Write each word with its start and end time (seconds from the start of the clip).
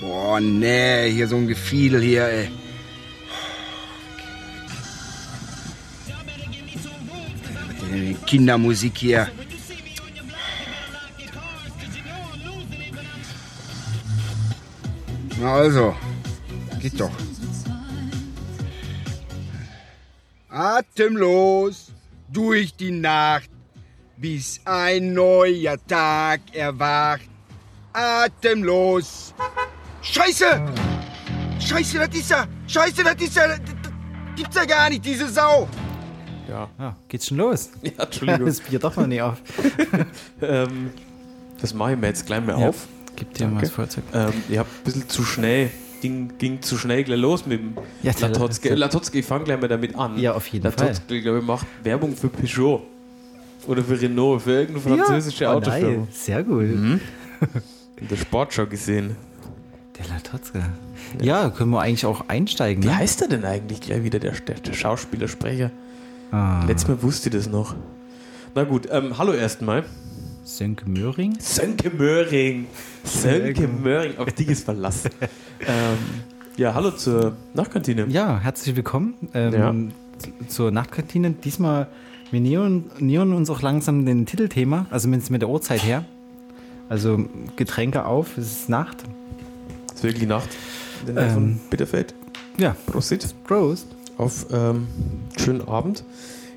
Boah, 0.00 0.40
nee, 0.40 1.10
hier 1.10 1.26
so 1.26 1.36
ein 1.36 1.48
Gefiedel 1.48 2.00
hier, 2.00 2.28
ey. 2.28 2.50
Kindermusik 8.26 8.98
hier. 8.98 9.28
Na 15.40 15.54
also, 15.54 15.96
geht 16.80 17.00
doch. 17.00 17.10
Atemlos 20.48 21.92
durch 22.28 22.74
die 22.74 22.90
Nacht, 22.90 23.50
bis 24.16 24.60
ein 24.64 25.12
neuer 25.14 25.76
Tag 25.86 26.40
erwacht. 26.52 27.28
Atemlos. 27.92 29.32
Scheiße! 30.10 30.46
Scheiße, 31.60 31.98
das 31.98 32.16
ist 32.18 32.30
er! 32.30 32.48
Scheiße, 32.66 33.04
das 33.04 33.14
ist 33.22 33.36
er! 33.36 33.48
Das 33.48 33.58
gibt's 34.36 34.56
ja 34.56 34.64
gar 34.64 34.88
nicht, 34.88 35.04
diese 35.04 35.28
Sau! 35.28 35.68
Ja. 36.48 36.68
Ja, 36.78 36.96
geht's 37.08 37.26
schon 37.26 37.36
los? 37.36 37.70
Ja, 37.82 38.04
Entschuldigung. 38.04 38.46
Das 38.46 38.60
Bier 38.60 38.78
doch 38.78 38.96
noch 38.96 39.06
nicht 39.06 39.20
auf. 39.20 39.36
ähm, 40.42 40.90
das 41.60 41.74
mache 41.74 41.92
ich 41.92 41.98
mir 41.98 42.06
jetzt 42.06 42.24
gleich 42.24 42.42
mal 42.44 42.58
Ja. 42.58 42.68
auf. 42.68 42.86
Gib 43.16 43.34
dir 43.34 43.48
mal 43.48 43.60
das 43.60 43.70
Feuerzeug. 43.70 44.04
Ähm, 44.14 44.32
ich 44.48 44.56
habe 44.56 44.68
ein 44.68 44.84
bisschen 44.84 45.08
zu 45.10 45.24
schnell, 45.24 45.70
ging, 46.00 46.32
ging 46.38 46.62
zu 46.62 46.78
schnell 46.78 47.04
gleich 47.04 47.18
los 47.20 47.44
mit 47.44 47.60
dem 47.60 47.74
Ja, 48.02 48.12
Latotzke. 48.18 48.74
Latotzke, 48.74 49.18
ich 49.18 49.26
fange 49.26 49.44
gleich 49.44 49.60
mal 49.60 49.68
damit 49.68 49.94
an. 49.94 50.18
Ja, 50.18 50.32
auf 50.32 50.46
jeden 50.46 50.70
Fall. 50.72 50.86
Latotzke, 50.86 51.20
glaube 51.20 51.40
ich, 51.40 51.44
macht 51.44 51.66
Werbung 51.82 52.16
für 52.16 52.28
Peugeot. 52.28 52.82
Oder 53.66 53.84
für 53.84 54.00
Renault, 54.00 54.40
für 54.42 54.52
irgendeine 54.60 54.96
französische 55.04 55.44
oh, 55.46 55.50
Autofirma. 55.50 55.88
nein, 55.98 56.08
sehr 56.12 56.42
gut. 56.42 56.62
In 56.62 57.00
der 58.08 58.16
Sportschau 58.16 58.64
gesehen. 58.66 59.16
Der 59.98 60.08
Latotzka. 60.08 60.60
Ja, 61.20 61.50
können 61.50 61.70
wir 61.70 61.80
eigentlich 61.80 62.06
auch 62.06 62.28
einsteigen. 62.28 62.82
Wie 62.84 62.88
Ne? 62.88 62.96
heißt 62.96 63.22
er 63.22 63.28
denn 63.28 63.44
eigentlich 63.44 63.80
gleich 63.80 64.04
wieder, 64.04 64.18
der, 64.18 64.32
der, 64.32 64.56
der 64.56 64.72
Schauspielersprecher? 64.72 65.70
Ah, 66.30 66.64
Letztes 66.66 66.88
Mal 66.88 67.02
wusste 67.02 67.28
ich 67.30 67.34
das 67.34 67.48
noch. 67.48 67.74
Na 68.54 68.64
gut, 68.64 68.88
ähm, 68.90 69.18
hallo 69.18 69.32
erstmal. 69.32 69.84
Sönke 70.44 70.88
Möhring. 70.88 71.36
Sönke 71.40 71.90
Möhring. 71.90 72.66
Sönke 73.04 73.66
Möhring, 73.68 74.16
auf 74.18 74.32
dich 74.32 74.48
ist 74.48 74.64
Verlass. 74.64 75.04
ähm, 75.60 75.98
ja, 76.56 76.74
hallo 76.74 76.90
zur 76.92 77.36
Nachtkantine. 77.54 78.06
Ja, 78.08 78.38
herzlich 78.40 78.74
willkommen 78.76 79.14
ähm, 79.34 79.52
Ja. 79.52 79.74
zur 80.48 80.70
Nachtkantine. 80.70 81.32
Diesmal, 81.32 81.88
wir 82.30 82.40
nähern, 82.40 82.84
nähern 82.98 83.32
uns 83.32 83.50
auch 83.50 83.62
langsam 83.62 84.06
dem 84.06 84.26
Titelthema, 84.26 84.86
also 84.90 85.04
zumindest 85.04 85.30
mit 85.30 85.42
der 85.42 85.48
Uhrzeit 85.48 85.82
her. 85.84 86.04
Also 86.88 87.26
Getränke 87.56 88.04
auf, 88.06 88.38
es 88.38 88.52
ist 88.52 88.68
Nacht. 88.68 89.04
Ist 89.98 90.04
wirklich 90.04 90.28
Nacht. 90.28 90.48
In 91.00 91.06
der 91.06 91.14
Nähe 91.16 91.24
Ähm, 91.24 91.34
von 91.34 91.60
Bitterfeld. 91.70 92.14
Ja, 92.56 92.76
Prosit. 92.86 93.34
Prost. 93.44 93.88
Auf 94.16 94.46
ähm, 94.52 94.86
schönen 95.36 95.66
Abend. 95.66 96.04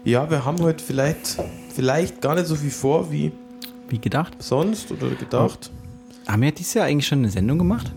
Ja, 0.03 0.30
wir 0.30 0.45
haben 0.45 0.59
heute 0.61 0.84
vielleicht, 0.84 1.38
vielleicht 1.73 2.22
gar 2.22 2.36
nicht 2.36 2.45
so 2.45 2.56
viel 2.56 2.69
vor 2.69 3.12
wie 3.12 3.31
Wie 3.89 3.97
gedacht. 3.97 4.34
sonst 4.38 4.92
oder 4.92 5.09
gedacht. 5.09 5.72
Haben 6.28 6.42
wir 6.44 6.52
dieses 6.52 6.75
Jahr 6.75 6.86
eigentlich 6.86 7.08
schon 7.08 7.19
eine 7.19 7.31
Sendung 7.31 7.58
gemacht? 7.58 7.92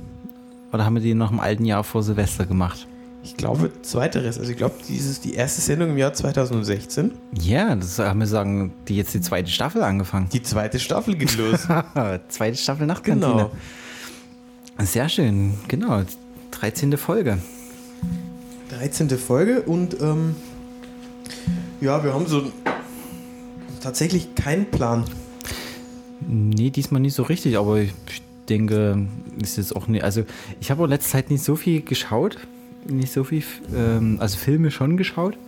Oder 0.73 0.87
haben 0.87 0.95
wir 0.95 1.03
die 1.03 1.13
noch 1.13 1.31
im 1.31 1.41
alten 1.41 1.67
Jahr 1.67 1.85
vor 1.85 2.03
Silvester 2.03 2.47
gemacht? 2.47 2.87
Ich 3.23 3.37
glaube, 3.37 3.71
zweiteres. 3.83 4.39
Also 4.39 4.51
ich 4.51 4.57
glaube, 4.57 4.77
dies 4.89 5.05
ist 5.07 5.27
die 5.27 5.35
erste 5.35 5.61
Sendung 5.61 5.91
im 5.91 5.99
Jahr 5.99 6.15
2016. 6.15 7.11
Ja, 7.39 7.75
das 7.75 7.99
haben 7.99 8.21
wir 8.21 8.27
sagen, 8.27 8.73
die 8.89 8.97
jetzt 8.97 9.13
die 9.13 9.21
zweite 9.21 9.51
Staffel 9.51 9.83
angefangen. 9.83 10.29
Die 10.33 10.43
zweite 10.43 10.81
Staffel 10.81 11.17
geht 11.17 11.37
los. 11.37 11.67
zweite 12.29 12.57
Staffel 12.57 12.87
Nachtkantine. 12.87 13.33
genau. 13.33 13.51
Sehr 14.79 15.09
schön, 15.09 15.55
genau. 15.69 16.03
13. 16.51 16.97
Folge. 16.97 17.39
13. 18.71 19.09
Folge 19.11 19.63
und 19.63 20.01
ähm, 20.01 20.35
ja, 21.81 22.03
wir 22.03 22.13
haben 22.13 22.27
so 22.27 22.51
tatsächlich 23.81 24.35
keinen 24.35 24.67
Plan. 24.71 25.05
Nee, 26.27 26.71
diesmal 26.71 27.01
nicht 27.01 27.15
so 27.15 27.23
richtig, 27.23 27.59
aber 27.59 27.81
ich 27.81 27.93
denke, 28.49 29.07
ist 29.43 29.57
jetzt 29.57 29.77
auch 29.77 29.87
nicht. 29.87 30.03
Also, 30.03 30.25
ich 30.61 30.71
habe 30.71 30.83
auch 30.83 30.89
letzte 30.89 31.11
Zeit 31.13 31.31
nicht 31.31 31.45
so 31.45 31.57
viel 31.57 31.83
geschaut. 31.83 32.39
Nicht 32.87 33.13
so 33.13 33.25
viel, 33.25 33.43
ähm, 33.75 34.17
also 34.21 34.37
Filme 34.37 34.71
schon 34.71 34.97
geschaut, 34.97 35.39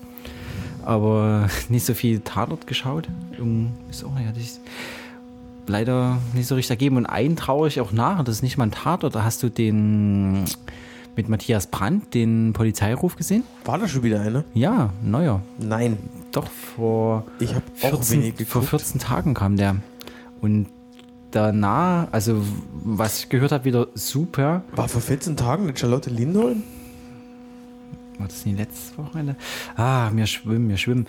aber 0.85 1.49
nicht 1.69 1.85
so 1.85 1.95
viel 1.95 2.21
Tatort 2.21 2.67
geschaut. 2.67 3.09
Um, 3.39 3.73
ist 3.91 4.05
auch, 4.05 4.19
ja, 4.19 4.33
das 4.33 4.61
leider 5.69 6.19
nicht 6.35 6.47
so 6.47 6.55
richtig 6.55 6.71
ergeben. 6.71 6.97
Und 6.97 7.07
einen 7.07 7.37
traue 7.37 7.69
ich 7.69 7.81
auch 7.81 7.93
nach, 7.93 8.23
das 8.25 8.37
ist 8.37 8.43
nicht 8.43 8.57
mal 8.59 8.65
ein 8.65 8.71
Tatort. 8.73 9.15
Da 9.15 9.25
hast 9.25 9.43
du 9.43 9.49
den 9.49 10.45
mit 11.17 11.29
Matthias 11.29 11.67
Brandt, 11.67 12.15
den 12.15 12.53
Polizeiruf 12.53 13.17
gesehen? 13.17 13.43
War 13.65 13.79
da 13.79 13.89
schon 13.89 14.03
wieder 14.03 14.21
eine? 14.21 14.45
Ja, 14.55 14.91
neuer. 15.03 15.41
Nein. 15.59 15.97
Doch, 16.31 16.49
vor 16.49 17.25
Ich 17.39 17.51
auch 17.51 17.63
14, 17.75 18.23
wenig 18.23 18.35
vor 18.47 18.61
geguckt. 18.61 18.83
14 18.83 19.01
Tagen 19.01 19.35
kam 19.35 19.57
der. 19.57 19.77
Und 20.43 20.67
danach, 21.31 22.09
also 22.13 22.43
was 22.85 23.21
ich 23.21 23.29
gehört 23.31 23.53
habe, 23.53 23.65
wieder 23.65 23.89
super. 23.95 24.63
War 24.75 24.89
vor 24.89 25.01
14 25.01 25.37
Tagen 25.37 25.65
mit 25.65 25.79
Charlotte 25.79 26.11
Lindholm? 26.11 26.63
War 28.19 28.29
das 28.29 28.45
nicht 28.45 28.59
letztes 28.59 28.97
Wochenende? 28.99 29.37
Ah, 29.77 30.11
wir 30.13 30.27
schwimmen, 30.27 30.69
wir 30.69 30.77
schwimmen. 30.77 31.07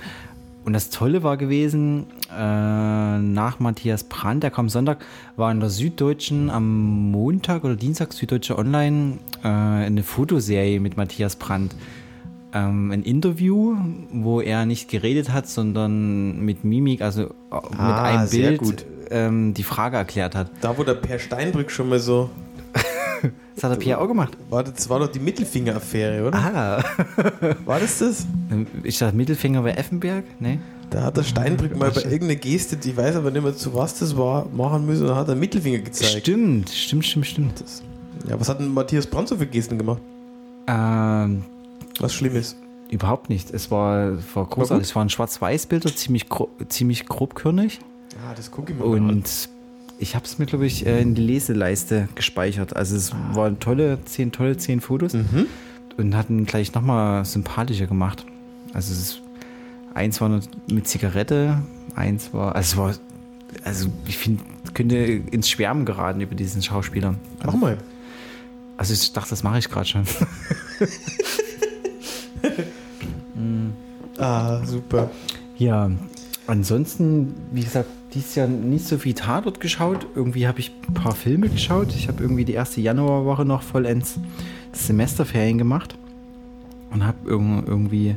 Und 0.67 0.73
das 0.73 0.89
Tolle 0.89 1.23
war 1.23 1.37
gewesen, 1.37 2.07
äh, 2.29 3.19
nach 3.19 3.57
Matthias 3.61 4.03
Brandt, 4.03 4.43
der 4.43 4.51
kam 4.51 4.67
Sonntag, 4.67 4.97
war 5.37 5.49
in 5.49 5.61
der 5.61 5.69
Süddeutschen 5.69 6.49
am 6.49 7.09
Montag 7.09 7.63
oder 7.63 7.77
Dienstag, 7.77 8.11
Süddeutsche 8.11 8.57
Online, 8.57 9.19
äh, 9.45 9.47
eine 9.47 10.03
Fotoserie 10.03 10.81
mit 10.81 10.97
Matthias 10.97 11.37
Brandt. 11.37 11.73
Ähm, 12.51 12.91
ein 12.91 13.03
Interview, 13.03 13.77
wo 14.11 14.41
er 14.41 14.65
nicht 14.65 14.89
geredet 14.89 15.31
hat, 15.31 15.47
sondern 15.47 16.41
mit 16.41 16.65
Mimik, 16.65 17.01
also 17.01 17.21
äh, 17.21 17.27
mit 17.29 17.79
Ah, 17.79 18.03
einem 18.03 18.27
sehr 18.27 18.49
Bild 18.49 18.59
gut. 18.59 18.85
Ähm, 19.09 19.53
die 19.53 19.63
Frage 19.63 19.95
erklärt 19.95 20.35
hat. 20.35 20.51
Da, 20.59 20.77
wo 20.77 20.83
der 20.83 20.95
Per 20.95 21.17
Steinbrück 21.17 21.71
schon 21.71 21.87
mal 21.87 21.99
so. 21.99 22.29
Das 23.57 23.63
hat 23.63 23.71
der 23.71 23.77
Pierre 23.77 23.99
auch 23.99 24.07
gemacht. 24.07 24.37
War, 24.51 24.63
das 24.63 24.87
war 24.87 24.99
doch 24.99 25.07
die 25.07 25.17
Mittelfinger-Affäre, 25.17 26.27
oder? 26.27 26.37
Ah. 26.37 26.83
War 27.65 27.79
das 27.79 27.97
das? 27.97 28.27
Ich 28.83 28.99
dachte, 28.99 29.17
Mittelfinger 29.17 29.63
bei 29.63 29.71
Effenberg? 29.71 30.25
Nee. 30.39 30.59
Da 30.91 31.01
hat 31.01 31.17
der 31.17 31.23
Steinbrück 31.23 31.75
mal 31.75 31.89
bei 31.89 32.03
irgendeiner 32.03 32.35
Geste, 32.35 32.77
die 32.77 32.95
weiß 32.95 33.15
aber 33.15 33.31
nicht 33.31 33.41
mehr 33.41 33.55
zu 33.55 33.73
was 33.73 33.97
das 33.97 34.15
war, 34.15 34.47
machen 34.55 34.85
müssen 34.85 35.09
und 35.09 35.15
hat 35.15 35.27
er 35.27 35.33
Mittelfinger 35.33 35.79
gezeigt. 35.79 36.19
Stimmt, 36.19 36.69
stimmt, 36.69 37.07
stimmt, 37.07 37.25
stimmt. 37.25 37.63
Ja, 38.29 38.39
was 38.39 38.47
hat 38.47 38.59
denn 38.59 38.71
Matthias 38.71 39.07
Brandt 39.07 39.29
so 39.29 39.37
für 39.37 39.47
Gesten 39.47 39.79
gemacht? 39.79 40.03
Ähm, 40.67 41.43
Was 41.99 42.13
Schlimmes. 42.13 42.55
überhaupt 42.91 43.27
nicht. 43.27 43.49
Es 43.49 43.71
war, 43.71 44.19
war 44.35 44.45
großartig. 44.45 44.87
Es 44.87 44.95
waren 44.95 45.09
Schwarz-Weiß-Bilder, 45.09 45.95
ziemlich, 45.95 46.27
ziemlich 46.69 47.07
grobkörnig. 47.07 47.79
Ah, 48.23 48.35
das 48.35 48.51
gucke 48.51 48.71
ich 48.71 48.77
mir 48.77 48.85
mal 48.85 48.97
an. 48.97 49.09
Und 49.09 49.49
ich 49.99 50.15
habe 50.15 50.25
es 50.25 50.37
mir, 50.37 50.45
glaube 50.45 50.65
ich, 50.65 50.85
äh, 50.85 51.01
in 51.01 51.15
die 51.15 51.21
Leseleiste 51.21 52.07
gespeichert. 52.15 52.75
Also 52.75 52.95
es 52.95 53.13
waren 53.33 53.59
tolle, 53.59 53.99
zehn 54.05 54.31
tolle, 54.31 54.57
zehn 54.57 54.81
Fotos. 54.81 55.13
Mhm. 55.13 55.47
Und 55.97 56.15
hatten 56.15 56.45
gleich 56.45 56.73
nochmal 56.73 57.25
sympathischer 57.25 57.87
gemacht. 57.87 58.23
Also 58.73 58.93
es 58.93 58.99
ist, 58.99 59.21
eins 59.95 60.21
war 60.21 60.41
mit 60.69 60.87
Zigarette, 60.87 61.63
eins 61.95 62.33
war, 62.33 62.55
also 62.55 62.73
es 62.73 62.77
war, 62.77 62.93
also 63.63 63.89
ich 64.05 64.17
finde, 64.17 64.43
könnte 64.75 64.95
ins 64.95 65.49
Schwärmen 65.49 65.85
geraten 65.85 66.21
über 66.21 66.35
diesen 66.35 66.61
Schauspieler. 66.61 67.15
Mach 67.43 67.55
mal. 67.55 67.77
Also 68.77 68.93
ich 68.93 69.11
dachte, 69.11 69.31
das 69.31 69.41
mache 69.41 69.57
ich 69.57 69.69
gerade 69.69 69.87
schon. 69.87 70.03
Ah, 74.17 74.65
super. 74.65 75.11
Ja, 75.57 75.91
ansonsten, 76.47 77.35
wie 77.51 77.63
gesagt, 77.63 77.89
dieses 78.17 78.35
Jahr 78.35 78.47
nicht 78.47 78.85
so 78.85 78.97
viel 78.97 79.13
Tatort 79.13 79.59
geschaut. 79.59 80.07
Irgendwie 80.15 80.47
habe 80.47 80.59
ich 80.59 80.71
ein 80.87 80.93
paar 80.93 81.15
Filme 81.15 81.49
geschaut. 81.49 81.93
Ich 81.95 82.07
habe 82.07 82.21
irgendwie 82.21 82.45
die 82.45 82.53
erste 82.53 82.81
Januarwoche 82.81 83.45
noch 83.45 83.61
vollends 83.61 84.19
Semesterferien 84.73 85.57
gemacht 85.57 85.95
und 86.91 87.05
habe 87.05 87.29
irg 87.29 87.67
irgendwie 87.67 88.15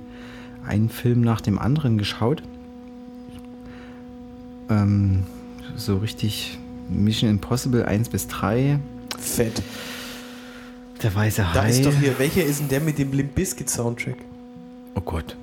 einen 0.66 0.88
Film 0.88 1.20
nach 1.20 1.40
dem 1.40 1.58
anderen 1.58 1.98
geschaut. 1.98 2.42
Ähm, 4.68 5.24
so 5.76 5.98
richtig 5.98 6.58
Mission 6.88 7.30
Impossible 7.30 7.84
1 7.84 8.08
bis 8.08 8.26
3. 8.28 8.78
Fett. 9.18 9.62
Der 11.02 11.14
weiße 11.14 11.48
Hai. 11.48 11.54
Da 11.54 11.66
ist 11.66 11.84
doch 11.84 11.94
hier, 11.94 12.18
welcher 12.18 12.44
ist 12.44 12.60
denn 12.60 12.68
der 12.68 12.80
mit 12.80 12.98
dem 12.98 13.12
Limp 13.12 13.34
Bizkit 13.34 13.68
Soundtrack? 13.68 14.16
Oh 14.94 15.00
Gott. 15.00 15.36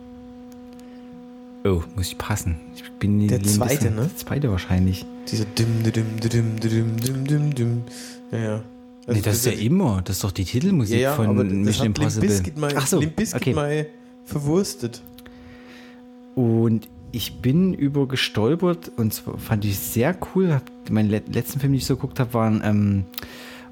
Oh, 1.68 1.84
muss 1.96 2.08
ich 2.08 2.18
passen. 2.18 2.56
Ich 2.75 2.84
bin 3.00 3.28
Der 3.28 3.42
zweite, 3.44 3.74
bisschen- 3.75 3.96
ne? 3.96 4.02
Der 4.04 4.16
zweite 4.16 4.52
wahrscheinlich. 4.52 5.06
Dieser 5.30 5.46
dim, 5.46 5.84
dim, 5.84 5.92
dim, 5.94 6.19
dim, 6.30 6.60
dim, 6.60 6.98
dim, 6.98 7.24
dim, 7.25 7.56
dim. 7.56 7.81
Ja, 8.31 8.38
ja. 8.38 8.58
nee, 8.58 8.64
Also 9.08 9.22
das 9.22 9.36
ist 9.38 9.46
ja 9.46 9.52
immer. 9.54 10.02
Das 10.06 10.18
ist 10.18 10.24
doch 10.24 10.31
die 10.31 10.46
Titelmusik 10.46 10.96
ja, 10.96 11.02
ja, 11.10 11.16
von 11.16 11.28
aber 11.28 11.44
das 11.44 11.54
Mission 11.54 11.86
Limp 11.88 11.98
Impossible. 12.00 12.28
Bizkit 12.30 12.58
mal, 12.58 12.74
Ach 12.75 12.88
so, 12.88 13.00
Limp 13.00 13.16
Bizkit 13.16 13.42
okay. 13.42 13.54
mal 13.54 13.86
verwurstet. 14.25 15.02
Und 16.36 16.88
ich 17.12 17.42
bin 17.42 17.74
über 17.74 18.08
gestolpert 18.08 18.92
und 18.98 19.13
zwar 19.13 19.38
fand 19.38 19.66
ich 19.66 19.78
sehr 19.80 20.16
cool. 20.36 20.54
Hab, 20.54 20.63
mein 20.90 21.10
le 21.10 21.22
letzten 21.31 21.60
Film, 21.60 21.74
den 21.74 21.78
ich 21.80 21.86
so 21.86 21.96
geguckt 21.96 22.20
habe, 22.20 22.34
waren 22.34 22.62
ähm, 22.63 23.06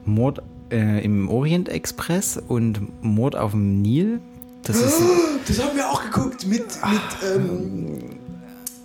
Mord 0.06 0.42
äh, 0.72 1.04
im 1.04 1.30
Orient 1.30 1.70
Express 1.70 2.42
und 2.48 2.82
Mord 3.04 3.36
auf 3.36 3.52
dem 3.52 3.82
Nil. 3.82 4.20
Das 4.66 4.78
ist 4.82 5.02
Das 5.48 5.64
haben 5.64 5.76
wir 5.78 5.90
auch 5.90 6.04
geguckt 6.04 6.46
mit, 6.48 6.62
mit 6.64 7.02
ähm, 7.36 8.00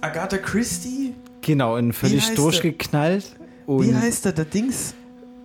Agatha 0.00 0.36
Christie. 0.38 1.14
genau 1.42 1.76
Wie 1.78 1.92
völlig 1.92 2.34
durchgeknallt. 2.34 3.24
Wie 3.66 3.70
Und 3.72 4.00
heißt 4.00 4.24
der, 4.26 4.32
der 4.32 4.44
Dings? 4.44 4.94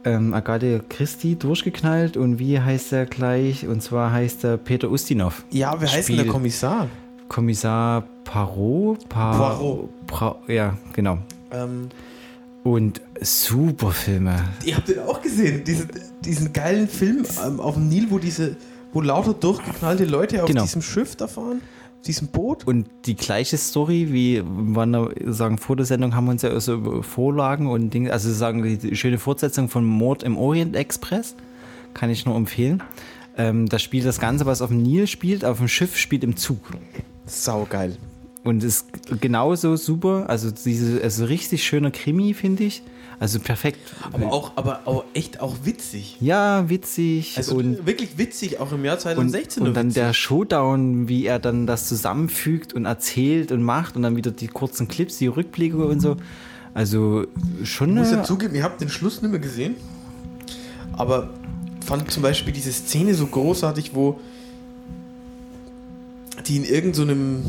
ähm, 0.04 0.34
Agathe 0.34 0.84
Christie 0.88 1.36
durchgeknallt 1.36 2.16
und 2.18 2.38
wie 2.38 2.60
heißt 2.60 2.92
er 2.94 3.06
gleich? 3.06 3.68
Und 3.68 3.82
zwar 3.82 4.12
heißt 4.12 4.44
er 4.44 4.58
Peter 4.58 4.90
Ustinov. 4.92 5.44
Ja, 5.52 5.76
wer 5.80 5.92
heißt 5.92 6.10
denn 6.10 6.18
der 6.18 6.28
Kommissar? 6.28 6.90
Kommissar 7.28 8.04
Parot? 8.24 9.08
Pa 9.10 9.36
Poirot. 9.38 9.90
Pra 10.08 10.36
ja, 10.48 10.78
genau. 10.94 11.18
Ähm, 11.52 11.90
Und 12.64 13.02
super 13.22 13.92
Filme. 13.92 14.36
ihr 14.64 14.76
habt 14.76 14.90
den 14.90 15.00
auch 15.00 15.22
gesehen, 15.22 15.64
diesen, 15.64 15.90
diesen 16.24 16.54
geilen 16.54 16.88
Film 16.88 17.26
ähm, 17.46 17.60
auf 17.60 17.74
dem 17.76 17.90
Nil, 17.90 18.08
wo 18.10 18.20
diese, 18.20 18.56
wo 18.96 19.02
lauter 19.02 19.34
durchgeknallte 19.34 20.06
Leute 20.06 20.42
auf 20.42 20.48
Genau. 20.48 20.64
diesem 20.64 20.82
Schiff 20.82 21.16
da 21.16 21.28
fahren, 21.28 21.62
auf 21.98 22.02
diesem 22.08 22.30
Boot. 22.30 22.66
Und 22.66 22.88
die 23.06 23.16
gleiche 23.16 23.58
Story 23.58 24.08
wie 24.12 24.42
wir 24.44 25.12
sagen 25.34 25.58
vor 25.58 25.76
der 25.76 25.86
Sendung 25.86 26.16
haben 26.16 26.26
wir 26.26 26.32
uns 26.32 26.42
ja 26.42 26.58
so 26.60 27.02
Vorlagen 27.04 27.68
und 27.68 27.94
Dinge, 27.94 28.12
also 28.14 28.32
sagen 28.32 28.64
die 28.80 28.96
schöne 28.96 29.18
Fortsetzung 29.20 29.68
von 29.70 29.84
Mord 29.86 30.24
im 30.24 30.38
Orient 30.38 30.76
Express 30.76 31.36
kann 31.94 32.10
ich 32.10 32.26
nur 32.26 32.36
empfehlen. 32.36 32.82
Ähm, 33.38 33.68
da 33.68 33.80
spielt 33.80 34.06
das 34.06 34.20
Ganze, 34.20 34.46
was 34.46 34.62
auf 34.62 34.70
dem 34.70 34.82
Nil 34.82 35.08
spielt, 35.08 35.44
auf 35.44 35.58
dem 35.58 35.68
Schiff 35.68 35.98
spielt 35.98 36.24
im 36.24 36.38
Zug. 36.38 36.60
Saugeil. 37.26 37.98
Und 38.46 38.64
ist 38.64 38.88
genauso 39.20 39.76
super. 39.76 40.26
Also 40.30 40.52
diese, 40.52 41.02
also 41.02 41.26
richtig 41.26 41.64
schöner 41.64 41.92
Krimi, 41.92 42.34
finde 42.34 42.64
ich. 42.64 42.84
Also 43.20 43.40
perfekt. 43.40 43.80
Aber 44.12 44.32
auch, 44.32 44.54
aber 44.56 44.82
auch 44.86 45.06
echt 45.14 45.40
auch 45.40 45.56
witzig. 45.64 46.18
ja, 46.20 46.70
witzig. 46.70 47.38
Also 47.38 47.56
und, 47.56 47.86
wirklich 47.86 48.18
witzig, 48.18 48.60
auch 48.60 48.72
im 48.72 48.84
Jahr 48.84 48.96
und, 48.96 49.02
2016. 49.02 49.62
und 49.62 49.68
nur 49.68 49.74
dann 49.74 49.88
witzig. 49.88 50.02
der 50.02 50.14
Showdown, 50.14 51.08
wie 51.08 51.26
er 51.26 51.40
dann 51.40 51.66
das 51.66 51.88
zusammenfügt 51.88 52.74
und 52.74 52.86
erzählt 52.86 53.52
und 53.52 53.64
macht 53.64 53.96
und 53.96 54.04
dann 54.04 54.16
wieder 54.16 54.32
die 54.32 54.48
kurzen 54.48 54.88
Clips, 54.88 55.18
die 55.18 55.28
Rückblicke 55.28 55.78
und 55.86 56.02
so. 56.02 56.18
Also 56.74 57.26
schon 57.64 57.92
Ich 57.92 57.96
muss 57.96 58.12
ja 58.12 58.24
zugeben, 58.24 58.54
ihr 58.56 58.64
habt 58.64 58.82
den 58.82 58.90
Schluss 58.90 59.22
nicht 59.22 59.32
mehr 59.32 59.40
gesehen. 59.40 59.76
Aber 60.94 61.30
fand 61.86 62.12
zum 62.12 62.24
Beispiel 62.24 62.52
diese 62.52 62.74
Szene 62.74 63.14
so 63.14 63.28
großartig, 63.28 63.96
wo 63.96 64.20
die 66.48 66.58
in 66.58 66.66
irgendeinem 66.66 67.44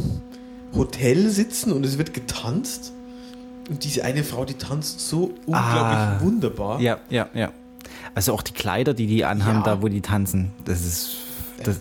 Hotel 0.75 1.29
sitzen 1.31 1.73
und 1.73 1.85
es 1.85 1.99
wird 1.99 2.15
getanzt. 2.15 2.93
Und 3.69 3.83
diese 3.85 4.05
eine 4.05 4.23
Frau, 4.25 4.45
die 4.45 4.55
tanzt 4.55 5.01
so 5.01 5.35
unglaublich 5.47 5.55
Ah. 5.55 6.19
wunderbar. 6.21 6.81
Ja, 6.81 6.99
ja, 7.11 7.29
ja. 7.35 7.51
Also 8.15 8.33
auch 8.33 8.43
die 8.43 8.53
Kleider, 8.53 8.95
die 8.95 9.07
die 9.07 9.25
anhaben, 9.25 9.59
Ja. 9.59 9.65
da 9.77 9.83
wo 9.83 9.89
die 9.89 10.01
tanzen, 10.01 10.53
das 10.65 10.85
ist. 10.85 11.11
Das, 11.65 11.81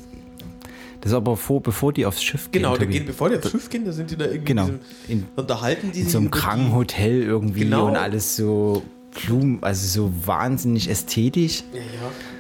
das 1.02 1.12
ist 1.12 1.16
aber 1.16 1.38
vor, 1.38 1.62
bevor 1.62 1.94
die 1.94 2.06
aufs 2.08 2.24
Schiff 2.24 2.50
gehen. 2.52 2.64
Genau, 2.64 2.76
gehen, 2.78 3.06
bevor 3.06 3.30
die 3.30 3.38
aufs 3.38 3.52
Schiff 3.52 3.70
gehen, 3.70 3.86
da 3.86 3.92
sind 3.92 4.10
die 4.10 4.16
da 4.18 4.26
irgendwie 4.26 4.46
Genau. 4.46 4.66
in 4.66 4.74
In, 4.74 4.80
diesem, 5.20 5.28
unterhalten 5.36 5.92
die 5.92 6.00
in 6.00 6.04
sich 6.06 6.12
so 6.14 6.18
einem 6.18 6.28
über 6.28 6.38
die- 6.38 6.42
kranken 6.44 6.74
Hotel 6.74 7.22
irgendwie 7.22 7.60
Genau. 7.62 7.88
und 7.88 7.96
alles 7.98 8.36
so 8.36 8.82
Blumen, 9.24 9.60
also 9.62 9.88
so 9.88 10.12
wahnsinnig 10.28 10.90
ästhetisch. 10.90 11.64
Ja, 11.74 11.80
ja. 11.80 11.86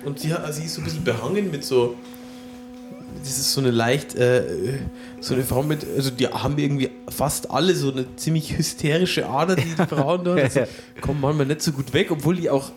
Und 0.03 0.19
sie, 0.19 0.33
hat, 0.33 0.44
also 0.44 0.59
sie 0.59 0.65
ist 0.65 0.74
so 0.74 0.81
ein 0.81 0.86
bisschen 0.86 1.03
behangen 1.03 1.51
mit 1.51 1.63
so. 1.63 1.95
Das 3.27 3.39
ist 3.39 3.54
so 3.54 3.62
eine 3.62 3.72
leicht. 3.72 4.13
Äh, 4.16 4.44
so 5.19 5.33
eine 5.33 5.44
Frau 5.44 5.63
mit. 5.63 5.86
Also, 5.95 6.12
die 6.12 6.27
haben 6.27 6.57
irgendwie 6.60 6.92
fast 7.10 7.50
alle 7.50 7.74
so 7.74 7.92
eine 7.92 8.06
ziemlich 8.18 8.56
hysterische 8.56 9.27
Ader, 9.27 9.56
die 9.56 9.63
Frauen 9.88 10.24
dort. 10.24 10.39
Also, 10.39 10.62
kommen 11.01 11.22
manchmal 11.22 11.48
nicht 11.48 11.62
so 11.62 11.72
gut 11.72 11.92
weg, 11.94 12.12
obwohl 12.12 12.36
die 12.36 12.50
auch. 12.50 12.72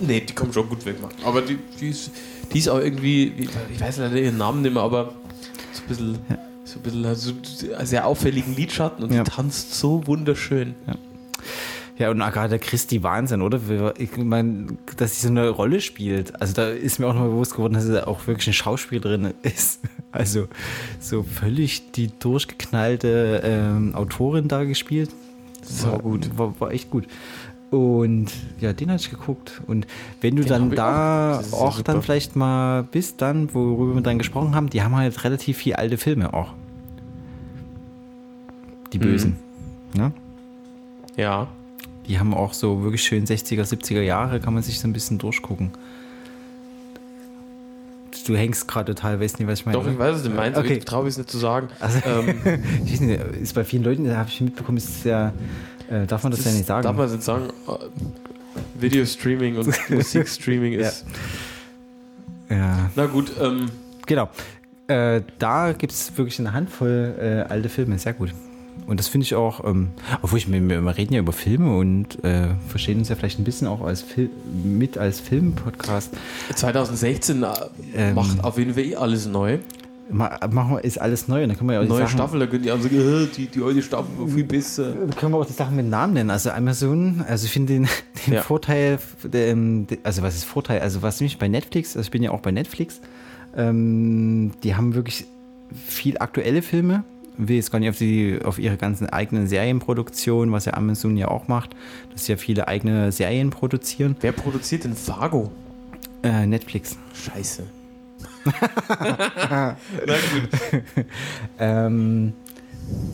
Nee, 0.00 0.20
die 0.20 0.34
kommen 0.34 0.52
schon 0.52 0.68
gut 0.68 0.84
weg, 0.84 1.00
Mann. 1.00 1.12
Aber 1.24 1.40
die, 1.40 1.58
die, 1.80 1.90
ist, 1.90 2.10
die 2.52 2.58
ist 2.58 2.68
auch 2.68 2.80
irgendwie. 2.80 3.32
Ich 3.72 3.80
weiß 3.80 3.98
leider 3.98 4.16
ihren 4.16 4.36
Namen 4.38 4.62
nicht 4.62 4.74
mehr, 4.74 4.82
aber 4.82 5.14
so 5.72 5.82
ein 5.82 5.88
bisschen. 5.88 6.18
So 6.64 6.80
ein 6.80 6.82
bisschen 6.82 7.04
also, 7.06 7.32
sehr 7.84 8.06
auffälligen 8.08 8.56
Lidschatten 8.56 9.04
und 9.04 9.12
Ja. 9.12 9.22
die 9.22 9.30
tanzt 9.30 9.72
so 9.78 10.04
wunderschön. 10.08 10.74
Ja, 10.88 10.94
und 11.98 12.20
Agatha 12.20 12.58
Christie, 12.58 13.02
Wahnsinn, 13.02 13.40
oder? 13.40 13.58
Ich 13.98 14.16
meine, 14.16 14.76
dass 14.96 15.16
sie 15.16 15.26
so 15.26 15.32
eine 15.32 15.48
Rolle 15.48 15.80
spielt. 15.80 16.40
Also 16.40 16.52
da 16.52 16.68
ist 16.68 16.98
mir 16.98 17.06
auch 17.06 17.14
nochmal 17.14 17.30
bewusst 17.30 17.52
geworden, 17.52 17.74
dass 17.74 17.84
sie 17.84 18.06
auch 18.06 18.26
wirklich 18.26 18.46
eine 18.48 18.54
Schauspielerin 18.54 19.34
ist. 19.42 19.80
Also 20.12 20.48
so 20.98 21.22
völlig 21.24 21.92
die 21.92 22.08
durchgeknallte 22.18 23.42
ähm, 23.44 23.94
Autorin 23.94 24.48
da 24.48 24.64
gespielt. 24.64 25.10
Sau 25.60 25.98
gut. 25.98 26.30
War, 26.38 26.58
war 26.58 26.70
echt 26.70 26.88
gut. 26.88 27.06
Und 27.70 28.32
ja, 28.58 28.72
den 28.72 28.90
hatte 28.90 29.02
ich 29.02 29.10
geguckt. 29.10 29.60
Und 29.66 29.86
wenn 30.22 30.36
du 30.36 30.42
Den 30.42 30.48
dann 30.48 30.70
da 30.70 31.34
auch. 31.34 31.38
Das 31.38 31.50
ja 31.50 31.58
auch, 31.58 31.80
dann 31.82 32.02
vielleicht 32.02 32.34
mal 32.34 32.84
bist, 32.84 33.20
dann, 33.20 33.52
worüber 33.52 33.94
wir 33.94 34.00
dann 34.00 34.16
gesprochen 34.16 34.54
haben, 34.54 34.70
die 34.70 34.82
haben 34.82 34.96
halt 34.96 35.22
relativ 35.22 35.58
viel 35.58 35.74
alte 35.74 35.98
Filme 35.98 36.32
auch. 36.32 36.54
Die 38.94 38.98
Bösen. 38.98 39.36
Ne? 39.94 40.12
Ja. 41.16 41.48
Die 42.08 42.18
haben 42.18 42.34
auch 42.34 42.52
so 42.52 42.82
wirklich 42.82 43.02
schön 43.02 43.26
60er, 43.26 43.62
70er 43.64 44.00
Jahre, 44.02 44.38
kann 44.40 44.54
man 44.54 44.62
sich 44.62 44.78
so 44.80 44.86
ein 44.88 44.92
bisschen 44.92 45.18
durchgucken. 45.18 45.72
Du 48.26 48.36
hängst 48.36 48.66
gerade 48.66 48.92
total, 48.94 49.20
weißt 49.20 49.38
nicht, 49.38 49.48
was 49.48 49.60
ich 49.60 49.66
meine. 49.66 49.78
Doch, 49.78 49.86
ich 49.86 49.96
weiß, 49.98 50.14
was 50.16 50.22
du 50.24 50.30
meinst, 50.30 50.58
Okay. 50.58 50.78
ich 50.78 50.84
traue 50.84 51.06
es 51.06 51.16
nicht 51.16 51.30
zu 51.30 51.38
sagen. 51.38 51.68
Also, 51.78 52.00
Ähm, 52.04 52.40
ich 52.84 52.92
weiß 52.94 53.00
nicht, 53.00 53.20
ist 53.40 53.54
bei 53.54 53.62
vielen 53.64 53.84
Leuten, 53.84 54.04
da 54.04 54.16
habe 54.16 54.28
ich 54.28 54.40
mitbekommen, 54.40 54.78
ist 54.78 54.88
es 54.88 55.04
ja, 55.04 55.32
äh, 55.88 56.06
darf 56.06 56.24
man 56.24 56.32
das, 56.32 56.44
ja 56.44 56.50
nicht 56.50 56.66
sagen. 56.66 56.82
Darf 56.82 56.96
man 56.96 57.08
nicht 57.10 57.22
sagen, 57.22 57.50
äh, 57.68 58.80
Video-Streaming 58.80 59.58
und 59.58 59.90
Musikstreaming 59.90 60.72
ist. 60.72 61.04
ja, 62.50 62.90
Na 62.96 63.06
gut, 63.06 63.30
ähm, 63.40 63.70
genau. 64.06 64.28
Äh, 64.88 65.22
da 65.38 65.72
gibt 65.72 65.92
es 65.92 66.16
wirklich 66.16 66.38
eine 66.40 66.52
Handvoll 66.52 67.14
äh, 67.20 67.52
alte 67.52 67.68
Filme, 67.68 67.96
sehr 67.98 68.12
gut. 68.14 68.32
Und 68.86 69.00
das 69.00 69.08
finde 69.08 69.24
ich 69.24 69.34
auch, 69.34 69.64
ähm, 69.64 69.88
obwohl 70.22 70.38
ich, 70.38 70.50
wir, 70.50 70.60
wir 70.60 70.96
reden 70.96 71.12
ja 71.14 71.20
über 71.20 71.32
Filme 71.32 71.76
und 71.76 72.22
äh, 72.24 72.48
verstehen 72.68 72.98
uns 72.98 73.08
ja 73.08 73.16
vielleicht 73.16 73.38
ein 73.38 73.44
bisschen 73.44 73.66
auch 73.66 73.80
als 73.80 74.02
Fil 74.02 74.30
mit 74.64 74.96
als 74.98 75.18
Filmpodcast. 75.20 76.12
2016 76.54 77.42
äh, 77.42 77.46
Ähm. 77.94 78.14
macht 78.14 78.44
auf 78.44 78.58
jeden 78.58 78.74
Fall 78.74 78.84
eh 78.84 78.96
alles 78.96 79.26
neu. 79.26 79.58
Ma- 80.08 80.38
Machen 80.50 80.76
wir, 80.76 80.84
ist 80.84 81.00
alles 81.00 81.26
neu 81.26 81.42
und 81.42 81.48
dann 81.48 81.58
können 81.58 81.68
wir 81.70 81.74
ja 81.74 81.80
auch 81.80 81.84
Neue 81.88 82.02
Sachen, 82.02 82.10
Staffel, 82.18 82.38
da 82.38 82.46
können 82.46 82.62
die 82.62 82.68
sagen, 82.68 82.84
äh, 82.94 83.26
die, 83.36 83.46
die 83.48 83.60
alte 83.60 83.82
Staffel 83.82 84.28
viel 84.28 84.44
besser. 84.44 84.92
Da 84.92 85.14
können 85.16 85.32
wir 85.32 85.38
auch 85.38 85.46
die 85.46 85.52
Sachen 85.52 85.74
mit 85.74 85.86
Namen 85.90 86.12
nennen. 86.14 86.30
Also 86.30 86.50
Amazon, 86.50 87.24
also 87.26 87.44
ich 87.46 87.50
finde 87.50 87.72
den, 87.72 87.88
den 88.28 88.34
Ja. 88.34 88.42
Vorteil, 88.42 89.00
ähm, 89.32 89.88
also 90.04 90.22
was 90.22 90.36
ist 90.36 90.44
Vorteil? 90.44 90.78
Also 90.80 91.02
was 91.02 91.20
mich 91.20 91.38
bei 91.38 91.48
Netflix, 91.48 91.96
also 91.96 92.06
ich 92.06 92.12
bin 92.12 92.22
ja 92.22 92.30
auch 92.30 92.40
bei 92.40 92.52
Netflix, 92.52 93.00
ähm, 93.56 94.52
die 94.62 94.76
haben 94.76 94.94
wirklich 94.94 95.24
viel 95.74 96.18
aktuelle 96.18 96.62
Filme. 96.62 97.02
Will 97.38 97.56
jetzt 97.56 97.70
gar 97.70 97.78
nicht 97.78 97.90
auf, 97.90 97.98
die, 97.98 98.38
auf 98.42 98.58
ihre 98.58 98.76
ganzen 98.76 99.08
eigenen 99.08 99.46
Serienproduktionen, 99.46 100.52
was 100.52 100.64
ja 100.64 100.74
Amazon 100.74 101.16
ja 101.16 101.28
auch 101.28 101.48
macht, 101.48 101.76
dass 102.12 102.26
sie 102.26 102.32
ja 102.32 102.38
viele 102.38 102.68
eigene 102.68 103.12
Serien 103.12 103.50
produzieren. 103.50 104.16
Wer 104.20 104.32
produziert 104.32 104.84
denn 104.84 104.94
Fargo? 104.94 105.52
Äh, 106.22 106.46
Netflix. 106.46 106.96
Scheiße. 107.14 107.64
Na 108.86 109.76
gut. 110.06 111.06
Ähm, 111.58 112.34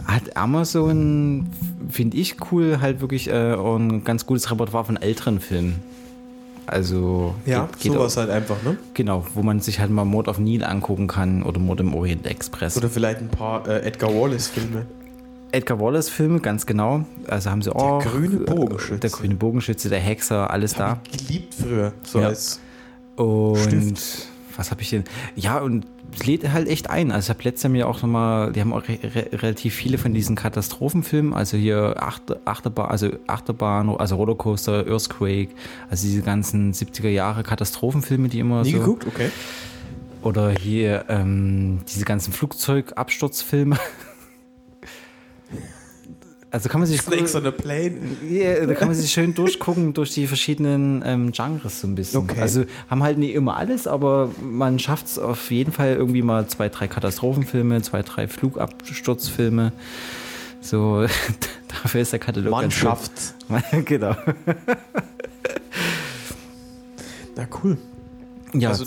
hat 0.04 0.36
Amazon, 0.36 1.46
finde 1.88 2.16
ich 2.16 2.36
cool, 2.50 2.80
halt 2.80 3.00
wirklich 3.00 3.28
äh, 3.28 3.54
ein 3.54 4.04
ganz 4.04 4.26
gutes 4.26 4.50
Repertoire 4.50 4.84
von 4.84 4.96
älteren 4.96 5.40
Filmen. 5.40 5.80
Also 6.66 7.34
Ja, 7.44 7.66
geht, 7.72 7.80
geht 7.80 7.92
sowas 7.92 8.16
auch, 8.16 8.22
halt 8.22 8.30
einfach, 8.30 8.62
ne? 8.62 8.76
genau, 8.94 9.26
wo 9.34 9.42
man 9.42 9.60
sich 9.60 9.80
halt 9.80 9.90
mal 9.90 10.04
Mord 10.04 10.28
auf 10.28 10.38
Nil 10.38 10.62
angucken 10.64 11.06
kann 11.08 11.42
oder 11.42 11.58
Mord 11.58 11.80
im 11.80 11.94
Orient 11.94 12.26
Express. 12.26 12.76
Oder 12.76 12.88
vielleicht 12.88 13.20
ein 13.20 13.28
paar 13.28 13.66
äh, 13.68 13.80
Edgar 13.86 14.10
Wallace-Filme. 14.14 14.86
Edgar 15.50 15.78
Wallace 15.80 16.08
Filme, 16.08 16.40
ganz 16.40 16.64
genau. 16.64 17.04
Also 17.28 17.50
haben 17.50 17.60
sie 17.60 17.74
auch 17.74 18.02
grüne 18.02 18.36
Bogenschütze. 18.38 19.00
der 19.00 19.10
grüne 19.10 19.34
Bogenschütze, 19.34 19.90
der 19.90 20.00
Hexer, 20.00 20.50
alles 20.50 20.74
da. 20.74 21.00
Ich 21.12 21.26
geliebt 21.26 21.54
früher. 21.54 21.92
So 22.04 22.20
Ja. 22.20 22.28
als 22.28 22.58
Und 23.16 23.58
Stift. 23.58 24.28
was 24.56 24.70
habe 24.70 24.80
ich 24.80 24.90
denn? 24.90 25.04
Ja, 25.36 25.58
und 25.58 25.84
lädt 26.24 26.50
halt 26.52 26.68
echt 26.68 26.90
ein. 26.90 27.10
Also 27.10 27.26
ich 27.26 27.36
habe 27.36 27.44
letztes 27.44 27.64
Jahr 27.64 27.70
mir 27.70 27.88
auch 27.88 28.02
nochmal, 28.02 28.52
die 28.52 28.60
haben 28.60 28.72
auch 28.72 28.86
re 28.88 28.98
re 29.02 29.28
relativ 29.32 29.74
viele 29.74 29.98
von 29.98 30.12
diesen 30.14 30.36
Katastrophenfilmen, 30.36 31.34
also 31.34 31.56
hier 31.56 31.96
Achter, 31.98 32.40
Achterbahn, 32.44 32.90
also 32.90 33.10
Achterbahn, 33.26 33.88
also 33.90 34.16
Rollercoaster, 34.16 34.86
Earthquake, 34.86 35.48
also 35.90 36.06
diese 36.06 36.22
ganzen 36.22 36.72
70er 36.72 37.08
Jahre 37.08 37.42
Katastrophenfilme, 37.42 38.28
die 38.28 38.40
immer 38.40 38.62
nie 38.62 38.72
so. 38.72 38.78
geguckt, 38.78 39.06
okay. 39.06 39.30
Oder 40.22 40.50
hier 40.50 41.04
ähm, 41.08 41.80
diese 41.92 42.04
ganzen 42.04 42.32
Flugzeugabsturzfilme. 42.32 43.76
Also 46.52 46.68
kann 46.68 46.80
man 46.82 46.86
sich 46.86 47.00
Snakes 47.00 47.34
on 47.34 47.46
a 47.46 47.50
Plane. 47.50 47.94
ja, 48.28 48.66
da 48.66 48.74
kann 48.74 48.88
man 48.88 48.94
sich 48.94 49.10
schön 49.10 49.32
durchgucken 49.34 49.94
durch 49.94 50.12
die 50.12 50.26
verschiedenen 50.26 51.02
ähm, 51.04 51.32
Genres 51.32 51.80
so 51.80 51.86
ein 51.86 51.94
bisschen. 51.94 52.20
Okay. 52.20 52.40
Also 52.42 52.64
haben 52.90 53.02
halt 53.02 53.16
nicht 53.16 53.34
immer 53.34 53.56
alles, 53.56 53.86
aber 53.86 54.28
man 54.42 54.78
schafft 54.78 55.06
es 55.06 55.18
auf 55.18 55.50
jeden 55.50 55.72
Fall 55.72 55.94
irgendwie 55.94 56.20
mal 56.20 56.46
zwei, 56.48 56.68
drei 56.68 56.88
Katastrophenfilme, 56.88 57.80
zwei, 57.80 58.02
drei 58.02 58.28
Flugabsturzfilme. 58.28 59.72
So, 60.60 61.06
dafür 61.82 62.02
ist 62.02 62.12
der 62.12 62.18
Katalog 62.20 62.52
gut. 62.52 62.60
Mannschaft. 62.62 63.12
genau. 63.86 64.14
Na 67.34 67.46
cool. 67.64 67.78
Ja, 68.52 68.68
Also- 68.68 68.84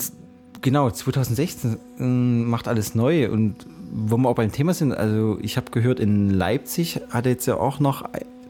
genau, 0.60 0.90
2016 0.90 1.78
ähm, 1.98 2.48
macht 2.48 2.68
alles 2.68 2.94
neu 2.94 3.28
und 3.30 3.66
wo 3.92 4.16
wir 4.16 4.28
auch 4.28 4.34
beim 4.34 4.52
Thema 4.52 4.74
sind, 4.74 4.92
also 4.92 5.38
ich 5.40 5.56
habe 5.56 5.70
gehört, 5.70 6.00
in 6.00 6.30
Leipzig 6.30 7.00
hat 7.10 7.26
jetzt 7.26 7.46
ja 7.46 7.56
auch 7.56 7.80
noch 7.80 8.04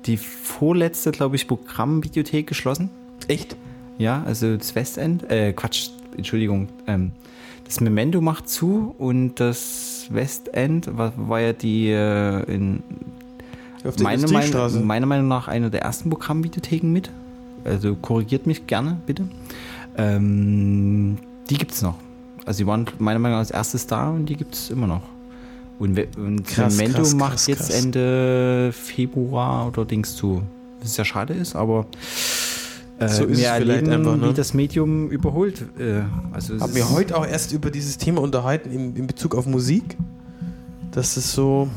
die 0.07 0.17
vorletzte, 0.17 1.11
glaube 1.11 1.37
ich, 1.37 1.49
Programmvideothek 1.49 2.47
geschlossen. 2.47 2.91
Echt? 3.29 3.57
Ja, 3.99 4.23
also 4.25 4.57
das 4.57 4.75
Westend, 4.75 5.29
äh, 5.31 5.53
Quatsch, 5.53 5.91
Entschuldigung, 6.17 6.69
ähm, 6.87 7.13
das 7.65 7.81
Memento 7.81 8.21
macht 8.21 8.49
zu 8.49 8.95
und 8.99 9.41
das 9.41 10.07
Westend 10.11 10.97
war, 10.97 11.13
war 11.17 11.41
ja 11.41 11.53
die 11.53 11.89
äh, 11.89 12.43
in 12.53 12.83
meiner. 14.01 14.31
Meinung, 14.31 14.87
meiner 14.87 15.07
Meinung 15.07 15.29
nach 15.29 15.49
eine 15.49 15.71
der 15.71 15.83
ersten 15.83 16.11
Programmvideotheken 16.11 16.93
mit. 16.93 17.11
Also 17.65 17.97
korrigiert 17.97 18.47
mich 18.47 18.67
gerne, 18.67 18.99
bitte. 19.07 19.29
Ähm, 19.97 21.19
die 21.51 21.57
gibt 21.57 21.73
es 21.73 21.83
noch. 21.83 21.97
Also 22.45 22.59
die 22.59 22.67
waren 22.67 22.87
meiner 22.99 23.19
Meinung 23.19 23.37
nach 23.37 23.41
als 23.41 23.51
erstes 23.51 23.87
da 23.89 24.11
und 24.11 24.27
die 24.27 24.37
gibt 24.37 24.55
es 24.55 24.71
immer 24.71 24.87
noch. 24.87 25.03
Und, 25.79 25.99
und 26.17 26.45
Krass, 26.47 26.77
Memento 26.77 26.99
krass, 27.03 27.15
macht 27.15 27.31
krass, 27.33 27.47
jetzt. 27.49 27.71
Ende 27.71 28.73
Februar 28.73 29.69
oder 29.69 29.85
Dings 29.85 30.17
zu. 30.17 30.43
Was 30.81 30.97
ja 30.97 31.05
schade 31.05 31.35
ist, 31.35 31.55
aber 31.55 31.87
äh, 32.99 33.09
So 33.09 33.25
ist 33.25 33.39
wir 33.39 33.49
erleben, 33.49 33.91
einfach, 33.91 34.17
ne? 34.17 34.31
wie 34.31 34.35
das 34.35 34.55
Medium 34.55 35.11
überholt. 35.11 35.63
Äh, 35.79 36.03
also 36.33 36.55
es 36.55 36.61
Hab 36.63 36.69
ist- 36.71 36.75
mir 36.75 36.91
heute 36.91 37.17
auch 37.17 37.27
erst 37.27 37.53
über 37.53 37.71
dieses 37.71 37.99
Thema 37.99 38.23
unterhalten 38.23 38.71
in, 38.71 38.97
in 38.97 39.07
Bezug 39.07 39.35
auf 39.35 39.47
Musik. 39.47 39.97
Dass 40.93 41.17
es 41.19 41.33
so. 41.33 41.69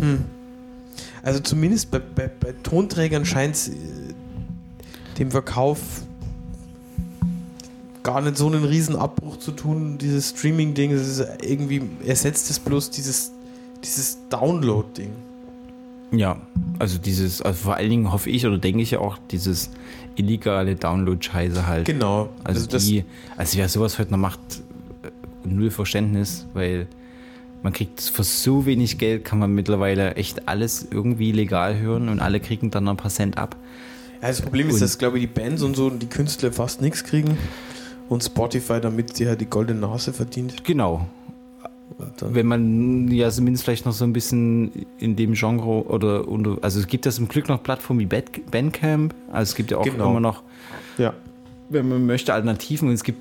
Hm. 0.00 0.20
Also 1.22 1.40
zumindest 1.40 1.90
bei, 1.90 1.98
bei, 1.98 2.28
bei 2.40 2.54
Tonträgern 2.62 3.26
scheint 3.26 3.54
es 3.54 3.70
dem 5.18 5.30
Verkauf 5.30 5.78
gar 8.04 8.20
nicht 8.20 8.36
so 8.36 8.46
einen 8.46 8.64
riesen 8.64 8.94
Abbruch 8.94 9.38
zu 9.38 9.50
tun, 9.50 9.98
dieses 9.98 10.30
Streaming-Ding. 10.30 10.92
Es 10.92 11.08
ist 11.18 11.26
irgendwie 11.42 11.82
ersetzt 12.06 12.48
es 12.50 12.60
bloß 12.60 12.90
dieses, 12.90 13.32
dieses 13.82 14.18
Download-Ding. 14.28 15.10
Ja, 16.12 16.36
also 16.78 16.98
dieses, 16.98 17.42
also 17.42 17.64
vor 17.64 17.74
allen 17.76 17.90
Dingen 17.90 18.12
hoffe 18.12 18.30
ich 18.30 18.46
oder 18.46 18.58
denke 18.58 18.82
ich 18.82 18.92
ja 18.92 19.00
auch, 19.00 19.18
dieses 19.30 19.70
illegale 20.16 20.76
Download-Scheiße 20.76 21.66
halt. 21.66 21.86
Genau. 21.86 22.28
Also, 22.44 22.66
das, 22.66 22.84
die, 22.84 23.04
also 23.36 23.58
wer 23.58 23.68
sowas 23.68 23.98
heute 23.98 24.12
noch 24.12 24.18
macht, 24.18 24.38
äh, 25.02 25.48
null 25.48 25.70
Verständnis, 25.70 26.46
weil 26.54 26.86
man 27.62 27.72
kriegt 27.72 28.00
für 28.02 28.22
so 28.22 28.66
wenig 28.66 28.98
Geld 28.98 29.24
kann 29.24 29.38
man 29.38 29.54
mittlerweile 29.54 30.14
echt 30.16 30.46
alles 30.46 30.86
irgendwie 30.90 31.32
legal 31.32 31.78
hören 31.78 32.10
und 32.10 32.20
alle 32.20 32.38
kriegen 32.38 32.70
dann 32.70 32.86
ein 32.86 32.98
paar 32.98 33.10
Cent 33.10 33.38
ab. 33.38 33.56
Ja, 34.20 34.28
das 34.28 34.42
Problem 34.42 34.68
ist, 34.68 34.74
Und- 34.74 34.80
dass, 34.82 34.98
glaube 34.98 35.18
ich, 35.18 35.22
die 35.24 35.40
Bands 35.40 35.62
und 35.62 35.74
so 35.74 35.86
und 35.86 36.00
die 36.00 36.06
Künstler 36.06 36.52
fast 36.52 36.82
nichts 36.82 37.02
kriegen 37.02 37.38
und 38.08 38.22
Spotify 38.22 38.80
damit 38.80 39.16
sie 39.16 39.26
halt 39.28 39.40
die 39.40 39.46
goldene 39.46 39.80
Nase 39.80 40.12
verdient. 40.12 40.64
Genau. 40.64 41.06
Wenn 42.20 42.46
man 42.46 43.08
ja 43.08 43.30
zumindest 43.30 43.64
vielleicht 43.64 43.86
noch 43.86 43.92
so 43.92 44.04
ein 44.04 44.12
bisschen 44.12 44.72
in 44.98 45.16
dem 45.16 45.34
Genre 45.34 45.84
oder 45.86 46.26
unter, 46.26 46.56
also 46.62 46.80
es 46.80 46.86
gibt 46.86 47.06
ja 47.06 47.12
zum 47.12 47.28
Glück 47.28 47.48
noch 47.48 47.62
Plattformen 47.62 48.00
wie 48.00 48.06
Bandcamp, 48.50 49.14
also 49.30 49.42
es 49.50 49.54
gibt 49.54 49.70
ja 49.70 49.76
auch 49.78 49.84
Genau. 49.84 50.10
immer 50.10 50.20
noch 50.20 50.42
Ja. 50.98 51.12
wenn 51.68 51.88
man 51.88 52.06
möchte, 52.06 52.32
Alternativen 52.34 52.88
und 52.88 52.94
es 52.94 53.04
gibt, 53.04 53.18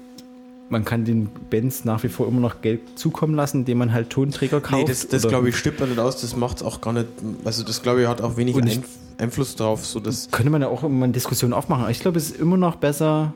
man 0.70 0.86
kann 0.86 1.06
den 1.06 1.30
Bands 1.52 1.86
nach 1.86 2.04
wie 2.04 2.08
vor 2.10 2.28
immer 2.28 2.40
noch 2.40 2.62
Geld 2.62 2.82
zukommen 2.98 3.36
lassen, 3.36 3.60
indem 3.60 3.78
man 3.80 3.94
halt 3.94 4.10
Tonträger 4.10 4.60
kauft. 4.62 4.82
Nee, 4.82 4.86
das, 4.88 5.08
das 5.08 5.28
glaube 5.28 5.50
ich, 5.50 5.58
stimmt 5.58 5.80
man 5.80 5.90
nicht 5.90 6.00
aus, 6.00 6.20
das 6.22 6.36
macht 6.36 6.58
es 6.58 6.64
auch 6.64 6.82
gar 6.82 6.94
nicht, 6.94 7.08
also 7.46 7.64
das 7.64 7.82
glaube 7.84 8.02
ich 8.02 8.08
hat 8.08 8.22
auch 8.22 8.38
wenig 8.38 8.56
Einf 8.56 8.88
Einfluss 9.20 9.56
drauf, 9.56 9.86
so 9.86 10.00
dass, 10.00 10.32
Könnte 10.32 10.50
man 10.50 10.62
ja 10.62 10.68
auch 10.70 10.84
immer 10.84 11.04
eine 11.04 11.14
Diskussion 11.14 11.54
aufmachen. 11.54 11.88
Ich 11.92 12.00
glaube, 12.00 12.18
es 12.18 12.32
ist 12.32 12.40
immer 12.40 12.58
noch 12.58 12.78
besser, 12.78 13.34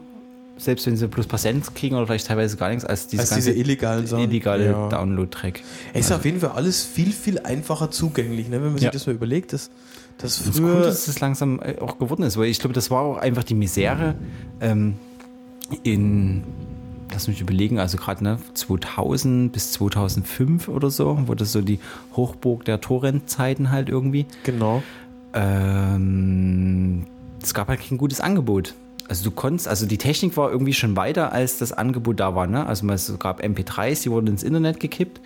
selbst 0.57 0.85
wenn 0.87 0.97
sie 0.97 1.07
plus 1.07 1.27
paar 1.27 1.39
Cent 1.39 1.73
kriegen 1.75 1.95
oder 1.95 2.07
vielleicht 2.07 2.27
teilweise 2.27 2.57
gar 2.57 2.69
nichts, 2.69 2.83
als 2.85 3.07
als 3.17 3.29
diese 3.29 3.51
illegalen 3.51 4.07
Sachen. 4.07 4.23
illegale 4.23 4.65
Ja. 4.65 4.89
Download-Track. 4.89 5.61
Es 5.93 6.07
ist 6.07 6.11
auf 6.11 6.25
jeden 6.25 6.39
Fall 6.39 6.51
alles 6.51 6.83
viel, 6.83 7.11
viel 7.11 7.39
einfacher 7.39 7.91
zugänglich, 7.91 8.47
ne? 8.49 8.57
wenn 8.57 8.69
man 8.69 8.73
sich 8.77 8.83
Ja. 8.83 8.91
das 8.91 9.05
mal 9.07 9.13
überlegt, 9.15 9.53
dass, 9.53 9.69
dass 10.17 10.37
Das 10.39 10.47
ist 10.47 10.57
früher... 10.59 10.75
gut, 10.75 10.85
dass 10.85 11.07
es 11.07 11.19
langsam 11.19 11.59
äh, 11.61 11.79
auch 11.79 11.99
geworden 11.99 12.23
ist, 12.23 12.37
weil 12.37 12.45
ich 12.47 12.59
glaube, 12.59 12.73
das 12.73 12.89
war 12.91 13.01
auch 13.01 13.17
einfach 13.17 13.43
die 13.43 13.53
Misere 13.55 14.15
ähm, 14.61 14.95
in, 15.83 16.43
lass 17.11 17.27
mich 17.27 17.41
überlegen, 17.41 17.77
also 17.79 17.97
gerade 17.97 18.23
ne, 18.23 18.39
2000 18.53 19.51
bis 19.51 19.71
2005 19.73 20.67
oder 20.69 20.89
so, 20.89 21.19
wo 21.27 21.35
das 21.35 21.51
so 21.51 21.61
die 21.61 21.79
Hochburg 22.15 22.65
der 22.65 22.81
Torrent-Zeiten 22.81 23.69
halt 23.71 23.89
irgendwie. 23.89 24.25
Genau. 24.43 24.81
Ähm, 25.33 27.05
es 27.43 27.53
gab 27.53 27.67
halt 27.67 27.81
kein 27.81 27.97
gutes 27.97 28.21
Angebot. 28.21 28.73
Also 29.09 29.23
du 29.23 29.31
konntest, 29.31 29.67
also 29.67 29.85
die 29.85 29.97
Technik 29.97 30.35
war 30.37 30.51
irgendwie 30.51 30.73
schon 30.73 30.95
weiter, 30.97 31.31
als 31.31 31.57
das 31.59 31.71
Angebot 31.71 32.19
da 32.19 32.35
war. 32.35 32.45
Ne? 32.47 32.65
Also 32.65 32.87
es 32.89 33.17
gab 33.19 33.41
MP3s, 33.41 34.03
die 34.03 34.11
wurden 34.11 34.27
ins 34.27 34.43
Internet 34.43 34.79
gekippt 34.79 35.21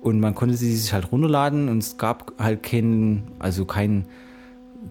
und 0.00 0.18
man 0.20 0.34
konnte 0.34 0.56
sie 0.56 0.74
sich 0.76 0.92
halt 0.92 1.12
runterladen 1.12 1.68
und 1.68 1.78
es 1.78 1.96
gab 1.96 2.32
halt 2.38 2.62
kein, 2.62 3.22
also 3.38 3.64
kein 3.64 4.06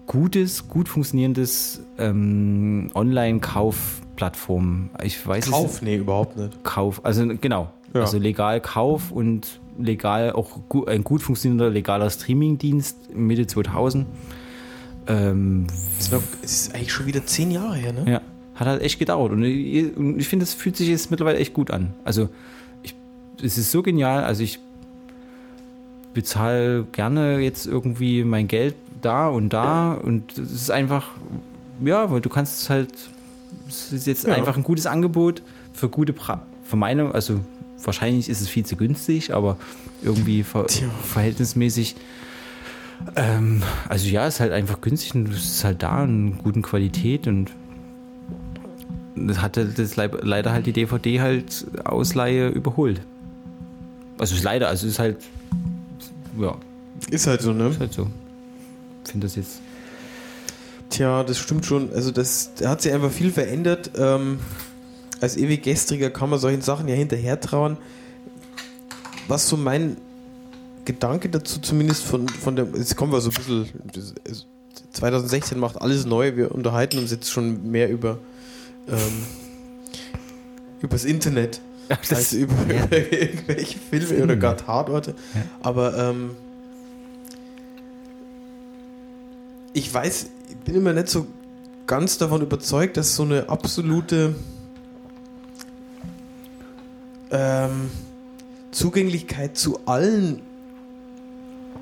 gutes, 0.06 0.68
gut 0.68 0.88
funktionierendes 0.88 1.82
ähm, 1.98 2.90
Online-Kauf-Plattform. 2.94 4.90
Ich 5.02 5.24
weiß 5.26 5.50
Kauf? 5.50 5.76
es 5.76 5.82
Nee, 5.82 5.96
überhaupt 5.96 6.36
nicht. 6.36 6.62
Kauf, 6.64 7.04
also 7.04 7.26
genau, 7.40 7.70
Ja. 7.92 8.00
also 8.02 8.18
legal 8.18 8.60
Kauf 8.60 9.12
und 9.12 9.60
legal 9.78 10.32
auch 10.32 10.60
gu 10.68 10.84
ein 10.84 11.04
gut 11.04 11.22
funktionierender 11.22 11.70
legaler 11.70 12.10
Streamingdienst 12.10 13.14
Mitte 13.14 13.46
2000. 13.46 14.06
Ähm, 15.06 15.66
Das 15.98 16.10
war, 16.12 16.22
ist 16.42 16.74
eigentlich 16.74 16.92
schon 16.92 17.06
wieder 17.06 17.24
zehn 17.26 17.50
Jahre 17.50 17.76
her, 17.76 17.92
ne? 17.92 18.04
ja, 18.10 18.20
hat 18.54 18.66
halt 18.66 18.82
echt 18.82 18.98
gedauert. 18.98 19.32
Und 19.32 19.42
ich, 19.44 19.96
und 19.96 20.18
ich 20.18 20.28
finde, 20.28 20.44
es 20.44 20.54
fühlt 20.54 20.76
sich 20.76 20.88
jetzt 20.88 21.10
mittlerweile 21.10 21.38
echt 21.38 21.52
gut 21.54 21.70
an. 21.70 21.92
Also, 22.04 22.28
ich, 22.82 22.94
es 23.42 23.58
ist 23.58 23.70
so 23.70 23.82
genial. 23.82 24.24
Also, 24.24 24.42
ich 24.42 24.58
bezahle 26.12 26.84
gerne 26.92 27.38
jetzt 27.40 27.66
irgendwie 27.66 28.24
mein 28.24 28.46
Geld 28.48 28.74
da 29.02 29.28
und 29.28 29.50
da. 29.52 29.94
Und 29.94 30.38
es 30.38 30.52
ist 30.52 30.70
einfach, 30.70 31.08
ja, 31.84 32.10
weil 32.10 32.20
du 32.20 32.28
kannst 32.28 32.62
es 32.62 32.70
halt, 32.70 32.92
es 33.68 33.92
ist 33.92 34.06
jetzt 34.06 34.26
Ja. 34.26 34.34
einfach 34.34 34.56
ein 34.56 34.62
gutes 34.62 34.86
Angebot 34.86 35.42
für 35.72 35.88
gute, 35.88 36.12
pra 36.12 36.46
für 36.62 36.76
meine, 36.76 37.12
also 37.14 37.40
wahrscheinlich 37.82 38.30
ist 38.30 38.40
es 38.40 38.48
viel 38.48 38.64
zu 38.64 38.76
günstig, 38.76 39.34
aber 39.34 39.58
irgendwie 40.02 40.42
ver 40.42 40.66
Tja. 40.66 40.88
verhältnismäßig. 41.02 41.94
Ähm, 43.16 43.62
also 43.88 44.08
ja, 44.08 44.26
ist 44.26 44.40
halt 44.40 44.52
einfach 44.52 44.80
günstig 44.80 45.14
und 45.14 45.28
es 45.28 45.44
ist 45.44 45.64
halt 45.64 45.82
da 45.82 46.04
in 46.04 46.38
guten 46.38 46.62
Qualität 46.62 47.26
und 47.26 47.50
das 49.16 49.40
hatte 49.40 49.66
das 49.66 49.96
leider 49.96 50.52
halt 50.52 50.66
die 50.66 50.72
DVD 50.72 51.20
halt 51.20 51.66
Ausleihe 51.84 52.48
überholt. 52.48 53.00
Also 54.18 54.34
ist 54.34 54.42
leider, 54.42 54.68
also 54.68 54.86
ist 54.86 54.98
halt 54.98 55.18
ja, 56.38 56.56
Ist 57.10 57.26
halt 57.26 57.42
so, 57.42 57.52
ne? 57.52 57.68
ist 57.68 57.80
halt 57.80 57.92
so. 57.92 58.08
Ich 59.04 59.12
finde 59.12 59.26
das 59.26 59.36
jetzt 59.36 59.60
Tja, 60.90 61.24
das 61.24 61.38
stimmt 61.38 61.66
schon. 61.66 61.92
Also 61.92 62.10
das 62.10 62.52
da 62.54 62.70
hat 62.70 62.82
sich 62.82 62.92
einfach 62.92 63.10
viel 63.10 63.32
verändert. 63.32 63.90
Ähm, 63.96 64.38
als 65.20 65.36
ewig 65.36 65.62
Gestriger 65.62 66.10
kann 66.10 66.30
man 66.30 66.38
solchen 66.38 66.62
Sachen 66.62 66.88
ja 66.88 66.94
hinterher 66.94 67.40
trauen. 67.40 67.76
Was 69.26 69.48
so 69.48 69.56
mein 69.56 69.96
Gedanke 70.84 71.28
dazu 71.28 71.60
zumindest 71.60 72.04
von, 72.04 72.28
von 72.28 72.56
der, 72.56 72.66
jetzt 72.76 72.96
kommen 72.96 73.12
wir 73.12 73.20
so 73.20 73.30
ein 73.30 73.34
bisschen, 73.34 73.68
das, 73.92 74.14
es- 74.24 74.46
2016 74.92 75.58
macht 75.58 75.80
alles 75.80 76.04
neu, 76.06 76.36
wir 76.36 76.52
unterhalten 76.52 76.98
uns 76.98 77.10
jetzt 77.10 77.30
schon 77.30 77.70
mehr 77.70 77.88
über 77.90 78.18
ähm, 78.88 79.22
übers 80.80 81.04
Internet 81.04 81.60
als 82.10 82.32
über, 82.32 82.54
ja. 82.72 82.84
über 82.84 82.96
irgendwelche 83.12 83.78
Filme 83.78 84.22
oder 84.22 84.36
gar 84.36 84.56
Tatorte. 84.56 85.14
Ja. 85.34 85.40
Aber 85.62 85.96
ähm, 85.96 86.30
ich 89.72 89.92
weiß, 89.92 90.26
ich 90.50 90.56
bin 90.58 90.74
immer 90.76 90.92
nicht 90.92 91.08
so 91.08 91.26
ganz 91.86 92.18
davon 92.18 92.42
überzeugt, 92.42 92.96
dass 92.96 93.14
so 93.16 93.22
eine 93.24 93.48
absolute 93.48 94.34
ähm, 97.30 97.90
Zugänglichkeit 98.70 99.56
zu 99.56 99.80
allen, 99.86 100.40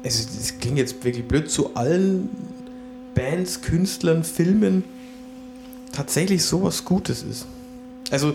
also 0.04 0.24
das 0.36 0.58
klingt 0.58 0.78
jetzt 0.78 1.04
wirklich 1.04 1.26
blöd, 1.26 1.50
zu 1.50 1.74
allen 1.74 2.28
Bands, 3.14 3.60
Künstlern, 3.62 4.24
Filmen 4.24 4.84
tatsächlich 5.92 6.44
sowas 6.44 6.84
Gutes 6.84 7.22
ist. 7.22 7.46
Also 8.10 8.34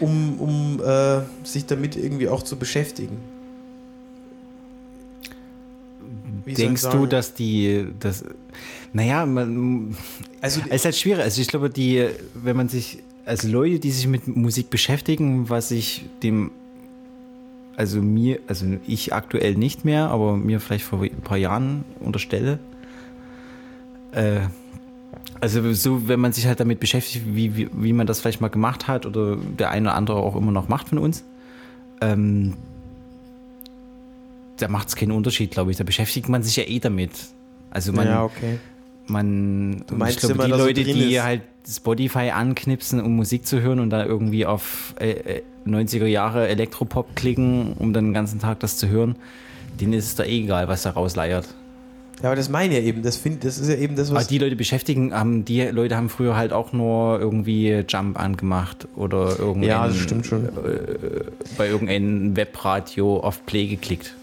um, 0.00 0.40
um 0.40 0.82
äh, 0.84 1.22
sich 1.44 1.66
damit 1.66 1.96
irgendwie 1.96 2.28
auch 2.28 2.42
zu 2.42 2.56
beschäftigen. 2.56 3.18
Wie 6.44 6.54
Denkst 6.54 6.82
du, 6.82 7.06
dass 7.06 7.32
die, 7.32 7.86
das, 8.00 8.24
naja, 8.92 9.24
man, 9.24 9.96
Also 10.40 10.60
es 10.68 10.76
ist 10.76 10.84
halt 10.84 10.96
schwierig. 10.96 11.22
Also 11.22 11.40
ich 11.40 11.48
glaube, 11.48 11.70
die, 11.70 12.06
wenn 12.34 12.56
man 12.56 12.68
sich, 12.68 12.98
also 13.24 13.48
Leute, 13.48 13.78
die 13.78 13.90
sich 13.90 14.06
mit 14.06 14.26
Musik 14.28 14.68
beschäftigen, 14.68 15.48
was 15.48 15.70
ich 15.70 16.04
dem, 16.22 16.50
also 17.76 18.00
mir, 18.00 18.38
also 18.46 18.66
ich 18.86 19.12
aktuell 19.12 19.54
nicht 19.54 19.84
mehr, 19.84 20.08
aber 20.08 20.36
mir 20.36 20.60
vielleicht 20.60 20.84
vor 20.84 21.02
ein 21.02 21.20
paar 21.22 21.38
Jahren 21.38 21.84
unterstelle, 22.00 22.58
äh, 24.12 24.40
Also 25.40 25.72
so, 25.74 26.08
wenn 26.08 26.20
man 26.20 26.32
sich 26.32 26.46
halt 26.46 26.60
damit 26.60 26.80
beschäftigt, 26.80 27.24
wie, 27.26 27.56
wie, 27.56 27.68
wie 27.72 27.92
man 27.92 28.06
das 28.06 28.20
vielleicht 28.20 28.40
mal 28.40 28.48
gemacht 28.48 28.88
hat 28.88 29.04
oder 29.04 29.36
der 29.36 29.70
eine 29.70 29.88
oder 29.88 29.96
andere 29.96 30.16
auch 30.18 30.36
immer 30.36 30.52
noch 30.52 30.68
macht 30.68 30.88
von 30.88 30.98
uns, 30.98 31.24
ähm, 32.00 32.54
da 34.56 34.68
macht 34.68 34.88
es 34.88 34.96
keinen 34.96 35.12
Unterschied, 35.12 35.50
glaube 35.50 35.70
ich. 35.70 35.76
Da 35.76 35.84
beschäftigt 35.84 36.28
man 36.28 36.42
sich 36.42 36.56
ja 36.56 36.64
eh 36.64 36.78
damit. 36.78 37.10
Also 37.70 37.92
man, 37.92 38.06
ja, 38.06 38.22
okay. 38.24 38.58
man 39.06 39.84
Du 39.86 39.96
meinst, 39.96 40.22
ich 40.22 40.30
glaube, 40.30 40.44
die 40.44 40.50
so 40.52 40.56
Leute, 40.56 40.84
drin 40.84 40.94
die 40.94 41.16
ist. 41.16 41.22
halt 41.22 41.42
Spotify 41.68 42.30
anknipsen, 42.30 43.00
um 43.00 43.16
Musik 43.16 43.46
zu 43.46 43.60
hören 43.60 43.80
und 43.80 43.90
da 43.90 44.04
irgendwie 44.04 44.46
auf 44.46 44.94
äh, 45.00 45.10
äh, 45.10 45.42
90er 45.66 46.06
Jahre 46.06 46.48
Elektropop 46.48 47.16
klicken, 47.16 47.72
um 47.78 47.92
dann 47.92 48.06
den 48.06 48.14
ganzen 48.14 48.38
Tag 48.38 48.60
das 48.60 48.76
zu 48.76 48.88
hören, 48.88 49.16
denen 49.80 49.94
ist 49.94 50.06
es 50.06 50.14
da 50.14 50.24
eh 50.24 50.42
egal, 50.42 50.68
was 50.68 50.82
da 50.82 50.90
rausleiert. 50.90 51.46
Ja, 52.22 52.28
aber 52.28 52.36
das 52.36 52.48
meine 52.48 52.74
ich 52.74 52.80
ja 52.80 52.86
eben. 52.86 53.02
Das, 53.02 53.16
find, 53.16 53.44
das 53.44 53.58
ist 53.58 53.68
ja 53.68 53.74
eben 53.74 53.96
das, 53.96 54.10
Aber 54.10 54.20
was. 54.20 54.28
die 54.28 54.38
Leute 54.38 54.56
beschäftigen, 54.56 55.12
haben, 55.12 55.44
die 55.44 55.62
Leute 55.62 55.96
haben 55.96 56.08
früher 56.08 56.36
halt 56.36 56.52
auch 56.52 56.72
nur 56.72 57.18
irgendwie 57.18 57.84
Jump 57.88 58.18
angemacht 58.18 58.86
oder 58.94 59.38
irgendein, 59.38 59.70
ja, 59.70 59.86
das 59.88 59.98
stimmt 59.98 60.26
schon. 60.26 60.48
bei 61.58 61.68
irgendeinem 61.68 62.36
Webradio 62.36 63.18
auf 63.18 63.44
Play 63.46 63.66
geklickt. 63.66 64.14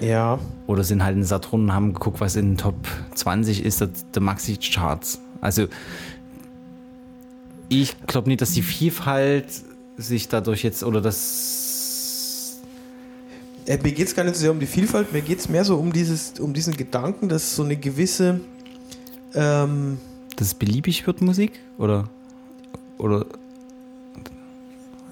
Ja. 0.00 0.38
Oder 0.66 0.84
sind 0.84 1.04
halt 1.04 1.16
in 1.16 1.24
Saturn 1.24 1.64
und 1.64 1.74
haben 1.74 1.92
geguckt, 1.92 2.20
was 2.20 2.36
in 2.36 2.52
den 2.52 2.56
Top 2.56 2.76
20 3.14 3.64
ist, 3.64 3.80
der, 3.80 3.90
der 4.14 4.22
Maxi-Charts. 4.22 5.20
Also 5.40 5.66
ich 7.68 7.96
glaube 8.06 8.28
nicht, 8.28 8.40
dass 8.40 8.52
die 8.52 8.62
Vielfalt 8.62 9.46
sich 9.96 10.28
dadurch 10.28 10.62
jetzt 10.62 10.82
oder 10.84 11.00
das 11.00 12.58
Äh, 13.66 13.78
Mir 13.82 13.92
geht 13.92 14.08
es 14.08 14.14
gar 14.14 14.24
nicht 14.24 14.36
so 14.36 14.42
sehr 14.42 14.50
um 14.50 14.60
die 14.60 14.66
Vielfalt, 14.66 15.12
mir 15.12 15.20
geht 15.20 15.40
es 15.40 15.48
mehr 15.48 15.64
so 15.64 15.76
um, 15.76 15.92
dieses, 15.92 16.40
um 16.40 16.54
diesen 16.54 16.76
Gedanken, 16.76 17.28
dass 17.28 17.54
so 17.54 17.62
eine 17.62 17.76
gewisse. 17.76 18.40
Ähm, 19.34 19.98
dass 20.36 20.48
es 20.48 20.54
beliebig 20.54 21.06
wird 21.06 21.20
Musik 21.20 21.52
oder 21.76 22.08
oder 22.96 23.26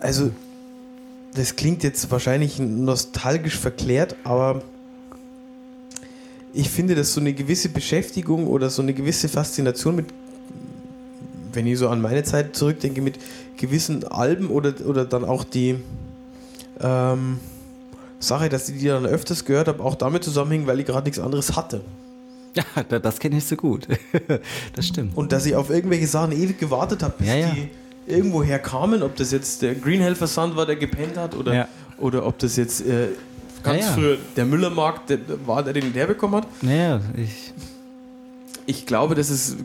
also, 0.01 0.31
das 1.35 1.57
klingt 1.57 1.83
jetzt 1.83 2.11
wahrscheinlich 2.11 2.59
nostalgisch 2.59 3.57
verklärt, 3.57 4.17
aber 4.25 4.63
ich 6.53 6.71
finde, 6.71 6.95
dass 6.95 7.13
so 7.13 7.21
eine 7.21 7.33
gewisse 7.33 7.69
Beschäftigung 7.69 8.47
oder 8.47 8.71
so 8.71 8.83
eine 8.83 8.95
gewisse 8.95 9.29
Faszination 9.29 9.97
mit, 9.97 10.07
wenn 11.57 11.67
ich 11.67 11.79
so 11.79 11.89
an 11.89 12.01
meine 12.01 12.23
Zeit 12.23 12.55
zurückdenke, 12.55 13.01
mit 13.03 13.19
gewissen 13.57 14.05
Alben 14.05 14.49
oder, 14.49 14.73
oder 14.87 15.05
dann 15.05 15.25
auch 15.25 15.43
die 15.45 15.77
ähm, 16.81 17.39
Sache, 18.19 18.49
dass 18.49 18.69
ich 18.69 18.79
die 18.79 18.87
dann 18.87 19.07
öfters 19.07 19.45
gehört 19.45 19.69
habe, 19.69 19.83
auch 19.83 19.95
damit 19.95 20.25
zusammenhängt, 20.25 20.67
weil 20.67 20.81
ich 20.81 20.87
gerade 20.87 21.05
nichts 21.05 21.19
anderes 21.19 21.57
hatte. 21.57 21.81
ja, 22.55 22.65
da- 22.89 22.99
das 22.99 23.19
kenne 23.19 23.39
ich 23.39 23.45
so 23.45 23.57
gut. 23.57 23.87
das 24.75 24.87
stimmt. 24.87 25.17
Und 25.17 25.33
dass 25.33 25.45
ich 25.47 25.55
auf 25.57 25.71
irgendwelche 25.71 26.07
Sachen 26.07 26.33
ewig 26.33 26.59
gewartet 26.59 27.03
habe, 27.03 27.15
bis 27.19 27.27
Ja, 27.29 27.35
ja. 27.37 27.51
die 27.51 27.69
irgendwoher 28.07 28.59
kamen, 28.59 29.03
ob 29.03 29.17
das 29.17 29.33
jetzt 29.33 29.63
der 29.63 29.75
Greenhelfer 29.75 30.27
Sand 30.27 30.55
war, 30.57 30.65
der 30.67 30.77
gepennt 30.77 31.17
hat, 31.17 31.35
oder, 31.35 31.55
Ja. 31.55 31.69
oder 31.99 32.25
ob 32.27 32.39
das 32.39 32.57
jetzt 32.57 32.81
äh, 32.87 33.09
ganz 33.63 33.81
Ja, 33.81 33.87
ja. 33.89 33.93
früher 33.93 34.19
der 34.37 34.45
Müllermarkt 34.47 35.11
der, 35.11 35.19
war, 35.47 35.63
der 35.63 35.73
den 35.73 35.93
der 35.93 36.07
bekommen 36.07 36.37
hat. 36.37 36.47
Naja, 36.63 37.01
ich 37.17 37.53
Ich 38.67 38.87
glaube, 38.87 39.15
das 39.15 39.29
ist 39.31 39.57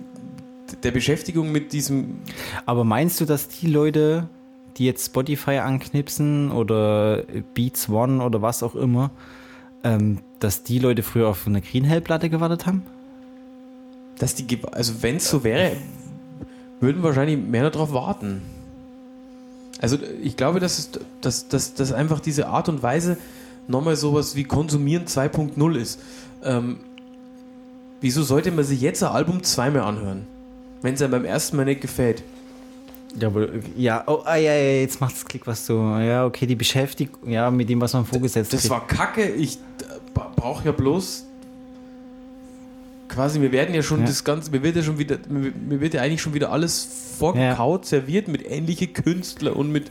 der 0.83 0.91
Beschäftigung 0.91 1.51
mit 1.51 1.73
diesem. 1.73 2.21
Aber 2.65 2.83
meinst 2.83 3.19
du, 3.21 3.25
dass 3.25 3.47
die 3.47 3.67
Leute, 3.67 4.29
die 4.77 4.85
jetzt 4.85 5.05
Spotify 5.05 5.57
anknipsen 5.57 6.51
oder 6.51 7.23
Beats 7.53 7.89
One 7.89 8.23
oder 8.23 8.41
was 8.41 8.63
auch 8.63 8.75
immer, 8.75 9.11
ähm, 9.83 10.19
dass 10.39 10.63
die 10.63 10.79
Leute 10.79 11.03
früher 11.03 11.29
auf 11.29 11.47
eine 11.47 11.61
Green 11.61 11.83
Hell 11.83 12.01
Platte 12.01 12.29
gewartet 12.29 12.65
haben? 12.65 12.83
Dass 14.17 14.35
die, 14.35 14.45
also 14.71 15.01
wenn 15.01 15.17
es 15.17 15.29
so 15.29 15.43
wäre, 15.43 15.77
würden 16.79 17.03
wahrscheinlich 17.03 17.37
mehr 17.37 17.69
darauf 17.69 17.93
warten. 17.93 18.41
Also 19.79 19.97
ich 20.21 20.37
glaube, 20.37 20.59
dass, 20.59 20.77
es, 20.77 20.91
dass, 21.21 21.47
dass, 21.47 21.73
dass 21.73 21.91
einfach 21.91 22.19
diese 22.19 22.47
Art 22.47 22.69
und 22.69 22.83
Weise 22.83 23.17
nochmal 23.67 23.95
sowas 23.95 24.35
wie 24.35 24.43
Konsumieren 24.43 25.05
2.0 25.05 25.75
ist. 25.75 25.99
Ähm, 26.43 26.77
wieso 27.99 28.23
sollte 28.23 28.51
man 28.51 28.63
sich 28.63 28.81
jetzt 28.81 29.03
ein 29.03 29.11
Album 29.11 29.43
zweimal 29.43 29.83
anhören, 29.83 30.27
wenn 30.81 30.93
es 30.95 31.01
einem 31.01 31.11
beim 31.11 31.25
ersten 31.25 31.57
Mal 31.57 31.65
nicht 31.65 31.81
gefällt? 31.81 32.23
Ja, 33.19 33.27
aber, 33.27 33.47
ja, 33.75 34.03
oh, 34.07 34.21
ah, 34.23 34.37
ja, 34.37 34.53
ja, 34.53 34.79
jetzt 34.81 35.01
macht 35.01 35.15
es 35.15 35.25
Klick, 35.25 35.45
was 35.45 35.65
du, 35.67 35.73
ja, 35.73 36.25
okay, 36.25 36.45
die 36.45 36.55
Beschäftigung, 36.55 37.29
ja, 37.29 37.51
mit 37.51 37.67
dem, 37.69 37.81
was 37.81 37.91
man 37.93 38.05
vorgesetzt 38.05 38.53
Das 38.53 38.63
hat. 38.63 38.69
war 38.71 38.87
kacke. 38.87 39.29
Ich 39.29 39.57
brauche 40.13 40.65
ja 40.65 40.71
bloß 40.71 41.25
quasi, 43.09 43.41
wir 43.41 43.51
werden 43.51 43.75
ja 43.75 43.83
schon 43.83 44.01
Ja. 44.01 44.05
das 44.05 44.23
Ganze, 44.23 44.51
mir 44.51 44.63
wird 44.63 44.77
ja 44.77 44.83
schon 44.83 44.97
wieder, 44.97 45.17
mir, 45.27 45.81
wird 45.81 45.93
ja 45.93 46.01
eigentlich 46.01 46.21
schon 46.21 46.33
wieder 46.33 46.51
alles 46.51 46.87
vorgekaut, 47.19 47.85
serviert 47.85 48.27
mit 48.29 48.49
ähnliche 48.49 48.87
Künstler 48.87 49.55
und 49.57 49.69
mit 49.71 49.89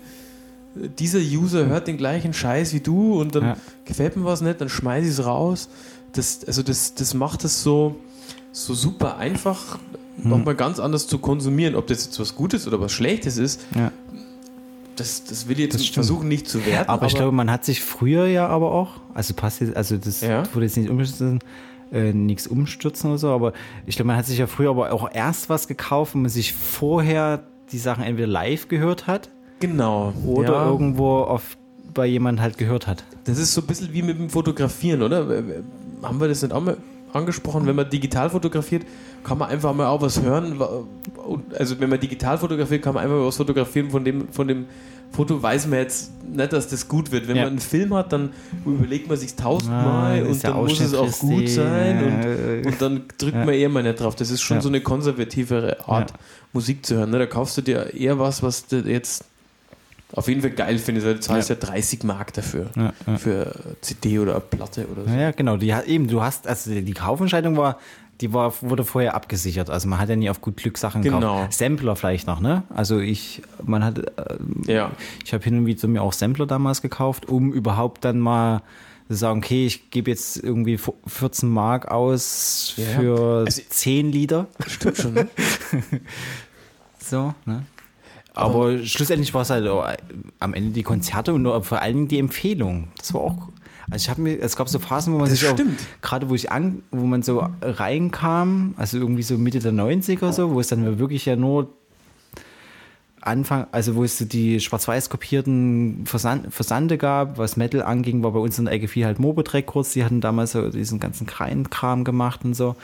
äh, 0.77 0.89
dieser 0.99 1.19
User 1.19 1.67
hört 1.67 1.87
den 1.87 1.99
gleichen 1.99 2.33
Scheiß 2.33 2.73
wie 2.73 2.81
du 2.81 3.21
und 3.21 3.35
dann 3.35 3.43
Ja. 3.45 3.57
gefällt 3.85 4.17
mir 4.17 4.25
was 4.25 4.41
nicht, 4.41 4.61
dann 4.63 4.71
schmeiß 4.71 5.05
ich 5.05 5.11
es 5.13 5.25
raus. 5.27 5.69
Das, 6.13 6.45
also 6.47 6.63
das, 6.63 6.95
das 6.95 7.13
macht 7.13 7.45
es 7.45 7.63
so, 7.63 7.97
so 8.53 8.73
super 8.75 9.19
einfach, 9.19 9.79
Hm. 10.23 10.31
nochmal 10.31 10.55
ganz 10.55 10.79
anders 10.79 11.07
zu 11.07 11.19
konsumieren. 11.19 11.75
Ob 11.75 11.87
das 11.87 12.05
jetzt 12.05 12.19
was 12.21 12.35
Gutes 12.35 12.67
oder 12.67 12.81
was 12.81 12.93
Schlechtes 12.93 13.37
ist, 13.39 13.61
Ja. 13.75 13.93
das, 14.97 15.25
das 15.25 15.49
will 15.49 15.55
ich 15.59 15.65
jetzt 15.65 15.75
Das 15.75 15.87
versuchen 15.87 16.29
nicht 16.29 16.49
zu 16.49 16.65
werten. 16.67 16.91
Aber, 16.91 17.07
ich 17.07 17.15
glaube, 17.15 17.33
man 17.33 17.51
hat 17.51 17.65
sich 17.65 17.81
früher 17.83 18.27
ja 18.27 18.47
aber 18.49 18.73
auch, 18.73 19.01
also 19.15 19.35
passt 19.35 19.61
jetzt, 19.61 19.77
also 19.77 19.97
das 19.97 20.21
Ja. 20.21 20.43
wurde 20.55 20.67
jetzt 20.67 20.77
nicht 20.77 20.91
umstürzen, 20.91 21.39
äh, 21.93 22.13
nichts 22.13 22.47
umstürzen 22.47 23.11
oder 23.11 23.19
so, 23.19 23.29
aber 23.31 23.53
ich 23.87 23.97
glaube, 23.97 24.09
man 24.09 24.17
hat 24.17 24.27
sich 24.27 24.39
ja 24.39 24.47
früher 24.47 24.71
aber 24.71 24.93
auch 24.93 25.09
erst 25.13 25.49
was 25.49 25.67
gekauft, 25.69 26.15
wenn 26.15 26.23
man 26.23 26.31
sich 26.31 26.53
vorher 26.53 27.43
die 27.73 27.79
Sachen 27.79 28.05
entweder 28.05 28.29
live 28.29 28.69
gehört 28.69 29.07
hat 29.07 29.31
genau. 29.61 30.13
oder 30.25 30.53
ja. 30.53 30.67
irgendwo 30.67 31.19
auf, 31.23 31.57
bei 31.95 32.07
jemandem 32.07 32.43
halt 32.43 32.59
gehört 32.59 32.87
hat. 32.87 33.03
Das 33.25 33.39
ist 33.39 33.55
so 33.55 33.61
ein 33.61 33.67
bisschen 33.67 33.93
wie 33.93 34.03
mit 34.03 34.19
dem 34.19 34.31
Fotografieren, 34.31 35.03
oder? 35.03 35.43
Haben 36.03 36.21
wir 36.21 36.29
das 36.29 36.43
nicht 36.43 36.53
auch 36.53 36.61
mal 36.61 36.77
angesprochen? 37.13 37.67
Wenn 37.67 37.77
man 37.77 37.89
digital 37.91 38.31
fotografiert, 38.31 38.85
kann 39.25 39.39
man 39.39 39.49
einfach 39.51 39.75
mal 39.75 39.87
auch 39.87 40.01
was 40.03 40.21
hören. 40.23 40.61
Also 41.59 41.79
wenn 41.81 41.91
man 41.91 42.01
digital 42.01 42.39
fotografiert, 42.39 42.83
kann 42.83 42.95
man 42.95 43.05
einfach 43.05 43.17
mal 43.17 43.27
was 43.27 43.37
fotografieren 43.37 43.91
von 43.91 44.05
dem, 44.05 44.29
von 44.29 44.49
dem 44.49 44.67
Foto, 45.13 45.43
weiß 45.43 45.67
man 45.67 45.81
jetzt 45.81 46.13
nicht, 46.25 46.53
dass 46.53 46.69
das 46.69 46.87
gut 46.87 47.11
wird. 47.11 47.27
Wenn 47.27 47.35
Ja. 47.37 47.43
man 47.43 47.51
einen 47.53 47.59
Film 47.59 47.93
hat, 47.95 48.13
dann 48.13 48.31
überlegt 48.65 49.09
man 49.09 49.17
sich 49.19 49.33
Ah, 49.39 49.43
tausendmal 49.43 50.19
ist 50.21 50.29
und 50.29 50.45
dann 50.45 50.57
muss 50.57 50.79
es 50.81 50.95
auch 50.95 51.19
gut 51.19 51.49
sein 51.49 52.05
und, 52.05 52.67
und 52.67 52.81
dann 52.83 53.03
drückt 53.19 53.35
Ja. 53.35 53.45
man 53.45 53.55
eher 53.55 53.69
mal 53.69 53.83
nicht 53.83 53.99
drauf. 54.01 54.15
Das 54.15 54.31
ist 54.31 54.41
schon 54.41 54.59
Ja. 54.59 54.61
so 54.63 54.69
eine 54.69 54.81
konservativere 54.81 55.89
Art. 55.89 56.13
Musik 56.53 56.87
zu 56.87 56.97
hören. 56.97 57.11
Ne? 57.11 57.19
Da 57.19 57.27
kaufst 57.27 57.57
du 57.59 57.63
dir 57.63 57.93
eher 57.95 58.19
was, 58.21 58.43
was 58.43 58.67
du 58.67 58.77
jetzt 58.79 59.25
auf 60.13 60.29
jeden 60.29 60.41
Fall 60.41 60.51
geil 60.51 60.79
weil 61.05 61.15
du 61.15 61.21
zahlst 61.21 61.49
ja, 61.51 61.55
30 61.57 62.03
Mark 62.05 62.33
dafür. 62.33 62.71
Ja, 62.77 62.93
ja. 63.07 63.17
Für 63.19 63.55
CD 63.81 64.19
oder 64.19 64.39
Platte 64.41 64.87
oder 64.89 65.05
so. 65.05 65.11
Ja, 65.11 65.21
ja, 65.21 65.31
genau. 65.33 65.57
Die 65.57 65.73
eben, 65.87 66.09
du 66.09 66.23
hast, 66.23 66.47
also 66.47 66.71
die 66.73 66.93
Kaufentscheidung 66.95 67.57
war, 67.57 67.79
die 68.21 68.33
war, 68.35 68.53
wurde 68.61 68.85
vorher 68.85 69.15
abgesichert. 69.15 69.71
Also 69.71 69.89
man 69.89 69.99
hat 69.99 70.09
ja 70.11 70.17
nie 70.17 70.29
auf 70.29 70.41
gut 70.43 70.57
Glück 70.59 70.77
Sachen 70.77 71.01
Genau. 71.03 71.19
gekauft. 71.21 71.55
Sampler 71.55 71.97
vielleicht 71.97 72.27
noch, 72.27 72.41
ne? 72.41 72.65
Also 72.69 72.99
ich, 72.99 73.41
man 73.63 73.83
hat, 73.85 73.99
äh, 73.99 74.73
Ja. 74.73 74.91
ich 75.25 75.33
habe 75.33 75.43
hin 75.43 75.57
und 75.59 75.67
wieder 75.67 75.89
mir 75.89 76.03
auch 76.03 76.13
Sampler 76.13 76.47
damals 76.47 76.83
gekauft, 76.83 77.29
um 77.29 77.53
überhaupt 77.53 78.05
dann 78.05 78.19
mal 78.19 78.63
zu 79.09 79.15
sagen, 79.17 79.39
okay, 79.39 79.65
ich 79.67 79.91
gebe 79.91 80.11
jetzt 80.11 80.37
irgendwie 80.37 80.79
14 81.07 81.49
Mark 81.49 81.91
aus 81.91 82.75
Ja. 82.77 82.85
für 83.01 83.45
Also- 83.47 83.63
10 83.71 84.13
Lieder. 84.13 84.49
Stimmt 84.67 84.97
schon, 84.99 85.15
ne? 85.15 85.29
So, 86.99 87.35
ne? 87.47 87.65
Aber, 88.35 88.79
schlussendlich 88.79 89.35
war 89.35 89.43
es 89.43 89.51
halt 89.51 89.67
auch, 89.67 89.87
äh, 89.87 89.97
am 90.39 90.55
Ende 90.55 90.71
die 90.71 90.83
Konzerte 90.83 91.35
und 91.35 91.65
vor 91.65 91.81
allen 91.81 91.95
Dingen 91.95 92.09
die 92.09 92.19
Empfehlung. 92.19 92.89
Das 92.97 93.13
war 93.15 93.21
auch. 93.23 93.49
Also 93.91 94.05
ich 94.05 94.11
habe 94.11 94.21
mir, 94.21 94.39
es 94.41 94.55
gab 94.55 94.69
so 94.69 94.79
Phasen, 94.79 95.13
wo 95.13 95.19
man 95.19 95.29
Das 95.29 95.41
sich 95.41 95.49
auch, 95.49 95.55
stimmt. 95.55 95.81
gerade 96.01 96.31
wo 96.31 96.35
ich 96.35 96.53
an, 96.53 96.83
wo 96.93 97.07
man 97.07 97.23
so 97.23 97.45
reinkam, 97.61 98.75
also 98.77 98.99
irgendwie 98.99 99.23
so 99.25 99.37
Mitte 99.37 99.59
der 99.59 99.73
90er 99.73 100.33
so, 100.33 100.53
wo 100.53 100.61
es 100.61 100.69
dann 100.69 101.01
wirklich 101.01 101.27
ja 101.27 101.35
nur 101.35 101.69
Anfang, 103.21 103.67
also 103.73 103.97
wo 103.97 104.05
es 104.05 104.17
so 104.17 104.25
die 104.25 104.61
schwarz-weiß 104.61 105.11
kopierten 105.11 106.05
Versand, 106.07 106.55
Versande 106.55 106.99
gab, 106.99 107.37
was 107.37 107.57
Metal 107.57 107.83
anging, 107.83 108.23
war 108.23 108.31
bei 108.31 108.39
uns 108.39 108.59
in 108.59 108.65
der 108.67 108.75
Ecke 108.75 108.89
viel 108.89 109.05
halt 109.05 109.19
Mobotrack 109.19 109.67
kurz, 109.67 109.93
die 109.93 110.05
hatten 110.05 110.21
damals 110.21 110.53
so 110.53 110.71
diesen 110.71 111.01
ganzen 111.01 111.27
Kram 111.27 112.05
gemacht 112.05 112.45
und 112.45 112.55
so 112.55 112.77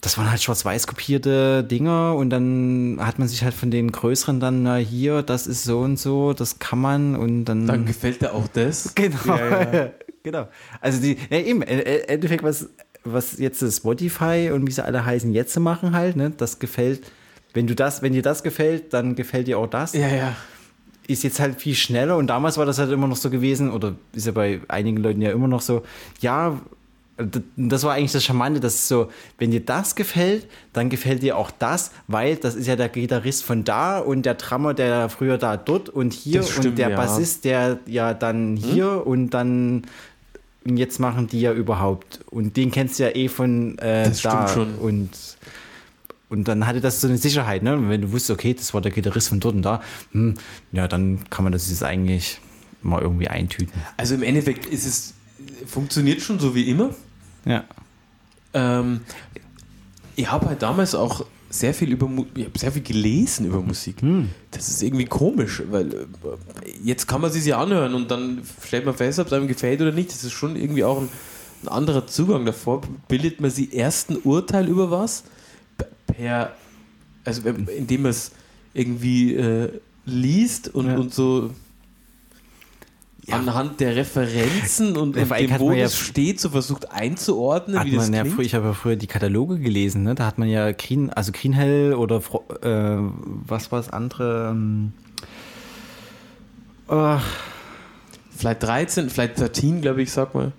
das 0.00 0.18
waren 0.18 0.30
halt 0.30 0.42
schwarz-weiß 0.42 0.86
kopierte 0.86 1.64
Dinger 1.64 2.14
und 2.14 2.30
dann 2.30 2.98
hat 3.00 3.18
man 3.18 3.28
sich 3.28 3.42
halt 3.42 3.54
von 3.54 3.70
den 3.70 3.90
größeren 3.92 4.40
dann, 4.40 4.62
na 4.62 4.76
hier, 4.76 5.22
das 5.22 5.46
ist 5.46 5.64
so 5.64 5.80
und 5.80 5.98
so, 5.98 6.32
das 6.32 6.58
kann 6.58 6.80
man 6.80 7.16
und 7.16 7.44
dann. 7.46 7.66
Dann 7.66 7.86
gefällt 7.86 8.20
dir 8.20 8.32
auch 8.34 8.48
das. 8.48 8.94
Genau. 8.94 9.36
Ja, 9.36 9.72
ja. 9.72 9.90
genau. 10.22 10.48
Also 10.80 11.00
die, 11.00 11.16
ja 11.30 11.38
eben, 11.38 11.62
im 11.62 11.80
Endeffekt, 12.08 12.42
was, 12.42 12.68
was 13.04 13.38
jetzt 13.38 13.64
Spotify 13.76 14.50
und 14.52 14.66
wie 14.66 14.72
sie 14.72 14.84
alle 14.84 15.04
heißen, 15.04 15.32
jetzt 15.32 15.58
machen 15.58 15.94
halt, 15.94 16.16
ne, 16.16 16.30
das 16.36 16.58
gefällt, 16.58 17.10
wenn 17.54 17.66
du 17.66 17.74
das, 17.74 18.02
wenn 18.02 18.12
dir 18.12 18.22
das 18.22 18.42
gefällt, 18.42 18.92
dann 18.92 19.14
gefällt 19.14 19.48
dir 19.48 19.58
auch 19.58 19.66
das. 19.66 19.94
Ja, 19.94 20.08
ja. 20.08 20.36
Ist 21.08 21.22
jetzt 21.22 21.40
halt 21.40 21.60
viel 21.60 21.74
schneller 21.74 22.16
und 22.16 22.26
damals 22.26 22.58
war 22.58 22.66
das 22.66 22.78
halt 22.78 22.90
immer 22.90 23.06
noch 23.06 23.16
so 23.16 23.30
gewesen, 23.30 23.70
oder 23.70 23.94
ist 24.12 24.26
ja 24.26 24.32
bei 24.32 24.60
einigen 24.68 24.98
Leuten 24.98 25.22
ja 25.22 25.30
immer 25.30 25.48
noch 25.48 25.60
so, 25.60 25.82
ja, 26.20 26.60
Das 27.56 27.82
war 27.82 27.94
eigentlich 27.94 28.12
das 28.12 28.24
Charmante, 28.24 28.60
dass 28.60 28.88
so, 28.88 29.10
wenn 29.38 29.50
dir 29.50 29.64
das 29.64 29.94
gefällt, 29.94 30.46
dann 30.74 30.90
gefällt 30.90 31.22
dir 31.22 31.38
auch 31.38 31.50
das, 31.50 31.92
weil 32.08 32.36
das 32.36 32.54
ist 32.54 32.66
ja 32.66 32.76
der 32.76 32.90
Gitarrist 32.90 33.42
von 33.42 33.64
da 33.64 33.98
und 33.98 34.26
der 34.26 34.34
Drummer, 34.34 34.74
der 34.74 35.08
früher 35.08 35.38
da 35.38 35.56
dort 35.56 35.88
und 35.88 36.12
hier 36.12 36.42
stimmt, 36.42 36.66
und 36.66 36.78
der 36.78 36.90
ja. 36.90 36.96
Bassist, 36.96 37.44
der 37.44 37.78
ja 37.86 38.12
dann 38.12 38.56
hier 38.56 39.06
und 39.06 39.30
dann 39.30 39.84
und 40.66 40.76
jetzt 40.76 40.98
machen 40.98 41.28
die 41.28 41.40
ja 41.40 41.52
überhaupt 41.52 42.20
und 42.30 42.56
den 42.56 42.70
kennst 42.70 42.98
du 42.98 43.04
ja 43.04 43.14
eh 43.14 43.28
von 43.28 43.78
äh, 43.78 44.10
da 44.22 44.48
schon. 44.48 44.74
und 44.74 45.10
und 46.28 46.48
dann 46.48 46.66
hatte 46.66 46.80
das 46.80 47.00
so 47.00 47.06
eine 47.06 47.18
Sicherheit, 47.18 47.62
ne? 47.62 47.74
Und 47.74 47.88
Wenn 47.88 48.02
du 48.02 48.12
wusstest, 48.12 48.30
okay, 48.38 48.52
das 48.52 48.74
war 48.74 48.80
der 48.80 48.90
Gitarrist 48.90 49.28
von 49.28 49.38
dort 49.38 49.54
und 49.54 49.62
da, 49.62 49.80
hm, 50.12 50.34
ja, 50.72 50.88
dann 50.88 51.20
kann 51.30 51.44
man 51.44 51.52
das 51.52 51.70
jetzt 51.70 51.84
eigentlich 51.84 52.40
mal 52.82 53.00
irgendwie 53.00 53.28
eintüten. 53.28 53.72
Also 53.96 54.14
im 54.14 54.22
Endeffekt 54.22 54.66
ist 54.66 54.86
es, 54.86 55.14
funktioniert 55.66 56.20
schon 56.20 56.38
so 56.38 56.54
wie 56.54 56.68
immer. 56.68 56.94
Ja. 57.46 57.64
Ähm, 58.52 59.00
ich 60.16 60.30
habe 60.30 60.46
halt 60.46 60.62
damals 60.62 60.94
auch 60.94 61.24
sehr 61.48 61.72
viel 61.72 61.92
über 61.92 62.10
ich 62.34 62.48
sehr 62.60 62.72
viel 62.72 62.82
gelesen 62.82 63.46
über 63.46 63.62
Musik. 63.62 63.96
Das 64.50 64.68
ist 64.68 64.82
irgendwie 64.82 65.04
komisch, 65.06 65.62
weil 65.70 65.92
äh, 65.94 66.06
jetzt 66.82 67.06
kann 67.06 67.20
man 67.20 67.30
sich 67.32 67.44
ja 67.46 67.58
anhören 67.58 67.94
und 67.94 68.10
dann 68.10 68.42
stellt 68.66 68.84
man 68.84 68.94
fest, 68.94 69.18
ob 69.20 69.28
es 69.28 69.32
einem 69.32 69.46
gefällt 69.48 69.80
oder 69.80 69.92
nicht. 69.92 70.10
Das 70.10 70.24
ist 70.24 70.32
schon 70.32 70.56
irgendwie 70.56 70.84
auch 70.84 71.00
ein, 71.00 71.08
ein 71.62 71.68
anderer 71.68 72.06
Zugang 72.06 72.44
davor. 72.44 72.82
Bildet 73.08 73.40
man 73.40 73.50
sich 73.50 73.72
erst 73.72 74.10
ein 74.10 74.18
Urteil 74.24 74.68
über 74.68 74.90
was 74.90 75.24
per, 76.06 76.52
also 77.24 77.42
indem 77.48 78.02
man 78.02 78.10
es 78.10 78.32
irgendwie 78.74 79.34
äh, 79.34 79.70
liest 80.04 80.74
und, 80.74 80.86
Ja. 80.88 80.96
und 80.98 81.14
so 81.14 81.50
anhand 83.30 83.80
der 83.80 83.96
Referenzen 83.96 84.96
und, 84.96 85.16
Ja, 85.16 85.22
und 85.22 85.30
dem, 85.38 85.58
wo 85.60 85.68
man 85.68 85.76
ja- 85.78 85.84
das 85.84 85.96
steht, 85.96 86.40
so 86.40 86.48
versucht 86.50 86.90
einzuordnen, 86.92 87.78
Hat 87.78 87.86
wie 87.86 87.92
das 87.96 88.04
man 88.06 88.14
ja 88.14 88.20
klingt. 88.22 88.36
früher, 88.36 88.44
ich 88.46 88.54
habe 88.54 88.66
ja 88.66 88.72
früher 88.72 88.96
die 88.96 89.06
Kataloge 89.06 89.58
gelesen, 89.58 90.02
ne? 90.04 90.14
Da 90.14 90.26
hat 90.26 90.38
man 90.38 90.48
ja 90.48 90.70
Green, 90.72 91.10
also 91.10 91.32
Green 91.32 91.52
Hell 91.52 91.94
oder 91.94 92.16
äh, 92.62 92.98
was 93.46 93.72
war 93.72 93.80
das 93.80 93.90
andere? 93.90 94.50
Ähm, 94.50 94.92
äh, 96.88 97.16
Vielleicht 98.38 98.62
13, 98.64 99.08
vielleicht 99.08 99.40
13, 99.40 99.80
glaube 99.80 100.02
ich, 100.02 100.12
sag 100.12 100.34
mal. 100.34 100.52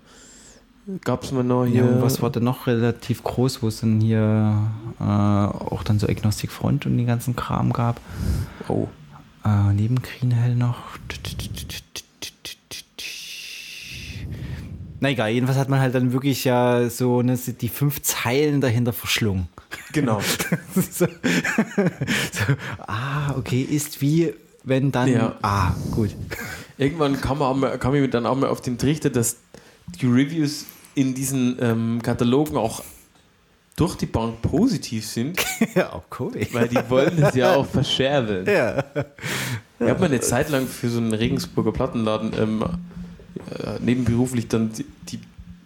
Gab 1.03 1.23
es 1.23 1.31
mal 1.31 1.43
noch 1.43 1.65
hier. 1.65 1.83
ja, 1.83 2.01
was 2.01 2.21
war 2.23 2.31
denn 2.31 2.43
noch 2.45 2.65
relativ 2.65 3.21
groß, 3.23 3.61
wo 3.61 3.67
es 3.67 3.81
dann 3.81 3.99
hier 4.01 4.57
äh, 4.99 5.03
auch 5.03 5.83
dann 5.83 5.99
so 5.99 6.07
Agnostic 6.07 6.49
Front 6.51 6.85
und 6.87 6.97
den 6.97 7.05
ganzen 7.05 7.35
Kram 7.35 7.71
gab? 7.73 7.99
Oh. 8.67 8.87
Äh, 9.45 9.73
neben 9.73 10.01
Green 10.01 10.31
Hell 10.31 10.55
noch. 10.55 10.77
Na 14.99 15.09
egal, 15.09 15.29
jedenfalls 15.29 15.59
hat 15.59 15.69
man 15.69 15.79
halt 15.79 15.93
dann 15.93 16.11
wirklich 16.11 16.43
ja 16.43 16.89
so 16.89 17.21
ne, 17.21 17.37
die 17.37 17.69
fünf 17.69 18.01
Zeilen 18.01 18.61
dahinter 18.61 18.93
verschlungen. 18.93 19.47
Genau. 19.93 20.21
so, 20.75 21.05
so, 21.05 21.05
ah, 22.87 23.35
okay, 23.37 23.61
ist 23.61 24.01
wie, 24.01 24.33
wenn 24.63 24.91
dann. 24.91 25.09
Ja. 25.09 25.35
Ah, 25.41 25.75
gut. 25.91 26.15
Irgendwann 26.77 27.19
kam, 27.21 27.41
auch 27.41 27.55
mal, 27.55 27.77
kam 27.77 27.95
ich 27.95 28.09
dann 28.09 28.25
auch 28.25 28.35
mal 28.35 28.49
auf 28.49 28.61
den 28.61 28.77
Trichter, 28.77 29.09
dass 29.09 29.37
die 29.99 30.05
Reviews 30.05 30.65
in 30.95 31.13
diesen 31.13 31.57
ähm, 31.61 32.01
Katalogen 32.01 32.57
auch 32.57 32.83
durch 33.75 33.95
die 33.95 34.07
Bank 34.07 34.41
positiv 34.41 35.05
sind, 35.05 35.39
ja, 35.75 35.93
auch 35.93 36.03
cool. 36.19 36.33
weil 36.51 36.67
die 36.67 36.79
wollen 36.89 37.21
das 37.21 37.35
ja 37.35 37.55
auch 37.55 37.67
verschärfen. 37.67 38.45
Ja. 38.47 38.83
Ich 39.79 39.87
habe 39.87 39.99
mal 39.99 40.05
eine 40.05 40.19
Zeit 40.19 40.49
lang 40.49 40.65
für 40.65 40.89
so 40.89 40.97
einen 40.97 41.13
Regensburger 41.13 41.71
Plattenladen 41.71 42.31
ähm, 42.39 42.63
äh, 43.37 43.79
nebenberuflich 43.83 44.47
dann 44.47 44.71
die, 44.73 44.85
die 45.09 45.19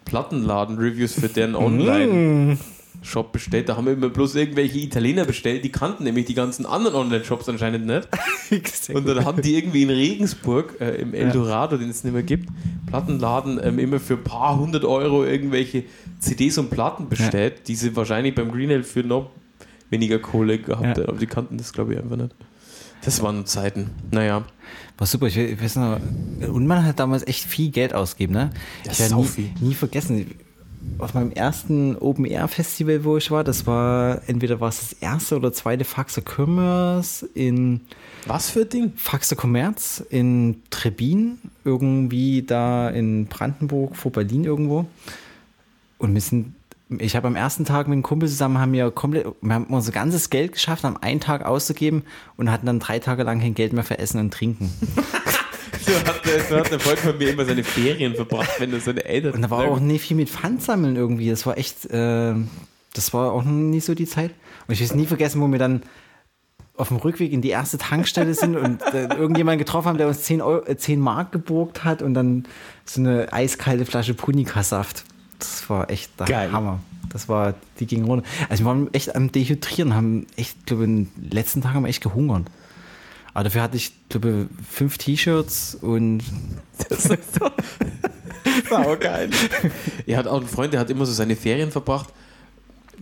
Plattenladen-Reviews 0.06 1.14
für 1.14 1.30
deren 1.30 1.56
Online-Shop 1.56 3.32
bestellt. 3.32 3.70
Da 3.70 3.78
haben 3.78 3.86
wir 3.86 3.94
immer 3.94 4.10
bloß 4.10 4.36
irgendwelche 4.36 4.80
Italiener 4.80 5.26
bestellt, 5.26 5.64
die 5.64 5.72
kannten 5.72 6.04
nämlich 6.04 6.26
die 6.26 6.34
ganzen 6.34 6.66
anderen 6.66 6.96
Online-Shops 6.96 7.48
anscheinend 7.50 7.86
nicht. 7.86 8.08
Und 8.94 9.08
dann 9.08 9.24
haben 9.26 9.42
die 9.42 9.56
irgendwie 9.58 9.84
in 9.84 9.90
Regensburg, 9.90 10.80
äh, 10.82 10.96
im 10.96 11.14
Eldorado, 11.14 11.78
den 11.78 11.90
es 11.90 12.04
nicht 12.04 12.14
mehr 12.14 12.24
gibt, 12.24 12.50
Plattenladen 12.88 13.60
ähm, 13.64 13.80
immer 13.80 14.00
für 14.00 14.16
ein 14.16 14.24
paar 14.24 14.60
hundert 14.60 14.84
Euro 14.84 15.24
irgendwelche 15.24 15.84
CDs 16.20 16.58
und 16.58 16.70
Platten 16.70 17.08
bestellt, 17.10 17.68
die 17.68 17.76
sie 17.76 17.96
wahrscheinlich 17.96 18.36
beim 18.36 18.52
Greenhill 18.52 18.84
für 18.84 19.02
noch 19.04 19.30
weniger 19.90 20.20
Kohle 20.20 20.58
gehabt 20.60 20.84
Ja. 20.84 20.90
hätten. 20.90 21.06
Aber 21.10 21.18
die 21.18 21.28
kannten 21.28 21.58
das, 21.58 21.72
glaube 21.74 21.94
ich, 21.94 22.00
einfach 22.00 22.18
nicht. 22.18 22.36
Das 23.04 23.22
waren 23.22 23.46
Zeiten. 23.46 23.90
Naja. 24.12 24.44
War 24.98 25.08
super, 25.08 25.28
ich, 25.28 25.36
we- 25.36 25.46
ich 25.48 25.62
weiß 25.62 25.78
noch, 25.78 26.00
und 26.54 26.68
man 26.68 26.86
hat 26.86 27.00
damals 27.00 27.26
echt 27.26 27.44
viel 27.46 27.72
Geld 27.72 27.94
ausgegeben, 27.94 28.34
ne? 28.34 28.52
Ja, 28.86 28.92
ich 28.92 29.00
werde 29.00 29.16
nie, 29.16 29.52
nie 29.60 29.74
vergessen, 29.74 30.32
auf 31.00 31.14
meinem 31.14 31.32
ersten 31.32 31.96
Open 31.98 32.26
Air 32.26 32.48
Festival, 32.48 33.04
wo 33.04 33.18
ich 33.18 33.30
war, 33.32 33.44
das 33.44 33.66
war, 33.68 34.22
entweder 34.28 34.60
war 34.60 34.70
es 34.70 34.80
das 34.80 34.94
erste 34.94 35.36
oder 35.38 35.52
zweite 35.54 35.84
Faxer 35.86 36.22
Commerce 36.24 37.28
in 37.34 37.82
Was 38.28 38.50
für 38.52 38.62
ein 38.62 38.70
Ding? 38.70 38.94
Faxer 38.96 39.36
Commerz 39.36 40.04
in 40.10 40.62
Trebin, 40.70 41.38
irgendwie 41.66 42.44
da 42.44 42.90
in 42.90 43.26
Brandenburg 43.28 43.96
vor 43.96 44.12
Berlin 44.12 44.44
irgendwo. 44.44 44.86
Und 45.98 46.14
wir 46.14 46.22
sind, 46.22 46.54
ich 47.00 47.16
habe 47.16 47.28
am 47.28 47.36
ersten 47.36 47.66
Tag 47.66 47.88
mit 47.88 47.94
einem 47.94 48.04
Kumpel 48.04 48.28
zusammen, 48.30 48.58
haben 48.60 48.74
wir 48.74 48.92
komplett, 48.92 49.26
wir 49.42 49.54
haben 49.54 49.66
unser 49.66 49.92
ganzes 49.92 50.30
Geld 50.30 50.52
geschafft, 50.54 50.84
haben 50.84 50.98
einen 50.98 51.20
Tag 51.20 51.46
auszugeben 51.46 52.04
und 52.38 52.52
hatten 52.52 52.66
dann 52.66 52.80
drei 52.80 53.00
Tage 53.00 53.24
lang 53.24 53.40
kein 53.40 53.54
Geld 53.54 53.74
mehr 53.74 53.84
für 53.84 53.98
Essen 54.00 54.20
und 54.20 54.34
Trinken. 54.34 54.72
So 55.84 55.94
hat, 55.96 56.26
der- 56.26 56.44
so 56.44 56.58
hat 56.58 56.72
der 56.72 56.80
Freund 56.80 57.00
von 57.00 57.18
mir 57.18 57.32
immer 57.32 57.44
seine 57.44 57.64
Ferien 57.64 58.14
verbracht, 58.14 58.50
wenn 58.60 58.72
er 58.72 58.80
seine 58.82 59.04
Eltern. 59.04 59.34
Und 59.34 59.42
da 59.42 59.50
war 59.50 59.66
auch 59.66 59.80
nicht 59.80 60.04
viel 60.06 60.16
mit 60.16 60.30
Pfand 60.30 60.62
sammeln 60.62 60.96
irgendwie. 60.96 61.28
Das 61.30 61.46
war 61.48 61.58
echt, 61.58 61.86
äh, 61.88 62.36
das 62.94 63.14
war 63.14 63.32
auch 63.32 63.44
nicht 63.44 63.86
so 63.86 63.96
die 63.96 64.06
Zeit. 64.06 64.30
Und 64.68 64.74
ich 64.74 64.80
will 64.80 64.86
es 64.86 64.94
nie 64.94 65.08
vergessen, 65.08 65.42
wo 65.42 65.48
wir 65.48 65.58
dann 65.58 65.82
auf 66.78 66.90
dem 66.90 66.98
Rückweg 66.98 67.32
in 67.34 67.42
die 67.42 67.50
erste 67.50 67.80
Tankstelle 67.80 68.36
sind 68.36 68.56
und 68.58 68.82
äh, 68.94 69.08
irgendjemanden 69.16 69.58
getroffen 69.58 69.88
haben, 69.90 69.98
der 69.98 70.08
uns 70.08 70.22
10, 70.22 70.42
Euro, 70.42 70.66
äh, 70.68 70.78
10 70.78 71.00
Mark 71.00 71.32
geborgt 71.32 71.84
hat 71.84 72.04
und 72.04 72.14
dann 72.14 72.46
so 72.86 73.02
eine 73.02 73.34
eiskalte 73.34 73.86
Flasche 73.86 74.14
Punika-Saft. 74.14 75.04
Das 75.42 75.70
war 75.70 75.90
echt 75.90 76.20
der 76.20 76.28
Geil. 76.28 76.52
Hammer. 76.52 76.80
Das 77.10 77.28
war, 77.28 77.56
die 77.80 77.88
ging 77.88 78.06
runter. 78.06 78.26
Also 78.50 78.64
wir 78.64 78.68
waren 78.68 78.94
echt 78.94 79.16
am 79.16 79.32
Dehydrieren, 79.32 79.94
haben 79.94 80.28
echt, 80.38 80.66
glaube 80.66 80.86
in 80.86 81.12
den 81.16 81.30
letzten 81.32 81.62
Tagen 81.62 81.76
haben 81.76 81.84
wir 81.84 81.90
echt 81.90 82.04
gehungert. 82.04 82.46
Aber 83.34 83.44
dafür 83.44 83.62
hatte 83.64 83.78
ich, 83.78 83.94
glaube 84.10 84.48
fünf 84.70 84.98
T-Shirts 84.98 85.76
und 85.76 86.24
Das 86.90 87.06
ist 87.06 87.36
so. 87.36 87.50
Geil. 89.00 89.30
Er 90.08 90.18
hat 90.18 90.28
auch 90.28 90.38
einen 90.38 90.48
Freund, 90.48 90.74
der 90.74 90.80
hat 90.80 90.90
immer 90.90 91.06
so 91.06 91.12
seine 91.12 91.36
Ferien 91.36 91.72
verbracht. 91.72 92.14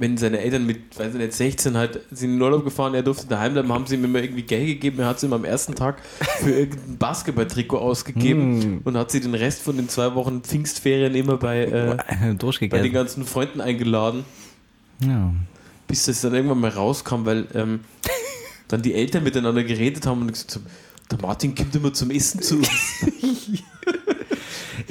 Wenn 0.02 0.18
seine 0.18 0.40
Eltern 0.40 0.66
mit, 0.66 0.98
weiß 0.98 1.14
ich 1.14 1.20
nicht, 1.20 1.34
16 1.34 1.76
halt 1.76 2.00
sind 2.10 2.30
in 2.32 2.36
den 2.38 2.42
Urlaub 2.42 2.64
gefahren, 2.64 2.94
er 2.94 3.04
durfte 3.04 3.28
daheim 3.28 3.52
bleiben, 3.54 3.72
haben 3.74 3.86
sie 3.86 3.96
ihm 3.96 4.06
immer 4.06 4.22
irgendwie 4.22 4.44
Geld 4.44 4.66
gegeben. 4.68 5.00
Er 5.00 5.08
hat 5.08 5.18
es 5.18 5.24
ihm 5.24 5.34
am 5.34 5.44
ersten 5.44 5.76
Tag 5.76 6.02
für 6.40 6.52
irgendein 6.52 6.98
Basketballtrikot 6.98 7.78
ausgegeben 7.78 8.82
und 8.86 8.96
hat 8.98 9.12
sie 9.12 9.20
den 9.20 9.36
Rest 9.36 9.62
von 9.62 9.76
den 9.76 9.90
zwei 9.90 10.16
Wochen 10.16 10.42
Pfingstferien 10.42 11.14
immer 11.16 11.36
bei, 11.36 11.66
äh, 11.66 11.98
bei 12.70 12.82
den 12.82 12.94
ganzen 12.94 13.26
Freunden 13.26 13.60
eingeladen. 13.62 14.24
Ja. 15.02 15.34
bis 15.88 16.06
das 16.06 16.22
dann 16.22 16.34
irgendwann 16.34 16.60
mal 16.60 16.72
rauskam, 16.72 17.26
weil 17.26 17.48
ähm, 17.54 17.82
dann 18.70 18.82
die 18.82 18.94
Eltern 18.94 19.24
miteinander 19.24 19.64
geredet 19.64 20.06
haben 20.06 20.22
und 20.22 20.28
gesagt 20.32 20.56
haben, 20.56 20.66
der 21.12 21.22
Martin 21.22 21.56
kommt 21.56 21.76
immer 21.76 21.92
zum 21.94 22.12
Essen 22.12 22.42
zu 22.42 22.58
uns. 22.58 22.70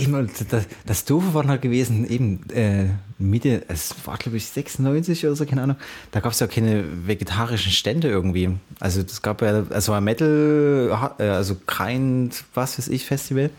Eben, 0.08 0.14
und 0.14 0.52
das, 0.52 0.66
das 0.86 1.04
Doofe 1.04 1.34
war 1.34 1.44
noch 1.44 1.60
gewesen, 1.60 2.08
eben 2.08 2.48
äh, 2.50 2.86
Mitte, 3.18 3.64
es 3.68 3.94
war 4.06 4.16
glaube 4.16 4.36
ich 4.36 4.46
96 4.46 5.26
oder 5.26 5.36
so, 5.36 5.44
keine 5.44 5.62
Ahnung, 5.62 5.76
da 6.12 6.20
gab 6.20 6.32
es 6.32 6.40
ja 6.40 6.46
keine 6.46 6.84
vegetarischen 7.06 7.72
Stände 7.72 8.08
irgendwie. 8.08 8.56
Also 8.80 9.02
das 9.02 9.22
gab 9.22 9.42
ja, 9.42 9.64
also 9.70 9.92
war 9.92 10.00
Metal, 10.00 11.12
äh, 11.18 11.22
also 11.24 11.56
kein, 11.66 12.30
was 12.54 12.78
weiß 12.78 12.88
ich, 12.88 13.04
Festival. 13.04 13.50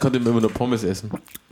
Konnte 0.00 0.18
immer 0.18 0.40
nur 0.40 0.50
Pommes 0.52 0.82
essen. 0.82 1.10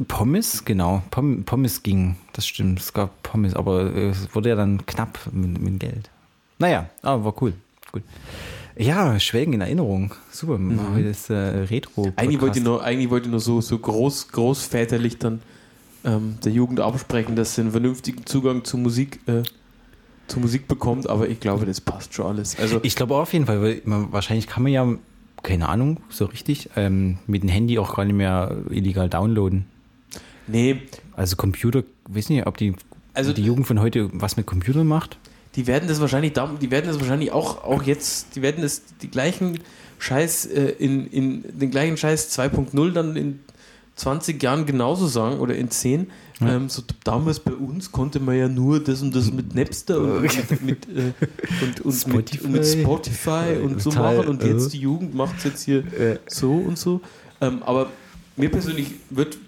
Pommes, 0.08 0.64
genau, 0.64 1.02
Pom 1.10 1.44
Pommes 1.44 1.82
ging, 1.82 2.16
das 2.32 2.46
stimmt, 2.46 2.80
es 2.80 2.92
gab 2.92 3.22
Pommes, 3.22 3.54
aber 3.54 3.94
äh, 3.94 4.08
es 4.10 4.34
wurde 4.34 4.50
ja 4.50 4.56
dann 4.56 4.84
knapp 4.86 5.18
mit, 5.32 5.60
mit 5.60 5.80
Geld. 5.80 6.10
Naja, 6.58 6.88
aber 7.02 7.24
war 7.24 7.42
cool, 7.42 7.52
gut. 7.92 8.02
Ja, 8.76 9.20
Schwelgen 9.20 9.52
in 9.54 9.60
Erinnerung, 9.60 10.12
super, 10.32 10.58
heute 10.94 11.06
ist 11.08 11.30
äh, 11.30 11.34
Retro. 11.34 12.12
Eigentlich 12.16 12.40
wollte 12.40 12.58
ich 12.58 12.64
nur, 12.64 12.82
eigentlich 12.82 13.08
wollte 13.08 13.26
ich 13.26 13.30
nur 13.30 13.38
so, 13.40 13.60
so 13.60 13.78
groß, 13.78 14.28
großväterlich 14.32 15.18
dann 15.18 15.42
ähm, 16.04 16.36
der 16.44 16.50
Jugend 16.50 16.80
absprechen, 16.80 17.36
dass 17.36 17.54
sie 17.54 17.60
einen 17.60 17.70
vernünftigen 17.70 18.26
Zugang 18.26 18.64
zu 18.64 18.76
Musik, 18.76 19.20
äh, 19.26 19.42
zu 20.26 20.40
Musik 20.40 20.66
bekommt, 20.66 21.08
aber 21.08 21.28
ich 21.28 21.38
glaube, 21.38 21.66
das 21.66 21.80
passt 21.80 22.14
schon 22.14 22.26
alles. 22.26 22.58
Also 22.58 22.80
Ich 22.82 22.96
glaube 22.96 23.14
auf 23.14 23.32
jeden 23.32 23.46
Fall, 23.46 23.62
weil 23.62 23.80
man, 23.84 24.10
wahrscheinlich 24.12 24.48
kann 24.48 24.64
man 24.64 24.72
ja, 24.72 24.88
keine 25.44 25.68
Ahnung, 25.68 25.98
so 26.08 26.24
richtig, 26.24 26.70
ähm, 26.74 27.18
mit 27.28 27.42
dem 27.44 27.50
Handy 27.50 27.78
auch 27.78 27.94
gar 27.94 28.04
nicht 28.04 28.16
mehr 28.16 28.56
illegal 28.70 29.08
downloaden. 29.08 29.66
nee, 30.48 30.82
Also 31.14 31.36
Computer, 31.36 31.84
weiß 32.08 32.28
nicht, 32.28 32.44
ob 32.48 32.56
die, 32.56 32.74
Also- 33.12 33.32
die 33.32 33.44
Jugend 33.44 33.68
von 33.68 33.80
heute 33.80 34.10
was 34.12 34.36
mit 34.36 34.46
Computern 34.46 34.88
macht. 34.88 35.16
Die 35.56 35.66
werden 35.66 35.88
das 35.88 36.00
wahrscheinlich, 36.00 36.32
die 36.32 36.70
werden 36.70 36.86
das 36.86 36.98
wahrscheinlich 36.98 37.32
auch, 37.32 37.64
auch 37.64 37.82
jetzt, 37.82 38.34
die 38.34 38.42
werden 38.42 38.62
das 38.62 38.82
die 39.02 39.10
gleichen 39.10 39.60
Scheiß 39.98 40.46
äh, 40.46 40.70
in, 40.78 41.06
in 41.06 41.58
den 41.58 41.70
gleichen 41.70 41.96
Scheiß 41.96 42.36
2.0 42.38 42.92
dann 42.92 43.16
in 43.16 43.40
20 43.96 44.42
Jahren 44.42 44.66
genauso 44.66 45.06
sagen 45.06 45.38
oder 45.38 45.54
in 45.54 45.70
10. 45.70 46.08
Ähm, 46.40 46.68
so 46.68 46.82
damals 47.04 47.38
bei 47.38 47.52
uns 47.52 47.92
konnte 47.92 48.18
man 48.18 48.36
ja 48.36 48.48
nur 48.48 48.82
das 48.82 49.02
und 49.02 49.14
das 49.14 49.30
mit 49.30 49.54
Napster 49.54 50.00
und 50.00 50.22
mit, 50.22 50.62
mit, 50.62 50.88
äh, 50.88 51.12
und, 51.62 51.80
und 51.80 51.92
Spotify. 51.92 52.48
mit, 52.48 52.52
mit 52.52 52.66
Spotify 52.66 53.58
und 53.62 53.80
so 53.80 53.90
Total, 53.90 54.16
machen 54.16 54.28
und 54.28 54.42
jetzt 54.42 54.72
die 54.72 54.80
Jugend 54.80 55.14
macht 55.14 55.38
es 55.38 55.44
jetzt 55.44 55.62
hier 55.62 55.84
Äh. 55.98 56.18
so 56.26 56.52
und 56.52 56.76
so. 56.76 57.00
Ähm, 57.40 57.62
aber 57.62 57.88
mir 58.36 58.50
persönlich 58.50 58.88
wird 59.10 59.38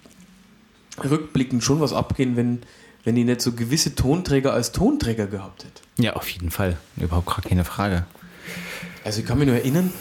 rückblickend 1.03 1.65
schon 1.65 1.81
was 1.81 1.93
abgehen, 1.93 2.37
wenn, 2.37 2.61
wenn 3.07 3.17
ich 3.17 3.25
nicht 3.25 3.41
so 3.41 3.53
gewisse 3.53 3.95
Tonträger 3.95 4.53
als 4.53 4.73
Tonträger 4.73 5.29
gehabt 5.29 5.65
hätte. 5.65 5.81
Ja, 5.97 6.15
auf 6.15 6.29
jeden 6.29 6.51
Fall. 6.51 6.77
Überhaupt 6.97 7.27
gar 7.27 7.41
keine 7.41 7.65
Frage. 7.65 8.05
Also 9.05 9.21
ich 9.21 9.27
kann 9.27 9.39
mich 9.39 9.47
nur 9.47 9.57
erinnern, 9.57 9.93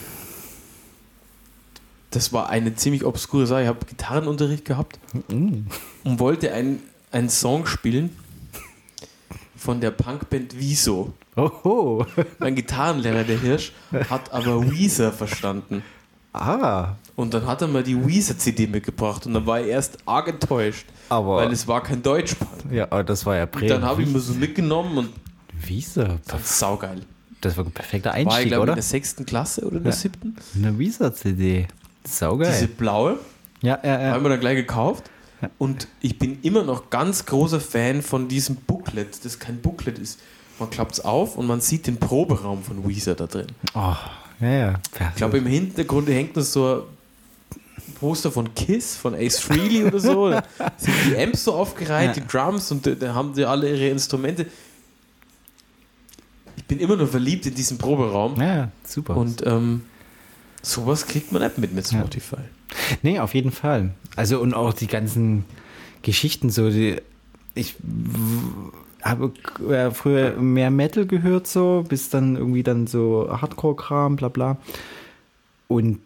das 2.10 2.34
war 2.34 2.50
eine 2.50 2.76
ziemlich 2.76 3.06
obskure 3.06 3.46
Sache. 3.46 3.62
Ich 3.62 3.68
habe 3.68 3.86
Gitarrenunterricht 3.86 4.66
gehabt 4.66 5.00
und 5.30 6.20
wollte 6.20 6.52
einen, 6.52 6.82
einen 7.12 7.30
Song 7.30 7.68
spielen 7.68 8.10
von 9.56 9.82
der 9.82 9.92
Punkband 9.92 10.56
Wieso. 10.58 11.14
Oho. 11.36 12.08
Mein 12.40 12.56
Gitarrenlehrer, 12.56 13.24
der 13.24 13.40
Hirsch, 13.40 13.72
hat 14.10 14.34
aber 14.34 14.72
Weezer 14.72 15.12
verstanden. 15.12 15.84
Ah. 16.34 16.96
Und 17.16 17.34
dann 17.34 17.46
hat 17.46 17.62
er 17.62 17.68
mal 17.70 17.82
die 17.84 17.96
Weezer-CD 18.06 18.68
mitgebracht 18.68 19.26
und 19.26 19.34
dann 19.34 19.46
war 19.46 19.60
er 19.60 19.68
erst 19.68 19.98
arg 20.06 20.28
enttäuscht, 20.28 20.86
Aber- 21.08 21.38
weil 21.38 21.52
es 21.52 21.66
war 21.68 21.82
kein 21.82 22.04
Deutschpunk. 22.04 22.52
Ja, 22.72 22.86
aber 22.90 23.04
das 23.06 23.26
war 23.26 23.36
ja 23.38 23.44
Und 23.44 23.52
prägend. 23.52 23.72
dann 23.72 23.84
habe 23.84 24.04
ich 24.04 24.10
mir 24.10 24.20
so 24.20 24.34
mitgenommen 24.34 24.98
und 24.98 25.10
Visa. 25.54 26.18
fand 26.26 26.46
saugeil. 26.46 27.02
Das 27.42 27.56
war 27.58 27.64
ein 27.66 27.72
perfekter 27.72 28.10
War 28.10 28.18
ich, 28.20 28.28
Einstieg, 28.28 28.48
glaube 28.48 28.54
ich, 28.54 28.56
in 28.56 28.70
oder? 28.70 28.74
der 28.76 28.84
sechsten 28.84 29.26
Klasse 29.26 29.66
oder 29.66 29.78
in 29.78 29.84
der 29.84 29.94
siebten. 29.94 30.36
Eine 30.56 30.78
Visa-CD. 30.78 31.68
Saugeil. 32.04 32.52
Diese 32.52 32.68
blaue. 32.68 33.20
ja, 33.62 33.80
ja, 33.84 34.02
ja. 34.02 34.12
Haben 34.12 34.24
wir 34.24 34.30
dann 34.30 34.40
gleich 34.40 34.58
gekauft. 34.58 35.10
Und 35.58 35.88
ich 36.02 36.18
bin 36.20 36.40
immer 36.42 36.64
noch 36.64 36.90
ganz 36.90 37.26
großer 37.26 37.60
Fan 37.60 38.02
von 38.02 38.28
diesem 38.28 38.56
Booklet, 38.56 39.24
das 39.24 39.38
kein 39.40 39.62
Booklet 39.62 40.00
ist. 40.00 40.20
Man 40.60 40.70
klappt 40.70 40.94
es 40.94 41.00
auf 41.06 41.38
und 41.38 41.46
man 41.48 41.62
sieht 41.62 41.88
den 41.88 41.98
Proberaum 41.98 42.64
von 42.64 42.88
Weezer 42.88 43.16
da 43.16 43.28
drin. 43.28 43.48
Oh, 43.76 43.94
ja, 44.40 44.48
ja. 44.50 44.74
Ich 45.12 45.16
glaube, 45.16 45.38
im 45.38 45.46
Hintergrund 45.46 46.08
hängt 46.10 46.36
noch 46.36 46.44
so 46.44 46.66
ein 46.76 46.82
Poster 47.96 48.32
von 48.32 48.54
Kiss, 48.54 48.96
von 48.96 49.16
Ace 49.16 49.40
Frehley 49.40 49.84
oder 49.86 50.00
so. 50.00 50.30
Da 50.30 50.44
sind 50.78 50.94
die 51.10 51.18
Amps 51.18 51.44
so 51.46 51.54
aufgereiht, 51.54 52.16
Ja. 52.16 52.24
die 52.24 52.28
Drums 52.28 52.72
und 52.72 52.86
da, 52.86 53.14
haben 53.16 53.34
sie 53.34 53.46
alle 53.46 53.70
ihre 53.70 53.90
Instrumente. 53.90 54.46
Ich 56.58 56.66
bin 56.66 56.80
immer 56.80 56.96
noch 56.96 57.10
verliebt 57.10 57.46
in 57.46 57.56
diesen 57.56 57.78
Proberaum. 57.78 58.40
ja, 58.40 58.56
ja, 58.56 58.72
super. 58.86 59.18
Und 59.18 59.46
ähm, 59.46 59.82
sowas 60.62 61.06
kriegt 61.08 61.32
man 61.32 61.42
nicht 61.42 61.58
mit 61.58 61.74
mit 61.74 61.92
Ja. 61.92 62.00
Spotify. 62.00 62.38
Nee, 63.02 63.20
auf 63.20 63.34
jeden 63.34 63.52
Fall. 63.52 63.92
Also 64.16 64.40
und 64.40 64.54
auch 64.54 64.74
die 64.74 64.88
ganzen 64.88 65.46
Geschichten 66.02 66.50
so, 66.50 66.70
die, 66.70 66.98
ich 67.54 67.76
habe 69.02 69.32
äh, 69.70 69.92
früher 69.92 70.32
mehr 70.38 70.72
Metal 70.72 71.06
gehört 71.06 71.48
so, 71.48 71.86
bis 71.88 72.10
dann 72.10 72.36
irgendwie 72.36 72.64
dann 72.64 72.88
so 72.88 73.28
Hardcore-Kram, 73.30 74.16
bla 74.16 74.30
bla. 74.30 74.58
Und 75.68 76.00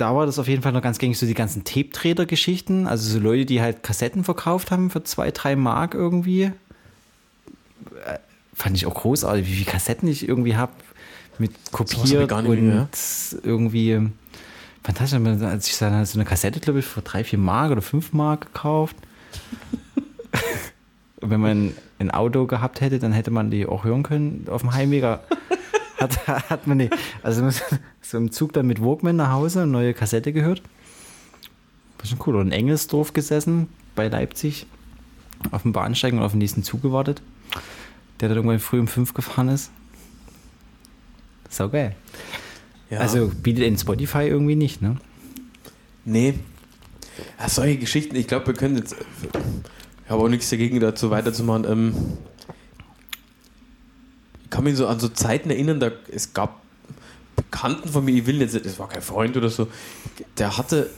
da 0.00 0.14
war 0.14 0.26
das 0.26 0.38
auf 0.38 0.48
jeden 0.48 0.62
Fall 0.62 0.72
noch 0.72 0.82
ganz 0.82 0.98
gängig, 0.98 1.18
so 1.18 1.26
die 1.26 1.34
ganzen 1.34 1.64
Tape-Trader-Geschichten, 1.64 2.86
also 2.86 3.10
so 3.10 3.18
Leute, 3.18 3.46
die 3.46 3.60
halt 3.60 3.82
Kassetten 3.82 4.24
verkauft 4.24 4.70
haben 4.70 4.90
für 4.90 5.02
zwei, 5.04 5.30
drei 5.30 5.56
Mark 5.56 5.94
irgendwie. 5.94 6.44
Äh, 6.44 6.52
Fand 8.54 8.76
ich 8.76 8.86
auch 8.86 8.94
großartig, 8.94 9.46
wie 9.46 9.54
viele 9.54 9.70
Kassetten 9.70 10.08
ich 10.08 10.28
irgendwie 10.28 10.56
habe 10.56 10.72
mit 11.38 11.52
hab 11.52 11.72
kopiert 11.72 12.30
nicht 12.30 12.32
und 12.32 12.66
mehr. 12.66 12.88
irgendwie 13.42 14.10
fantastisch, 14.82 15.20
als 15.42 15.68
ich 15.68 15.78
dann 15.78 16.04
so 16.04 16.18
eine 16.18 16.24
Kassette, 16.24 16.60
glaube 16.60 16.80
ich, 16.80 16.84
für 16.84 17.02
drei, 17.02 17.24
vier 17.24 17.38
Mark 17.38 17.72
oder 17.72 17.82
fünf 17.82 18.12
Mark 18.12 18.52
gekauft. 18.52 18.96
Und 21.20 21.30
wenn 21.30 21.40
man 21.40 21.74
ein 21.98 22.10
Auto 22.10 22.46
gehabt 22.46 22.80
hätte, 22.80 22.98
dann 22.98 23.12
hätte 23.12 23.30
man 23.30 23.50
die 23.50 23.66
auch 23.66 23.84
hören 23.84 24.02
können 24.02 24.46
auf 24.50 24.62
dem 24.62 24.72
Heimweg. 24.72 25.04
Hat, 26.00 26.26
hat 26.26 26.66
man 26.66 26.78
die, 26.78 26.90
also 27.22 27.48
so 28.00 28.16
im 28.16 28.32
Zug 28.32 28.52
dann 28.54 28.66
mit 28.66 28.82
Walkman 28.82 29.16
nach 29.16 29.32
Hause, 29.32 29.62
eine 29.62 29.70
neue 29.70 29.94
Kassette 29.94 30.32
gehört. 30.32 30.62
War 31.98 32.06
schon 32.06 32.18
cool. 32.26 32.36
Und 32.36 32.48
in 32.48 32.52
Engelsdorf 32.52 33.12
gesessen, 33.12 33.68
bei 33.94 34.08
Leipzig, 34.08 34.66
auf 35.50 35.62
dem 35.62 35.72
Bahnsteig 35.72 36.12
und 36.12 36.20
auf 36.20 36.32
den 36.32 36.38
nächsten 36.38 36.62
Zug 36.62 36.82
gewartet, 36.82 37.22
der 38.20 38.28
dann 38.28 38.38
irgendwann 38.38 38.58
früh 38.58 38.80
um 38.80 38.88
fünf 38.88 39.14
gefahren 39.14 39.48
ist. 39.48 39.70
Sau 41.48 41.68
geil. 41.68 41.94
Ja. 42.88 43.00
Also 43.00 43.28
bietet 43.28 43.64
in 43.64 43.76
Spotify 43.76 44.22
irgendwie 44.22 44.56
nicht, 44.56 44.82
ne? 44.82 44.96
Nee. 46.04 46.34
Ja, 47.38 47.48
solche 47.48 47.76
Geschichten, 47.76 48.16
ich 48.16 48.26
glaube, 48.26 48.48
wir 48.48 48.54
können 48.54 48.76
jetzt. 48.76 48.96
Ich 50.04 50.10
habe 50.10 50.22
auch 50.22 50.28
nichts 50.28 50.50
dagegen, 50.50 50.80
dazu 50.80 51.10
weiterzumachen. 51.10 51.64
Ähm, 51.64 51.94
kann 54.50 54.64
mich 54.64 54.76
so 54.76 54.86
an 54.86 55.00
so 55.00 55.08
Zeiten 55.08 55.50
erinnern, 55.50 55.80
da 55.80 55.90
es 56.10 56.32
gab 56.34 56.60
Bekannten 57.36 57.88
von 57.88 58.04
mir, 58.04 58.14
ich 58.14 58.26
will 58.26 58.40
jetzt, 58.40 58.54
das 58.64 58.78
war 58.78 58.88
kein 58.88 59.02
Freund 59.02 59.36
oder 59.36 59.48
so, 59.48 59.68
der 60.38 60.56
hatte 60.58 60.90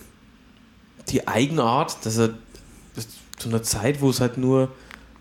die 1.08 1.28
Eigenart, 1.28 2.04
dass 2.04 2.18
er 2.18 2.30
zu 3.38 3.48
einer 3.48 3.62
Zeit, 3.62 4.00
wo 4.00 4.10
es 4.10 4.20
halt 4.20 4.38
nur 4.38 4.70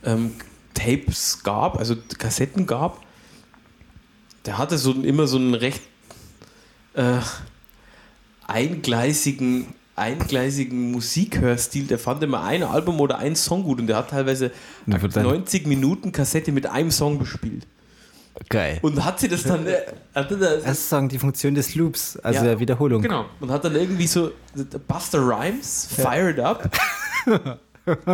ähm, 0.03 0.33
Tapes 0.73 1.43
gab, 1.43 1.77
also 1.77 1.95
Kassetten 2.17 2.65
gab, 2.65 3.01
der 4.45 4.57
hatte 4.57 4.77
so 4.77 4.93
immer 4.93 5.27
so 5.27 5.37
einen 5.37 5.53
recht 5.53 5.81
äh, 6.93 7.19
eingleisigen, 8.47 9.67
eingleisigen 9.95 10.91
Musikhörstil. 10.91 11.85
Der 11.87 11.99
fand 11.99 12.23
immer 12.23 12.43
ein 12.43 12.63
Album 12.63 12.99
oder 12.99 13.17
ein 13.19 13.35
Song 13.35 13.63
gut 13.63 13.79
und 13.79 13.87
der 13.87 13.97
hat 13.97 14.09
teilweise 14.09 14.51
Da 14.87 15.01
wird 15.01 15.15
dann- 15.15 15.23
90 15.23 15.67
Minuten 15.67 16.11
Kassette 16.11 16.51
mit 16.51 16.65
einem 16.65 16.91
Song 16.91 17.19
bespielt. 17.19 17.67
Geil. 18.49 18.79
Und 18.81 19.03
hat 19.03 19.19
sie 19.19 19.27
das 19.27 19.43
dann. 19.43 19.65
äh, 19.67 19.77
Hatte 20.15 20.37
das, 20.37 20.63
Das 20.63 20.71
ist 20.79 20.89
sagen 20.89 21.09
die 21.09 21.19
Funktion 21.19 21.53
des 21.55 21.75
Loops, 21.75 22.17
also 22.17 22.39
Ja, 22.39 22.45
der 22.45 22.59
Wiederholung. 22.59 23.01
Genau. 23.01 23.25
Und 23.39 23.51
hat 23.51 23.63
dann 23.63 23.75
irgendwie 23.75 24.07
so 24.07 24.31
Buster 24.87 25.19
Rhymes, 25.19 25.87
Fired 25.95 26.39
Up. 26.39 26.69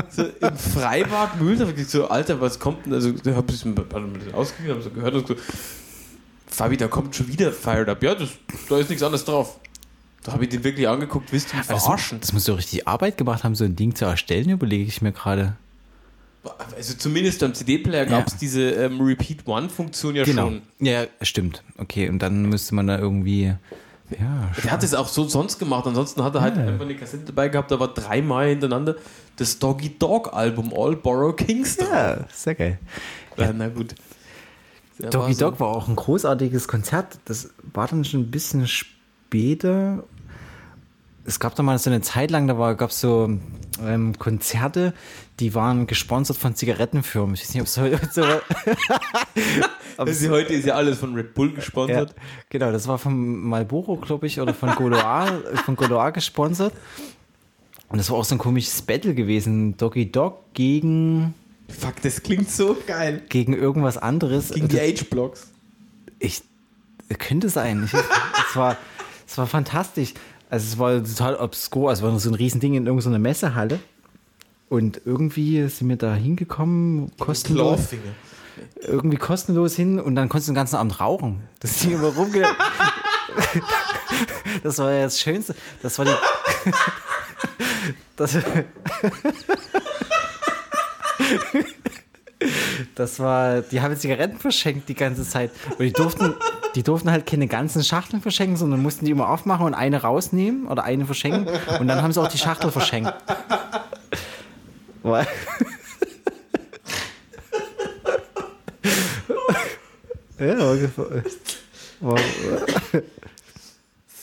so 0.09 0.23
im 0.23 0.57
Freibad 0.57 1.39
Mühl, 1.41 1.55
da 1.57 1.63
hab 1.63 1.69
ich 1.69 1.75
gesagt, 1.75 1.91
so, 1.91 2.07
Alter, 2.07 2.39
was 2.41 2.59
kommt 2.59 2.85
denn? 2.85 2.93
Also, 2.93 3.11
da 3.11 3.35
hab 3.35 3.49
ich 3.51 3.65
ein 3.65 3.75
bisschen 3.75 4.33
ausgegeben, 4.33 4.75
hab 4.75 4.83
so 4.83 4.89
gehört 4.89 5.13
und 5.15 5.27
so, 5.27 5.35
Fabi, 6.47 6.77
da 6.77 6.87
kommt 6.87 7.15
schon 7.15 7.27
wieder 7.27 7.51
Fired 7.51 7.89
Up. 7.89 8.01
Ja, 8.01 8.15
das, 8.15 8.29
da 8.69 8.77
ist 8.79 8.89
nichts 8.89 9.03
anderes 9.03 9.25
drauf. 9.25 9.59
Da 10.23 10.33
habe 10.33 10.43
ich 10.43 10.49
den 10.49 10.63
wirklich 10.63 10.87
angeguckt, 10.87 11.31
mich 11.31 11.43
Aber 11.53 11.57
das, 11.73 11.83
verarschen? 11.83 12.19
das 12.19 12.33
muss 12.33 12.45
so 12.45 12.53
richtig 12.55 12.87
Arbeit 12.87 13.17
gemacht 13.17 13.43
haben, 13.43 13.55
so 13.55 13.63
ein 13.65 13.75
Ding 13.75 13.95
zu 13.95 14.05
erstellen, 14.05 14.49
überlege 14.49 14.83
ich 14.83 15.01
mir 15.01 15.11
gerade. 15.11 15.55
Also 16.75 16.93
zumindest 16.95 17.41
am 17.43 17.53
CD-Player 17.53 18.03
Ja. 18.03 18.09
gab 18.19 18.27
es 18.27 18.37
diese 18.37 18.61
ähm, 18.71 18.99
Repeat-One-Funktion 19.01 20.15
ja 20.15 20.25
schon. 20.25 20.61
Ja, 20.79 21.05
stimmt. 21.21 21.63
Okay, 21.77 22.09
und 22.09 22.19
dann 22.19 22.43
müsste 22.43 22.75
man 22.75 22.87
da 22.87 22.97
irgendwie. 22.99 23.53
Ja, 24.17 24.49
Der 24.63 24.71
hat 24.71 24.83
es 24.83 24.93
auch 24.93 25.07
so 25.09 25.27
sonst 25.27 25.59
gemacht. 25.59 25.85
Ansonsten 25.85 26.23
hat 26.23 26.33
er 26.35 26.41
halt 26.41 26.55
Ja. 26.55 26.65
einfach 26.65 26.85
eine 26.85 26.95
Kassette 26.95 27.25
dabei 27.25 27.49
gehabt, 27.49 27.71
da 27.71 27.79
war 27.79 27.93
dreimal 27.93 28.47
hintereinander 28.49 28.95
das 29.35 29.59
Doggy 29.59 29.97
Dog 29.99 30.33
Album 30.33 30.71
All 30.75 30.95
Borrow 30.95 31.35
Kings 31.35 31.75
drauf. 31.77 31.89
ja 31.91 32.25
sehr 32.33 32.55
geil. 32.55 32.79
Ja, 33.35 33.51
na 33.53 33.67
gut. 33.67 33.95
Der 34.99 35.09
Doggy 35.09 35.27
war 35.27 35.33
so- 35.33 35.45
Dog 35.49 35.59
war 35.59 35.67
auch 35.67 35.87
ein 35.89 35.95
großartiges 35.95 36.67
Konzert. 36.69 37.19
Das 37.25 37.49
war 37.73 37.87
dann 37.87 38.05
schon 38.05 38.21
ein 38.21 38.31
bisschen 38.31 38.65
später. 38.67 40.03
Es 41.27 41.41
gab 41.41 41.55
da 41.55 41.61
mal 41.61 41.77
so 41.77 41.89
eine 41.89 41.99
Zeit 41.99 42.31
lang, 42.31 42.47
da 42.47 42.73
gab 42.73 42.89
es 42.89 43.01
so 43.01 43.29
ähm, 43.85 44.17
Konzerte, 44.17 44.93
die 45.41 45.53
waren 45.53 45.85
gesponsert 45.85 46.37
von 46.37 46.55
Zigarettenfirmen. 46.55 47.35
Ich 47.35 47.41
weiß 47.41 47.53
nicht, 47.53 47.61
ob 47.61 47.67
es 47.67 47.77
heute 47.77 47.99
so 50.13 50.29
heute 50.29 50.53
ist 50.53 50.65
ja 50.65 50.75
alles 50.75 50.99
von 50.99 51.13
Red 51.15 51.33
Bull 51.33 51.49
ja, 51.49 51.55
gesponsert. 51.55 52.15
genau, 52.49 52.71
das 52.71 52.87
war 52.87 52.97
von 52.97 53.41
Marlboro, 53.41 53.97
glaube 53.97 54.25
ich, 54.27 54.39
oder 54.39 54.53
von 54.53 54.73
Goloa, 54.75 55.27
von 55.65 55.75
Goloa 55.75 56.11
gesponsert. 56.11 56.73
Und 57.89 57.97
das 57.97 58.09
war 58.09 58.17
auch 58.17 58.25
so 58.25 58.35
ein 58.35 58.39
komisches 58.39 58.81
Battle 58.81 59.13
gewesen. 59.13 59.75
Doggy 59.75 60.09
Dog 60.09 60.53
gegen, 60.53 61.33
Fuck, 61.67 62.01
das 62.03 62.23
klingt 62.23 62.49
so 62.49 62.77
geil. 62.87 63.21
gegen 63.27 63.53
irgendwas 63.53 63.97
anderes. 63.97 64.51
Gegen 64.51 64.69
die 64.69 64.79
H-Blocks. 64.79 65.47
Ich 66.19 66.41
könnte 67.19 67.49
sein. 67.49 67.83
Ich, 67.85 67.93
es, 67.93 68.55
war, 68.55 68.77
es 69.27 69.37
war 69.37 69.47
fantastisch. 69.47 70.13
Also 70.49 70.65
es 70.65 70.79
war 70.79 71.03
total 71.03 71.35
obskur. 71.35 71.89
Also 71.89 72.07
es 72.07 72.13
war 72.13 72.19
so 72.19 72.29
ein 72.29 72.35
Riesending 72.35 72.75
in 72.75 72.87
irgendeiner 72.87 73.19
Messehalle. 73.19 73.79
Und 74.69 75.01
irgendwie 75.05 75.67
sind 75.67 75.89
wir 75.89 75.97
da 75.97 76.13
hingekommen, 76.15 77.11
kostenlos. 77.17 77.89
Irgendwie 78.81 79.17
kostenlos 79.17 79.75
hin 79.75 79.99
und 79.99 80.15
dann 80.15 80.29
konntest 80.29 80.47
du 80.49 80.53
den 80.53 80.55
ganzen 80.55 80.77
Abend 80.77 80.99
rauchen. 80.99 81.41
Das 81.59 81.79
Ding 81.79 81.91
immer 81.91 82.07
rumge... 82.07 82.45
Das 84.63 84.79
war 84.79 84.91
ja 84.91 85.03
das 85.03 85.19
Schönste. 85.19 85.53
Das 85.83 85.99
war 85.99 86.05
die... 86.05 86.11
Das, 88.15 88.35
das 92.95 93.19
war, 93.19 93.61
die 93.61 93.81
haben 93.81 93.95
Zigaretten 93.95 94.39
verschenkt 94.39 94.89
die 94.89 94.95
ganze 94.95 95.23
Zeit. 95.23 95.51
Und 95.77 95.81
die 95.81 95.93
durften, 95.93 96.33
die 96.77 96.83
durften 96.83 97.09
halt 97.09 97.25
keine 97.25 97.47
ganzen 97.47 97.83
Schachteln 97.83 98.21
verschenken, 98.21 98.55
sondern 98.55 98.83
mussten 98.83 99.03
die 99.03 99.09
immer 99.11 99.29
aufmachen 99.29 99.65
und 99.65 99.73
eine 99.73 99.99
rausnehmen 100.03 100.67
oder 100.67 100.83
eine 100.83 101.07
verschenken. 101.07 101.47
Und 101.79 101.87
dann 101.87 102.03
haben 102.03 102.13
sie 102.13 102.21
auch 102.21 102.27
die 102.27 102.37
Schachtel 102.37 102.69
verschenkt. 102.71 103.11
Weil- 105.01 105.25
ja, 110.39 110.57
war 110.59 110.77
war, 111.99 112.15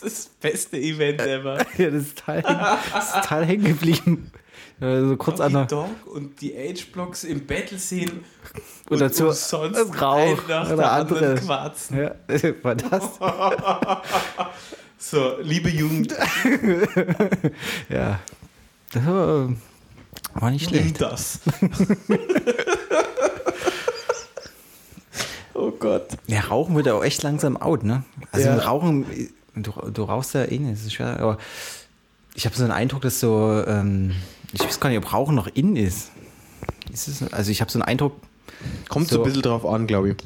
Das 0.01 0.03
ist 0.03 0.03
das 0.03 0.27
beste 0.41 0.77
Event 0.77 1.21
ever. 1.23 1.59
ja, 1.79 1.91
das 1.91 2.03
ist 2.05 2.19
total, 2.19 2.43
das 2.43 3.07
ist 3.07 3.15
total 3.15 3.45
hängen 3.47 3.65
geblieben. 3.65 4.31
Ja, 4.81 5.01
So 5.09 5.17
kurz 5.17 5.41
an 5.41 5.49
die 5.51 5.55
der, 5.55 5.67
Dog 5.67 5.89
und 6.07 6.41
die 6.41 6.57
Age-Blocks 6.57 7.25
im 7.25 7.47
Battle 7.47 7.79
sehen 7.79 8.25
und 8.91 9.01
dazu 9.01 9.31
sonst 9.31 10.01
Rauch 10.01 10.17
ein 10.19 10.37
nach 10.49 10.67
oder 10.67 10.77
der 10.77 10.93
andere. 10.93 11.19
anderen 11.19 11.39
quarzen. 11.47 11.97
Ja, 11.99 12.15
war 12.63 12.75
das? 12.75 13.03
So, 14.99 15.35
liebe 15.43 15.69
Jugend, 15.69 16.15
Ja. 17.91 18.21
Das 18.93 19.05
war, 19.07 19.51
war 20.35 20.51
nicht 20.51 20.71
nimm 20.71 20.81
schlecht. 20.81 21.01
das. 21.03 21.41
oh 25.55 25.71
Gott. 25.73 26.09
Ja, 26.27 26.41
Rauchen 26.41 26.75
wird 26.75 26.87
ja 26.87 26.95
auch 26.95 27.05
echt 27.05 27.23
langsam 27.23 27.57
out, 27.57 27.85
ne? 27.85 28.05
Also 28.33 28.49
Ja. 28.49 28.55
mit 28.57 28.67
Rauchen, 28.67 29.07
du, 29.55 29.73
du 29.91 30.03
rauchst 30.05 30.35
ja 30.35 30.45
eh 30.45 30.59
nicht, 30.59 30.73
das 30.79 30.87
ist 30.87 30.95
schwer, 30.95 31.21
aber 31.21 31.39
ich 32.35 32.47
habe 32.47 32.57
so 32.57 32.63
den 32.65 32.73
Eindruck, 32.73 33.03
dass 33.03 33.21
so, 33.21 33.63
ähm, 33.67 34.13
ich 34.55 34.65
weiß 34.65 34.81
gar 34.81 34.89
nicht, 34.91 34.99
ob 34.99 35.13
Rauchen 35.13 35.35
noch 35.35 35.49
in 35.55 35.77
ist. 35.77 36.11
ist 36.93 37.09
es, 37.09 37.33
also 37.33 37.51
ich 37.51 37.61
habe 37.61 37.71
so 37.71 37.79
einen 37.79 37.89
Eindruck, 37.89 38.15
Kommt 38.89 39.09
so 39.09 39.17
So. 39.17 39.23
ein 39.23 39.27
bisschen 39.27 39.43
drauf 39.43 39.67
an, 39.67 39.87
glaube 39.87 40.11
ich. 40.11 40.17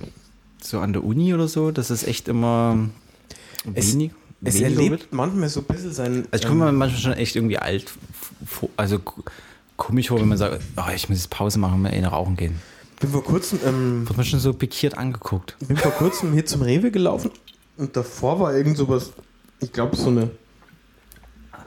so 0.62 0.80
an 0.80 0.92
der 0.92 1.02
Uni 1.04 1.32
oder 1.34 1.48
so, 1.48 1.70
dass 1.70 1.90
es 1.90 2.04
echt 2.04 2.28
immer 2.28 2.88
Es- 3.74 3.92
wenig, 3.94 4.10
Es 4.44 4.60
erlebt 4.60 5.08
manchmal 5.12 5.48
so 5.48 5.60
ein 5.60 5.66
bisschen 5.66 5.92
sein. 5.92 6.26
Also 6.30 6.42
ich 6.44 6.48
komme 6.48 6.66
mir 6.66 6.72
manchmal 6.72 7.00
schon 7.00 7.12
echt 7.14 7.36
irgendwie 7.36 7.58
alt, 7.58 7.90
also 8.76 9.00
komisch 9.76 10.08
vor, 10.08 10.20
wenn 10.20 10.28
man 10.28 10.36
sagt, 10.38 10.60
oh, 10.76 10.90
ich 10.94 11.08
muss 11.08 11.18
jetzt 11.18 11.30
Pause 11.30 11.58
machen 11.58 11.80
mal 11.80 11.90
eine 11.92 12.06
rauchen 12.08 12.36
gehen. 12.36 12.56
bin 13.00 13.10
vor 13.10 13.22
kurzem, 13.24 13.60
ähm, 13.64 14.06
Wird 14.08 14.16
man 14.16 14.26
schon 14.26 14.40
so 14.40 14.52
pikiert 14.52 14.98
angeguckt. 14.98 15.56
bin 15.66 15.76
vor 15.76 15.92
kurzem 15.92 16.32
hier 16.32 16.44
zum 16.46 16.62
Rewe 16.62 16.90
gelaufen 16.90 17.30
und 17.76 17.96
davor 17.96 18.40
war 18.40 18.54
irgend 18.54 18.76
sowas, 18.76 19.12
ich 19.60 19.72
glaube 19.72 19.96
so 19.96 20.08
eine, 20.08 20.30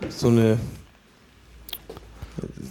so 0.10 0.28
eine, 0.28 0.60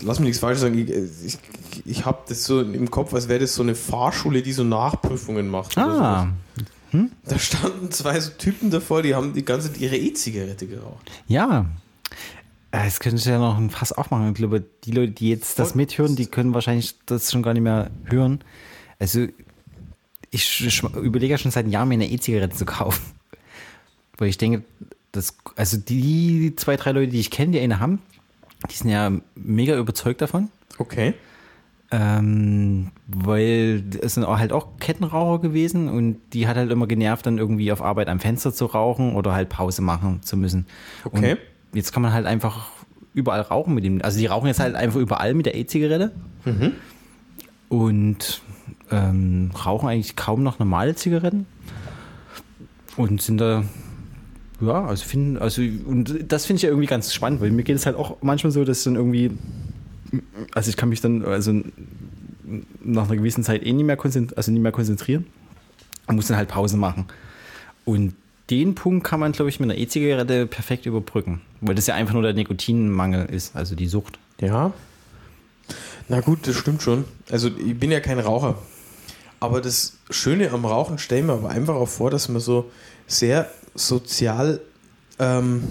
lass 0.02 0.18
mich 0.18 0.26
nichts 0.28 0.40
falsch 0.40 0.58
sagen, 0.58 0.78
ich, 0.78 0.90
ich, 1.24 1.38
ich 1.84 2.04
habe 2.04 2.18
das 2.28 2.44
so 2.44 2.60
im 2.60 2.90
Kopf, 2.90 3.14
als 3.14 3.28
wäre 3.28 3.40
das 3.40 3.54
so 3.54 3.62
eine 3.62 3.74
Fahrschule, 3.74 4.42
die 4.42 4.52
so 4.52 4.64
Nachprüfungen 4.64 5.48
macht. 5.48 5.76
Ah, 5.78 6.28
sowas. 6.92 7.08
Da 7.24 7.38
standen 7.38 7.90
zwei 7.92 8.18
so 8.18 8.30
Typen 8.36 8.70
davor, 8.70 9.02
die 9.02 9.14
haben 9.14 9.32
die 9.32 9.44
ganze 9.44 9.72
Zeit 9.72 9.80
ihre 9.80 9.96
E-Zigarette 9.96 10.66
geraucht. 10.66 11.10
Ja. 11.28 11.66
Äh, 12.72 12.86
Es 12.86 12.98
könnte 12.98 13.28
ja 13.30 13.38
noch 13.38 13.56
ein 13.58 13.70
Fass 13.70 13.92
aufmachen. 13.92 14.28
Ich 14.28 14.34
glaube, 14.34 14.64
die 14.84 14.90
Leute, 14.90 15.12
die 15.12 15.30
jetzt 15.30 15.58
das 15.58 15.74
mithören, 15.74 16.16
die 16.16 16.26
können 16.26 16.52
wahrscheinlich 16.54 16.96
das 17.06 17.30
schon 17.30 17.42
gar 17.42 17.52
nicht 17.52 17.62
mehr 17.62 17.90
hören. 18.04 18.40
Also, 18.98 19.26
ich 20.30 20.82
überlege 20.96 21.32
ja 21.32 21.38
schon 21.38 21.50
seit 21.50 21.68
Jahren, 21.68 21.88
mir 21.88 21.94
eine 21.94 22.10
E-Zigarette 22.10 22.56
zu 22.56 22.64
kaufen. 22.64 23.02
Weil 24.18 24.28
ich 24.28 24.38
denke, 24.38 24.62
das, 25.12 25.36
also 25.56 25.76
die 25.76 26.54
zwei, 26.56 26.76
drei 26.76 26.92
Leute, 26.92 27.12
die 27.12 27.20
ich 27.20 27.30
kenne, 27.30 27.52
die 27.52 27.60
eine 27.60 27.80
haben, 27.80 28.00
die 28.68 28.74
sind 28.74 28.90
ja 28.90 29.10
mega 29.34 29.76
überzeugt 29.76 30.20
davon. 30.20 30.50
Okay. 30.78 31.14
Ähm, 31.92 32.92
weil 33.08 33.82
es 34.00 34.14
sind 34.14 34.24
auch 34.24 34.38
halt 34.38 34.52
auch 34.52 34.78
Kettenraucher 34.78 35.40
gewesen 35.42 35.88
und 35.88 36.18
die 36.32 36.46
hat 36.46 36.56
halt 36.56 36.70
immer 36.70 36.86
genervt, 36.86 37.26
dann 37.26 37.38
irgendwie 37.38 37.72
auf 37.72 37.82
Arbeit 37.82 38.08
am 38.08 38.20
Fenster 38.20 38.52
zu 38.52 38.66
rauchen 38.66 39.16
oder 39.16 39.32
halt 39.32 39.48
Pause 39.48 39.82
machen 39.82 40.22
zu 40.22 40.36
müssen. 40.36 40.66
Okay. 41.04 41.32
Und 41.32 41.38
jetzt 41.76 41.92
kann 41.92 42.02
man 42.02 42.12
halt 42.12 42.26
einfach 42.26 42.68
überall 43.12 43.40
rauchen 43.40 43.74
mit 43.74 43.84
dem. 43.84 44.02
Also 44.02 44.18
die 44.18 44.26
rauchen 44.26 44.46
jetzt 44.46 44.60
halt 44.60 44.76
einfach 44.76 45.00
überall 45.00 45.34
mit 45.34 45.46
der 45.46 45.56
E-Zigarette 45.56 46.12
und 47.68 48.42
ähm, 48.90 49.50
rauchen 49.64 49.88
eigentlich 49.88 50.14
kaum 50.14 50.42
noch 50.42 50.58
normale 50.58 50.94
Zigaretten 50.94 51.46
und 52.96 53.22
sind 53.22 53.38
da 53.38 53.64
ja, 54.60 54.84
also 54.84 55.04
finden, 55.04 55.38
also 55.38 55.62
und 55.62 56.24
das 56.28 56.46
finde 56.46 56.58
ich 56.58 56.62
ja 56.62 56.68
irgendwie 56.68 56.86
ganz 56.86 57.12
spannend, 57.14 57.40
weil 57.40 57.50
mir 57.50 57.62
geht 57.62 57.76
es 57.76 57.86
halt 57.86 57.96
auch 57.96 58.16
manchmal 58.20 58.52
so, 58.52 58.64
dass 58.64 58.84
dann 58.84 58.96
irgendwie 58.96 59.30
also 60.52 60.70
ich 60.70 60.76
kann 60.76 60.88
mich 60.88 61.00
dann 61.00 61.24
also 61.24 61.52
nach 62.82 63.04
einer 63.04 63.16
gewissen 63.16 63.44
Zeit 63.44 63.64
eh 63.64 63.72
nicht 63.72 63.84
mehr 63.84 63.96
konzentrieren, 63.96 64.36
also 64.36 64.50
nicht 64.50 64.62
mehr 64.62 64.72
konzentrieren 64.72 65.26
und 66.06 66.16
muss 66.16 66.26
dann 66.26 66.36
halt 66.36 66.48
Pause 66.48 66.76
machen. 66.76 67.06
Und 67.84 68.14
den 68.50 68.74
Punkt 68.74 69.06
kann 69.06 69.20
man, 69.20 69.32
glaube 69.32 69.48
ich, 69.48 69.60
mit 69.60 69.70
einer 69.70 69.78
E-Zigarette 69.78 70.46
perfekt 70.46 70.86
überbrücken, 70.86 71.40
weil 71.60 71.76
das 71.76 71.86
ja 71.86 71.94
einfach 71.94 72.14
nur 72.14 72.22
der 72.22 72.34
Nikotinmangel 72.34 73.26
ist, 73.26 73.54
also 73.54 73.76
die 73.76 73.86
Sucht. 73.86 74.18
Ja. 74.40 74.72
Na 76.08 76.20
gut, 76.20 76.48
das 76.48 76.56
stimmt 76.56 76.82
schon. 76.82 77.04
Also 77.30 77.48
ich 77.48 77.78
bin 77.78 77.92
ja 77.92 78.00
kein 78.00 78.18
Raucher. 78.18 78.58
Aber 79.38 79.60
das 79.60 79.98
Schöne 80.10 80.50
am 80.50 80.64
Rauchen 80.64 80.98
stellen 80.98 81.26
wir 81.26 81.34
aber 81.34 81.50
einfach 81.50 81.74
auch 81.74 81.88
vor, 81.88 82.10
dass 82.10 82.28
man 82.28 82.40
so 82.40 82.70
sehr 83.06 83.48
sozial, 83.74 84.60
ähm, 85.18 85.62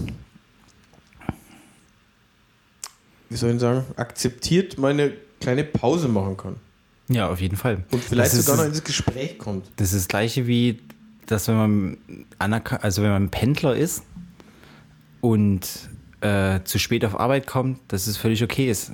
wie 3.28 3.36
soll 3.36 3.50
ich 3.54 3.60
sagen, 3.60 3.84
akzeptiert 3.96 4.78
mal 4.78 4.90
eine 4.92 5.12
kleine 5.40 5.64
Pause 5.64 6.08
machen 6.08 6.36
kann. 6.36 6.56
Ja, 7.08 7.28
auf 7.28 7.40
jeden 7.40 7.56
Fall. 7.56 7.84
Und 7.90 8.02
vielleicht 8.04 8.32
das 8.32 8.44
sogar 8.44 8.56
noch 8.56 8.64
ist, 8.70 8.78
ins 8.78 8.84
Gespräch 8.84 9.38
kommt. 9.38 9.66
das 9.76 9.92
ist 9.92 10.02
das 10.02 10.08
gleiche 10.08 10.46
wie, 10.46 10.80
dass 11.26 11.48
wenn 11.48 11.56
man 11.56 11.96
also 12.38 13.02
wenn 13.02 13.10
man 13.10 13.30
Pendler 13.30 13.76
ist 13.76 14.02
und 15.20 15.68
äh, 16.20 16.60
zu 16.64 16.78
spät 16.78 17.04
auf 17.04 17.18
Arbeit 17.18 17.46
kommt, 17.46 17.80
dass 17.88 18.06
es 18.06 18.16
völlig 18.16 18.42
okay 18.44 18.70
ist. 18.70 18.92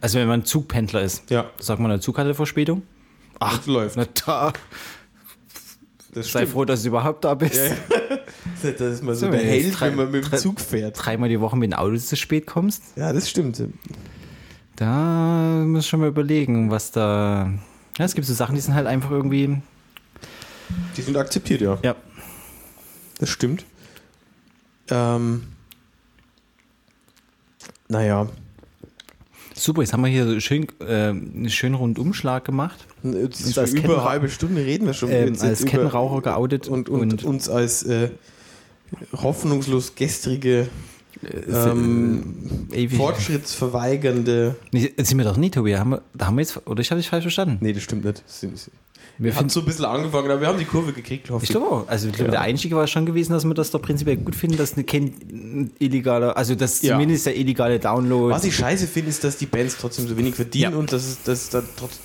Also 0.00 0.18
wenn 0.18 0.28
man 0.28 0.44
Zugpendler 0.44 1.02
ist, 1.02 1.28
Ja. 1.30 1.50
sagt 1.58 1.80
man, 1.80 1.90
der 1.90 2.00
Zug 2.00 2.18
hatte 2.18 2.34
Verspätung. 2.34 2.82
Ach, 3.38 3.56
das 3.58 3.66
läuft. 3.66 3.96
Na 3.96 4.06
da, 4.26 4.52
Das 6.12 6.26
sei 6.30 6.40
stimmt. 6.40 6.52
froh, 6.52 6.64
dass 6.64 6.82
du 6.82 6.88
überhaupt 6.88 7.24
da 7.24 7.34
bist. 7.34 7.54
Ja, 7.56 7.64
ja. 7.66 7.74
Das 8.62 8.80
ist 8.80 9.02
mal 9.02 9.14
so 9.14 9.26
So, 9.26 9.32
Held, 9.32 9.78
drei- 9.80 9.88
wenn 9.88 9.96
man 9.96 10.10
mit 10.10 10.24
dem 10.24 10.30
drei- 10.30 10.36
Zug 10.38 10.60
fährt. 10.60 10.96
Dreimal 10.98 11.28
die 11.28 11.40
Woche 11.40 11.56
mit 11.56 11.70
dem 11.72 11.78
Auto 11.78 11.96
zu 11.96 12.16
spät 12.16 12.46
kommst, 12.46 12.82
Ja, 12.96 13.12
das 13.12 13.28
stimmt. 13.28 13.62
da 14.76 15.64
muss 15.66 15.86
schon 15.86 16.00
mal 16.00 16.08
überlegen, 16.08 16.70
was 16.70 16.90
da. 16.92 17.50
Ja, 17.98 18.04
es 18.04 18.14
gibt 18.14 18.26
so 18.26 18.34
Sachen, 18.34 18.54
die 18.54 18.60
sind 18.60 18.74
halt 18.74 18.86
einfach 18.86 19.10
irgendwie. 19.10 19.60
Die 20.96 21.02
sind 21.02 21.16
akzeptiert, 21.16 21.60
ja. 21.60 21.78
Ja. 21.82 21.96
Das 23.18 23.28
stimmt. 23.28 23.64
Ähm, 24.90 25.42
naja, 27.88 28.28
Super, 29.54 29.82
jetzt 29.82 29.92
haben 29.92 30.00
wir 30.02 30.08
hier 30.08 30.26
so 30.26 30.40
schön, 30.40 30.66
äh, 30.80 31.08
einen 31.10 31.50
schönen 31.50 31.74
Rundumschlag 31.74 32.46
gemacht. 32.46 32.86
jetzt 33.02 33.44
Uns 33.44 33.54
schon 33.54 33.60
als 33.62 33.74
über 33.74 33.94
eine 34.00 34.04
halbe 34.08 34.28
Stunde 34.30 34.64
reden 34.64 34.86
wir 34.86 34.94
schon. 34.94 35.10
Ähm, 35.10 35.36
als 35.38 35.66
Kettenraucher 35.66 36.22
geoutet 36.22 36.66
und, 36.66 36.88
und, 36.88 37.12
und- 37.12 37.24
uns 37.24 37.50
als 37.50 37.82
äh, 37.82 38.08
hoffnungslos 39.12 39.94
gestrige, 39.94 40.68
ähm, 41.52 42.68
ewig- 42.72 42.96
fortschrittsverweigernde. 42.96 44.56
Nee, 44.72 44.92
sind 44.98 45.18
wir 45.18 45.24
doch 45.24 45.36
nicht, 45.36 45.54
Tobi. 45.54 45.76
Haben 45.76 45.90
wir, 45.90 46.02
da 46.14 46.26
haben 46.26 46.36
wir 46.36 46.42
jetzt, 46.42 46.66
oder 46.66 46.80
ich 46.80 46.90
habe 46.90 47.00
dich 47.00 47.08
falsch 47.10 47.24
verstanden. 47.24 47.58
Nee, 47.60 47.72
das 47.72 47.82
stimmt 47.82 48.04
nicht. 48.04 48.22
Das 48.26 48.70
Wir 49.18 49.36
haben 49.36 49.50
so 49.50 49.60
ein 49.60 49.66
bisschen 49.66 49.84
angefangen, 49.84 50.30
aber 50.30 50.40
wir 50.40 50.48
haben 50.48 50.58
die 50.58 50.64
Kurve 50.64 50.92
gekriegt, 50.94 51.28
hoffe 51.30 51.44
Ich 51.44 51.50
glaube 51.50 51.66
auch. 51.66 51.88
Also 51.88 52.08
ich 52.08 52.14
glaube, 52.14 52.28
Ja. 52.28 52.38
der 52.38 52.40
Einstieg 52.40 52.72
war 52.72 52.86
schon 52.86 53.04
gewesen, 53.04 53.32
dass 53.32 53.44
wir 53.44 53.52
das 53.52 53.70
doch 53.70 53.82
prinzipiell 53.82 54.16
gut 54.16 54.34
finden, 54.34 54.56
dass 54.56 54.74
eine 54.74 54.84
kein 54.84 55.70
illegaler, 55.78 56.36
also 56.38 56.54
dass 56.54 56.80
Ja. 56.80 56.92
zumindest 56.94 57.26
der 57.26 57.36
illegale 57.36 57.78
Download. 57.78 58.32
Was 58.32 58.44
ich 58.44 58.56
scheiße 58.56 58.86
finde, 58.86 59.10
ist, 59.10 59.22
dass 59.22 59.36
die 59.36 59.46
Bands 59.46 59.76
trotzdem 59.78 60.08
so 60.08 60.16
wenig 60.16 60.34
verdienen 60.36 60.72
Ja. 60.72 60.78
und 60.78 60.90
dass 60.92 61.04
es 61.04 61.22
dass 61.22 61.50
da 61.50 61.62
trotz 61.76 61.98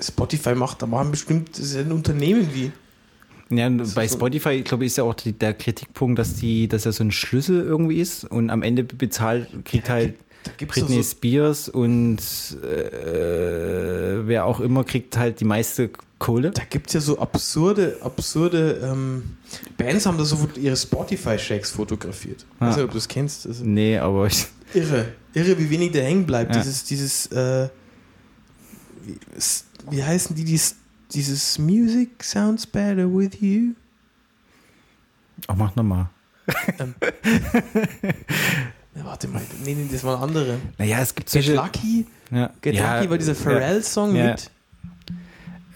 Spotify 0.00 0.54
macht, 0.54 0.80
da 0.82 0.86
machen 0.86 1.10
bestimmt, 1.10 1.50
das 1.58 1.60
ist 1.66 1.76
ein 1.76 1.92
Unternehmen 1.92 2.48
wie. 2.54 2.72
Ja, 3.52 3.68
bei 3.94 4.08
so- 4.08 4.16
Spotify, 4.16 4.50
ich 4.50 4.64
glaube, 4.64 4.84
ist 4.86 4.96
ja 4.96 5.04
auch 5.04 5.14
die, 5.14 5.32
der 5.32 5.54
Kritikpunkt, 5.54 6.18
dass 6.18 6.34
die, 6.34 6.68
dass 6.68 6.84
ja 6.84 6.92
so 6.92 7.04
ein 7.04 7.12
Schlüssel 7.12 7.62
irgendwie 7.62 8.00
ist 8.00 8.24
und 8.24 8.50
am 8.50 8.62
Ende 8.62 8.82
bezahlt, 8.84 9.48
kriegt 9.64 9.88
halt 9.90 10.14
Da 10.44 10.52
gibt's 10.56 10.74
Britney 10.80 11.02
so- 11.02 11.10
Spears 11.10 11.68
und 11.68 12.18
äh, 12.62 14.26
wer 14.26 14.44
auch 14.46 14.60
immer 14.60 14.84
kriegt 14.84 15.16
halt 15.16 15.40
die 15.40 15.44
meiste 15.44 15.90
Kohle. 16.18 16.50
Da 16.52 16.62
gibt 16.68 16.86
es 16.88 16.94
ja 16.94 17.00
so 17.00 17.18
absurde, 17.18 17.96
absurde 18.00 18.80
ähm, 18.84 19.36
Bands 19.76 20.06
haben 20.06 20.18
da 20.18 20.24
so 20.24 20.48
ihre 20.60 20.76
Spotify-Shakes 20.76 21.72
fotografiert. 21.72 22.44
Ich 22.54 22.60
weiß 22.60 22.74
Ah. 22.74 22.76
nicht, 22.76 22.84
ob 22.84 22.90
du 22.90 22.96
das 22.96 23.08
kennst. 23.08 23.44
Ist 23.46 23.64
Nee, 23.64 23.98
aber 23.98 24.26
ich, 24.28 24.46
irre. 24.72 25.06
Irre, 25.34 25.58
wie 25.58 25.68
wenig 25.70 25.92
der 25.92 26.04
hängen 26.04 26.24
bleibt. 26.26 26.54
Ja. 26.54 26.60
Dieses, 26.62 26.84
dieses, 26.84 27.26
äh, 27.32 27.68
wie, 29.04 29.18
wie 29.90 30.02
heißen 30.04 30.36
die, 30.36 30.44
dies, 30.44 30.76
dieses 31.14 31.58
Music 31.58 32.22
sounds 32.22 32.66
better 32.66 33.06
with 33.12 33.40
you? 33.40 33.74
oh, 35.48 35.54
mach 35.56 35.74
nochmal. 35.76 36.08
Ja, 38.94 39.04
warte 39.04 39.28
mal, 39.28 39.40
nee, 39.64 39.74
nee, 39.74 39.88
das 39.90 40.04
waren 40.04 40.22
andere. 40.22 40.58
Naja, 40.78 40.98
es 41.00 41.14
gibt 41.14 41.30
Get 41.30 41.44
solche. 41.44 41.54
Lucky? 41.54 42.06
Ja, 42.30 42.50
Get 42.60 42.74
ja, 42.74 42.96
Lucky 42.96 43.10
war 43.10 43.18
dieser 43.18 43.34
Pharrell-Song 43.34 44.14
Ja. 44.14 44.30
mit. 44.32 44.50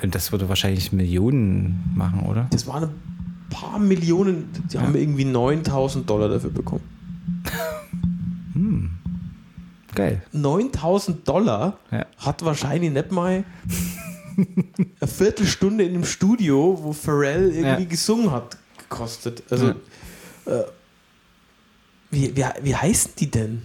Und 0.03 0.15
das 0.15 0.31
würde 0.33 0.49
wahrscheinlich 0.49 0.93
Millionen 0.93 1.93
machen, 1.95 2.21
oder? 2.27 2.47
Das 2.51 2.67
war 2.67 2.77
eine 2.77 2.91
paar 3.49 3.79
Millionen, 3.79 4.51
die 4.71 4.79
haben 4.79 4.95
irgendwie 4.95 5.25
9000 5.25 6.09
Dollar 6.09 6.29
dafür 6.29 6.51
bekommen. 6.51 6.83
Geil. 9.95 10.23
9000 10.33 11.27
Dollar 11.27 11.79
hat 12.19 12.45
wahrscheinlich 12.45 12.91
nicht 12.93 13.11
mal 13.13 13.45
eine 14.37 15.09
Viertelstunde 15.11 15.85
in 15.85 15.95
einem 15.95 16.05
Studio, 16.05 16.79
wo 16.83 16.93
Pharrell 16.93 17.51
irgendwie 17.53 17.83
Ja. 17.85 17.89
gesungen 17.89 18.31
hat, 18.31 18.57
gekostet. 18.79 19.43
Also, 19.51 19.71
äh, 20.47 20.63
wie, 22.11 22.37
wie, 22.37 22.45
wie 22.63 22.75
heißen 22.77 23.13
die 23.19 23.31
denn? 23.31 23.63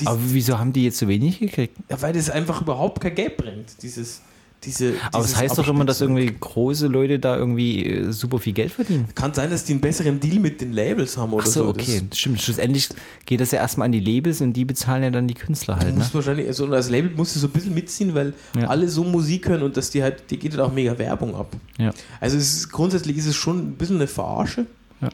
Die- 0.00 0.06
Aber 0.06 0.18
wieso 0.22 0.58
haben 0.58 0.72
die 0.72 0.84
jetzt 0.84 0.98
so 0.98 1.06
wenig 1.08 1.38
gekriegt? 1.38 1.76
Ja, 1.88 2.00
weil 2.02 2.12
das 2.12 2.30
einfach 2.30 2.60
überhaupt 2.62 3.00
kein 3.00 3.14
Geld 3.14 3.36
bringt, 3.36 3.82
dieses, 3.82 4.22
diese. 4.64 4.94
Aber 5.12 5.20
es 5.24 5.26
dieses 5.30 5.40
heißt 5.40 5.58
doch 5.58 5.68
immer, 5.68 5.84
dass 5.84 6.00
irgendwie 6.00 6.34
große 6.38 6.86
Leute 6.88 7.18
da 7.18 7.36
irgendwie 7.36 7.84
äh, 7.86 8.12
super 8.12 8.38
viel 8.38 8.52
Geld 8.52 8.72
verdienen. 8.72 9.06
Kann 9.14 9.32
sein, 9.34 9.50
dass 9.50 9.64
die 9.64 9.72
einen 9.72 9.80
besseren 9.80 10.18
Deal 10.20 10.38
mit 10.40 10.60
den 10.60 10.72
Labels 10.72 11.16
haben 11.16 11.32
oder 11.32 11.44
Ach 11.46 11.50
so, 11.50 11.64
so. 11.64 11.68
okay. 11.70 12.02
Stimmt. 12.12 12.40
Schlussendlich 12.40 12.88
geht 13.26 13.40
das 13.40 13.50
ja 13.52 13.58
erstmal 13.60 13.86
an 13.86 13.92
die 13.92 14.00
Labels 14.00 14.40
und 14.40 14.52
die 14.54 14.64
bezahlen 14.64 15.02
ja 15.02 15.10
dann 15.10 15.28
die 15.28 15.34
Künstler 15.34 15.74
Das, 15.74 15.80
du 15.82 15.86
halt. 15.86 15.94
Ne? 15.94 16.00
musst 16.00 16.14
wahrscheinlich, 16.14 16.46
also 16.48 16.64
und 16.64 16.74
als 16.74 16.90
Label 16.90 17.10
musst 17.16 17.34
du 17.36 17.40
so 17.40 17.46
ein 17.46 17.52
bisschen 17.52 17.74
mitziehen, 17.74 18.14
weil 18.14 18.32
Ja. 18.58 18.66
alle 18.68 18.88
so 18.88 19.04
Musik 19.04 19.48
hören 19.48 19.62
und 19.62 19.76
dass 19.76 19.90
die 19.90 20.02
halt, 20.02 20.22
die 20.30 20.38
geht 20.38 20.52
halt 20.52 20.60
auch 20.62 20.72
mega 20.72 20.98
Werbung 20.98 21.34
ab. 21.36 21.54
Ja. 21.78 21.92
Also 22.20 22.36
ist, 22.36 22.70
grundsätzlich 22.70 23.16
ist 23.16 23.26
es 23.26 23.36
schon 23.36 23.58
ein 23.58 23.72
bisschen 23.74 23.96
eine 23.96 24.06
Verarsche, 24.08 24.66
Ja. 25.00 25.08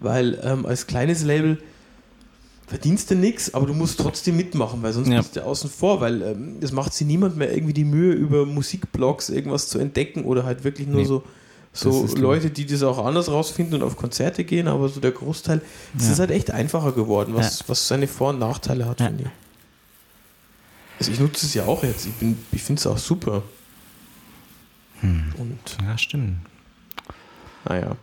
weil 0.00 0.38
ähm, 0.44 0.66
als 0.66 0.86
kleines 0.86 1.24
Label 1.24 1.58
verdienst 2.70 3.10
du 3.10 3.16
nichts, 3.16 3.52
aber 3.52 3.66
du 3.66 3.74
musst 3.74 3.98
trotzdem 4.00 4.36
mitmachen, 4.36 4.82
weil 4.82 4.92
sonst 4.92 5.08
Ja. 5.08 5.18
bist 5.18 5.36
du 5.36 5.44
außen 5.44 5.68
vor, 5.68 6.00
weil 6.00 6.22
ähm, 6.22 6.56
es 6.62 6.70
macht 6.72 6.94
sich 6.94 7.06
niemand 7.06 7.36
mehr 7.36 7.52
irgendwie 7.52 7.74
die 7.74 7.84
Mühe, 7.84 8.12
über 8.12 8.46
Musikblogs 8.46 9.28
irgendwas 9.28 9.68
zu 9.68 9.78
entdecken 9.78 10.24
oder 10.24 10.44
halt 10.44 10.62
wirklich 10.64 10.86
nur 10.86 11.00
Nee. 11.00 11.04
so, 11.06 11.24
so. 11.72 12.06
Leute, 12.16 12.48
die 12.50 12.64
das 12.66 12.82
auch 12.84 13.04
anders 13.04 13.28
rausfinden 13.28 13.74
und 13.74 13.82
auf 13.82 13.96
Konzerte 13.96 14.44
gehen, 14.44 14.68
aber 14.68 14.88
so 14.88 15.00
der 15.00 15.10
Großteil, 15.10 15.60
es 15.98 16.06
Ja. 16.06 16.12
ist 16.12 16.18
halt 16.20 16.30
echt 16.30 16.50
einfacher 16.52 16.92
geworden, 16.92 17.34
was, 17.34 17.68
was 17.68 17.86
seine 17.88 18.06
Vor- 18.06 18.30
und 18.30 18.38
Nachteile 18.38 18.86
hat, 18.86 19.00
Ja. 19.00 19.06
finde 19.06 19.24
ich. 19.24 19.30
Also 21.00 21.12
ich 21.12 21.18
nutze 21.20 21.46
es 21.46 21.54
ja 21.54 21.64
auch 21.66 21.82
jetzt, 21.82 22.06
ich, 22.06 22.12
bin- 22.14 22.38
ich 22.52 22.62
finde 22.62 22.78
es 22.80 22.86
auch 22.86 22.98
super. 22.98 23.42
Hm. 25.00 25.32
Und 25.38 25.58
Ja, 25.82 25.98
stimmt. 25.98 26.36
naja. 27.64 27.96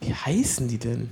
Wie 0.00 0.12
heißen 0.12 0.68
die 0.68 0.78
denn? 0.78 1.10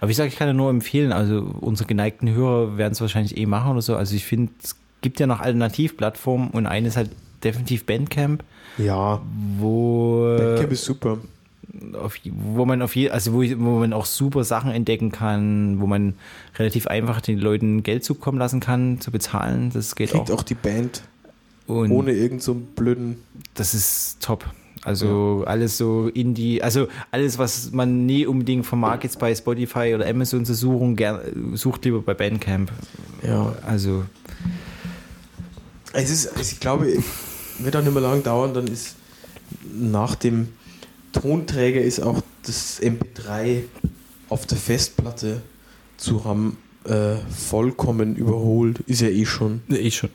Aber 0.00 0.10
ich 0.10 0.16
sage, 0.16 0.28
ich 0.28 0.36
kann 0.36 0.48
ja 0.48 0.52
nur 0.54 0.70
empfehlen, 0.70 1.12
also 1.12 1.50
unsere 1.60 1.86
geneigten 1.86 2.30
Hörer 2.30 2.76
werden 2.76 2.92
es 2.92 3.00
wahrscheinlich 3.00 3.36
eh 3.36 3.46
machen 3.46 3.72
oder 3.72 3.82
so. 3.82 3.96
Also 3.96 4.14
ich 4.14 4.24
finde, 4.24 4.52
es 4.62 4.76
gibt 5.00 5.18
ja 5.20 5.26
noch 5.26 5.40
Alternativplattformen 5.40 6.50
und 6.50 6.66
eine 6.66 6.88
ist 6.88 6.96
halt 6.96 7.10
definitiv 7.42 7.86
Bandcamp, 7.86 8.44
Ja, 8.78 9.20
wo, 9.58 10.36
Bandcamp 10.38 10.70
ist 10.72 10.84
super. 10.84 11.18
auf, 12.00 12.16
wo 12.24 12.64
man 12.66 12.82
auf 12.82 12.94
je, 12.94 13.10
also 13.10 13.32
wo, 13.32 13.38
wo 13.40 13.78
man 13.80 13.92
auch 13.92 14.06
super 14.06 14.44
Sachen 14.44 14.70
entdecken 14.70 15.10
kann, 15.10 15.80
wo 15.80 15.86
man 15.86 16.14
relativ 16.56 16.86
einfach 16.86 17.20
den 17.20 17.38
Leuten 17.38 17.82
Geld 17.82 18.04
zukommen 18.04 18.38
lassen 18.38 18.60
kann, 18.60 19.00
zu 19.00 19.10
bezahlen. 19.10 19.70
Das 19.72 19.96
geht 19.96 20.10
Kriegt 20.10 20.30
auch. 20.30 20.38
auch 20.38 20.42
die 20.42 20.54
Band 20.54 21.02
Und 21.66 21.90
ohne 21.90 22.12
irgendeinen 22.12 22.40
so 22.40 22.54
blöden. 22.54 23.16
das 23.54 23.74
ist 23.74 24.22
top. 24.22 24.44
Also 24.84 25.44
alles 25.46 25.78
so 25.78 26.08
Indie, 26.08 26.60
also 26.60 26.88
alles, 27.12 27.38
was 27.38 27.70
man 27.70 28.04
nie 28.04 28.26
unbedingt 28.26 28.66
vermag 28.66 28.98
jetzt 29.02 29.18
bei 29.20 29.32
Spotify 29.32 29.94
oder 29.94 30.08
Amazon 30.08 30.44
zu 30.44 30.54
suchen, 30.54 30.96
gern, 30.96 31.20
sucht 31.54 31.84
lieber 31.84 32.02
bei 32.02 32.14
Bandcamp. 32.14 32.72
Ja. 33.22 33.54
Also 33.64 34.04
Es 35.92 36.10
ist, 36.10 36.32
ich 36.40 36.58
glaube, 36.58 36.96
wird 37.58 37.76
auch 37.76 37.82
nicht 37.82 37.92
mehr 37.92 38.02
lang 38.02 38.22
dauern, 38.24 38.54
dann 38.54 38.66
ist 38.66 38.96
nach 39.72 40.16
dem 40.16 40.48
Tonträger 41.12 41.80
ist 41.80 42.00
auch 42.00 42.20
das 42.44 42.80
MP3 42.82 43.62
auf 44.28 44.46
der 44.46 44.58
Festplatte 44.58 45.42
zu 45.96 46.24
haben 46.24 46.56
äh, 46.84 47.16
vollkommen 47.30 48.16
überholt. 48.16 48.80
Ist 48.86 49.00
ja 49.00 49.08
eh 49.08 49.24
schon. 49.26 49.62
ich 49.68 49.96
schon. 49.96 50.10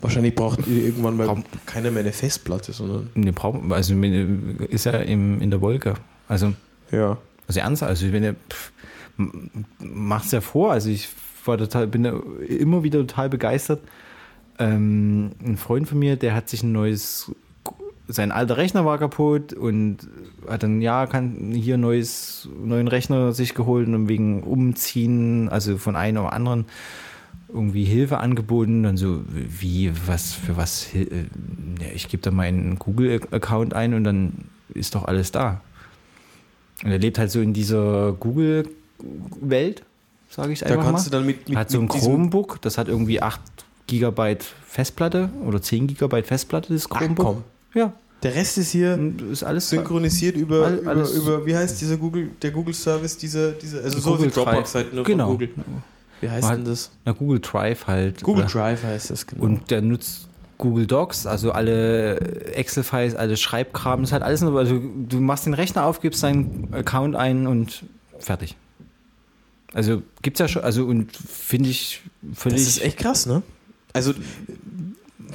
Wahrscheinlich 0.00 0.34
braucht 0.34 0.66
irgendwann 0.66 1.16
mal 1.16 1.26
Kaum. 1.26 1.44
keiner 1.66 1.90
mehr 1.90 2.00
eine 2.00 2.12
Festplatte, 2.12 2.72
sondern 2.72 3.10
Ne, 3.14 3.32
braucht, 3.32 3.60
also 3.72 3.94
ist 4.68 4.84
ja 4.86 4.92
im, 4.92 5.40
in 5.40 5.50
der 5.50 5.60
Wolke. 5.60 5.94
Also, 6.28 6.52
ja. 6.92 7.18
also 7.48 7.60
ernst, 7.60 7.82
also 7.82 8.12
wenn 8.12 8.22
ihr 8.24 8.34
pff, 8.50 8.72
m- 9.18 9.50
macht's 9.78 10.32
ja 10.32 10.40
vor. 10.40 10.72
Also 10.72 10.90
ich 10.90 11.08
war 11.44 11.58
total, 11.58 11.86
bin 11.86 12.04
immer 12.48 12.82
wieder 12.82 13.00
total 13.00 13.28
begeistert. 13.28 13.80
Ähm, 14.58 15.32
ein 15.44 15.56
Freund 15.56 15.88
von 15.88 15.98
mir, 15.98 16.16
der 16.16 16.34
hat 16.34 16.48
sich 16.48 16.62
ein 16.62 16.72
neues, 16.72 17.30
sein 18.08 18.30
alter 18.32 18.56
Rechner 18.56 18.84
war 18.84 18.98
kaputt 18.98 19.52
und 19.52 19.98
hat 20.48 20.62
dann, 20.62 20.80
ja, 20.80 21.06
kann 21.06 21.52
hier 21.52 21.76
neues, 21.76 22.48
neuen 22.62 22.88
Rechner 22.88 23.32
sich 23.32 23.54
geholt 23.54 23.88
und 23.88 24.08
wegen 24.08 24.42
Umziehen, 24.42 25.48
also 25.48 25.76
von 25.76 25.96
einem 25.96 26.18
oder 26.22 26.32
anderen 26.32 26.66
irgendwie 27.48 27.84
Hilfe 27.84 28.18
angeboten. 28.18 28.82
Dann 28.84 28.96
so, 28.96 29.22
wie, 29.28 29.92
was, 30.06 30.32
für 30.32 30.56
was, 30.56 30.94
äh, 30.94 31.06
ja, 31.80 31.88
ich 31.94 32.08
gebe 32.08 32.22
da 32.22 32.30
meinen 32.30 32.78
Google-Account 32.78 33.74
ein 33.74 33.94
und 33.94 34.04
dann 34.04 34.32
ist 34.72 34.94
doch 34.94 35.04
alles 35.04 35.32
da. 35.32 35.60
Und 36.84 36.90
er 36.90 36.98
lebt 36.98 37.18
halt 37.18 37.30
so 37.30 37.40
in 37.40 37.52
dieser 37.54 38.12
Google-Welt, 38.12 39.82
sage 40.30 40.52
ich 40.52 40.60
Da 40.60 40.66
einfach 40.66 40.84
kannst 40.84 41.06
mal. 41.06 41.10
du 41.10 41.16
dann 41.16 41.26
mit, 41.26 41.48
mit, 41.48 41.58
hat 41.58 41.70
so 41.70 41.80
ein 41.80 41.88
Chromebook, 41.88 42.60
das 42.62 42.78
hat 42.78 42.88
irgendwie 42.88 43.22
8 43.22 43.40
GB 43.86 44.36
Festplatte 44.64 45.30
oder 45.44 45.62
10 45.62 45.86
GB 45.88 46.22
Festplatte, 46.22 46.72
das 46.72 46.86
Ach, 46.90 46.98
Chromebook. 46.98 47.26
komm. 47.26 47.44
Ja, 47.76 47.92
Der 48.22 48.34
Rest 48.34 48.56
ist 48.58 48.70
hier 48.70 48.98
ist 49.30 49.44
alles 49.44 49.68
synchronisiert 49.68 50.36
über, 50.36 50.64
All- 50.66 50.78
über, 50.78 50.90
alles- 50.90 51.12
über, 51.14 51.44
wie 51.46 51.54
heißt 51.54 51.80
dieser 51.80 51.96
Google, 51.98 52.30
der 52.42 52.50
Google-Service, 52.50 53.18
dieser, 53.18 53.52
dieser, 53.52 53.84
also 53.84 53.98
so 54.00 54.10
Google 54.12 54.26
wie 54.28 54.30
Dropbox 54.30 54.72
Drive. 54.72 54.84
halt 54.84 54.94
nur 54.94 55.04
Genau. 55.04 55.26
von 55.26 55.32
Google. 55.34 55.50
Wie 56.22 56.30
heißt 56.30 56.48
Halt- 56.48 56.58
denn 56.60 56.64
das? 56.64 56.90
Na, 57.04 57.12
Google 57.12 57.40
Drive 57.40 57.86
halt. 57.86 58.22
Google 58.22 58.44
Oder- 58.44 58.52
Drive 58.52 58.82
heißt 58.82 59.10
das, 59.10 59.26
genau. 59.26 59.44
Und 59.44 59.70
der 59.70 59.82
nutzt 59.82 60.28
Google 60.56 60.86
Docs, 60.86 61.26
also 61.26 61.52
alle 61.52 62.18
Excel-Files, 62.54 63.14
alle 63.14 63.36
Schreibkram, 63.36 64.00
das 64.00 64.08
ist 64.08 64.12
halt 64.14 64.22
alles 64.22 64.40
nur, 64.40 64.58
also 64.58 64.80
du 65.08 65.20
machst 65.20 65.44
den 65.44 65.52
Rechner 65.52 65.84
auf, 65.84 66.00
gibst 66.00 66.22
deinen 66.22 66.68
Account 66.72 67.14
ein 67.16 67.46
und 67.46 67.84
fertig. 68.18 68.56
Also 69.74 70.02
gibt's 70.22 70.40
ja 70.40 70.48
schon, 70.48 70.62
also 70.64 70.86
und 70.86 71.14
finde 71.14 71.68
ich 71.68 72.00
völlig. 72.32 72.60
Das 72.60 72.66
ist 72.68 72.82
echt 72.82 72.96
krass, 72.96 73.26
ne? 73.26 73.42
Also 73.92 74.14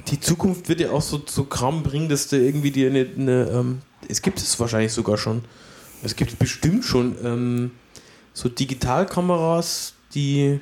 die 0.07 0.19
Zukunft 0.19 0.69
wird 0.69 0.79
ja 0.79 0.91
auch 0.91 1.01
so, 1.01 1.21
so 1.27 1.43
Kram 1.45 1.83
bringen, 1.83 2.09
dass 2.09 2.27
du 2.27 2.37
irgendwie 2.37 2.71
dir 2.71 2.89
eine, 2.89 3.07
eine 3.17 3.49
ähm, 3.49 3.81
es 4.07 4.21
gibt 4.21 4.39
es 4.39 4.59
wahrscheinlich 4.59 4.93
sogar 4.93 5.17
schon, 5.17 5.43
es 6.03 6.15
gibt 6.15 6.37
bestimmt 6.39 6.83
schon 6.83 7.15
ähm, 7.23 7.71
so 8.33 8.49
Digitalkameras, 8.49 9.93
die 10.13 10.59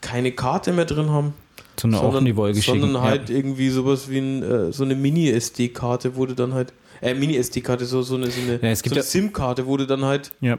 keine 0.00 0.32
Karte 0.32 0.72
mehr 0.72 0.84
drin 0.84 1.08
haben, 1.10 1.32
sondern, 1.80 2.24
die 2.24 2.36
Wolke 2.36 2.60
schicken. 2.62 2.80
sondern 2.80 3.02
halt 3.02 3.30
irgendwie 3.30 3.70
sowas 3.70 4.08
wie 4.10 4.18
ein, 4.18 4.42
äh, 4.42 4.72
so 4.72 4.84
eine 4.84 4.94
Mini-SD-Karte, 4.94 6.16
du 6.26 6.34
dann 6.34 6.52
halt, 6.52 6.72
äh, 7.00 7.14
Mini-SD-Karte, 7.14 7.86
so, 7.86 8.02
so 8.02 8.16
eine, 8.16 8.30
so 8.30 8.40
eine, 8.42 8.60
Ja, 8.62 8.68
es 8.68 8.82
gibt 8.82 8.94
so 8.94 9.00
eine 9.00 9.04
ja- 9.04 9.10
SIM-Karte, 9.10 9.66
du 9.76 9.86
dann 9.86 10.04
halt, 10.04 10.32
ja. 10.40 10.58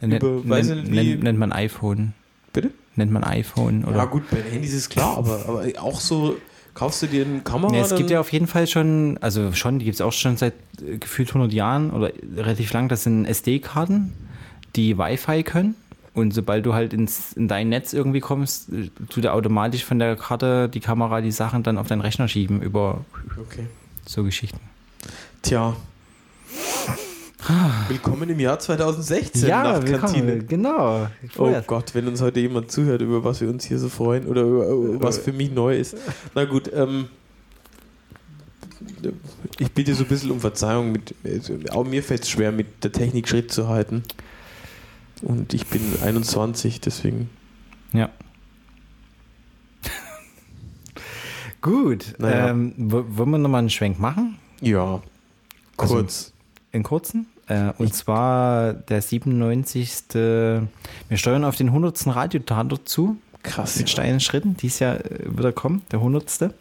ja. 0.00 0.06
Nennt, 0.06 0.22
über- 0.22 0.42
nennt, 0.44 0.90
nennt, 0.90 1.22
nennt 1.22 1.38
man 1.38 1.52
iPhone. 1.52 2.14
bitte? 2.52 2.70
Nennt 2.96 3.10
man 3.12 3.24
iPhone 3.24 3.84
oder. 3.84 3.96
Ja 3.96 4.04
gut, 4.04 4.28
bei 4.30 4.36
den 4.38 4.50
Handys 4.52 4.74
ist 4.74 4.90
klar, 4.90 5.16
aber, 5.16 5.44
aber 5.48 5.64
auch 5.80 6.00
so, 6.00 6.36
kaufst 6.74 7.02
du 7.02 7.06
dir 7.06 7.24
eine 7.24 7.40
Kamera? 7.40 7.74
Ja, 7.74 7.82
es 7.82 7.94
gibt 7.94 8.10
ja 8.10 8.20
auf 8.20 8.32
jeden 8.32 8.46
Fall 8.46 8.66
schon, 8.66 9.18
also 9.20 9.52
schon, 9.52 9.78
die 9.78 9.84
gibt 9.84 9.94
es 9.96 10.00
auch 10.00 10.12
schon 10.12 10.36
seit 10.36 10.54
äh, 10.80 10.96
gefühlt 10.98 11.28
100 11.28 11.52
Jahren 11.52 11.90
oder 11.90 12.12
relativ 12.36 12.72
lang. 12.72 12.88
Das 12.88 13.04
sind 13.04 13.24
SD-Karten, 13.24 14.12
die 14.76 14.98
Wi-Fi 14.98 15.42
können. 15.42 15.74
Und 16.14 16.34
sobald 16.34 16.66
du 16.66 16.74
halt 16.74 16.92
ins, 16.92 17.32
in 17.32 17.48
dein 17.48 17.70
Netz 17.70 17.94
irgendwie 17.94 18.20
kommst, 18.20 18.70
äh, 18.70 18.90
tut 19.08 19.24
er 19.24 19.34
automatisch 19.34 19.84
von 19.84 19.98
der 19.98 20.16
Karte 20.16 20.68
die 20.68 20.80
Kamera 20.80 21.20
die 21.20 21.32
Sachen 21.32 21.62
dann 21.62 21.78
auf 21.78 21.86
deinen 21.88 22.02
Rechner 22.02 22.28
schieben 22.28 22.60
über 22.60 23.04
Okay. 23.40 23.66
so 24.06 24.22
Geschichten. 24.22 24.60
Tja. 25.42 25.74
Willkommen 27.88 28.30
im 28.30 28.38
Jahr 28.38 28.58
2016 28.58 29.48
nach 29.48 29.84
Kantine. 29.84 30.38
genau. 30.44 31.08
Oh 31.38 31.52
Gott, 31.66 31.92
wenn 31.94 32.06
uns 32.06 32.20
heute 32.20 32.38
jemand 32.40 32.70
zuhört, 32.70 33.02
über 33.02 33.24
was 33.24 33.40
wir 33.40 33.48
uns 33.48 33.64
hier 33.64 33.78
so 33.80 33.88
freuen 33.88 34.26
oder 34.28 34.42
über, 34.42 34.68
über 34.68 35.02
was 35.02 35.18
für 35.18 35.32
mich 35.32 35.50
neu 35.50 35.76
ist. 35.76 35.96
Na 36.36 36.44
gut, 36.44 36.70
ähm, 36.72 37.08
ich 39.58 39.72
bitte 39.72 39.94
so 39.94 40.04
ein 40.04 40.08
bisschen 40.08 40.30
um 40.30 40.38
Verzeihung. 40.40 40.92
Mit, 40.92 41.14
also, 41.24 41.54
auch 41.70 41.84
mir 41.84 42.04
fällt 42.04 42.22
es 42.22 42.30
schwer, 42.30 42.52
mit 42.52 42.84
der 42.84 42.92
Technik 42.92 43.28
Schritt 43.28 43.50
zu 43.50 43.66
halten. 43.68 44.04
Und 45.22 45.52
ich 45.52 45.66
bin 45.66 45.80
21, 46.02 46.80
deswegen. 46.80 47.28
Ja. 47.92 48.08
Gut. 51.60 52.14
Naja. 52.18 52.50
Ähm, 52.50 52.72
wo- 52.76 53.04
wollen 53.08 53.30
wir 53.30 53.38
nochmal 53.38 53.60
einen 53.60 53.70
Schwenk 53.70 53.98
machen? 53.98 54.38
Ja, 54.60 55.02
Also- 55.76 55.94
kurz. 55.96 56.32
In 56.70 56.82
kurzen. 56.84 57.26
Äh, 57.48 57.72
und 57.78 57.94
zwar 57.94 58.72
der 58.72 59.02
97. 59.02 60.14
Wir 60.14 60.68
steuern 61.14 61.44
auf 61.44 61.56
den 61.56 61.68
100. 61.68 62.06
Radiotatort 62.06 62.88
zu. 62.88 63.16
Krass. 63.42 63.76
Mit 63.76 63.90
steilen 63.90 64.20
Schritten. 64.20 64.56
Dies 64.56 64.78
Jahr 64.78 64.96
äh, 64.96 65.18
wird 65.24 65.44
er 65.44 65.52
kommen, 65.52 65.82
der 65.90 65.98
100. 65.98 66.52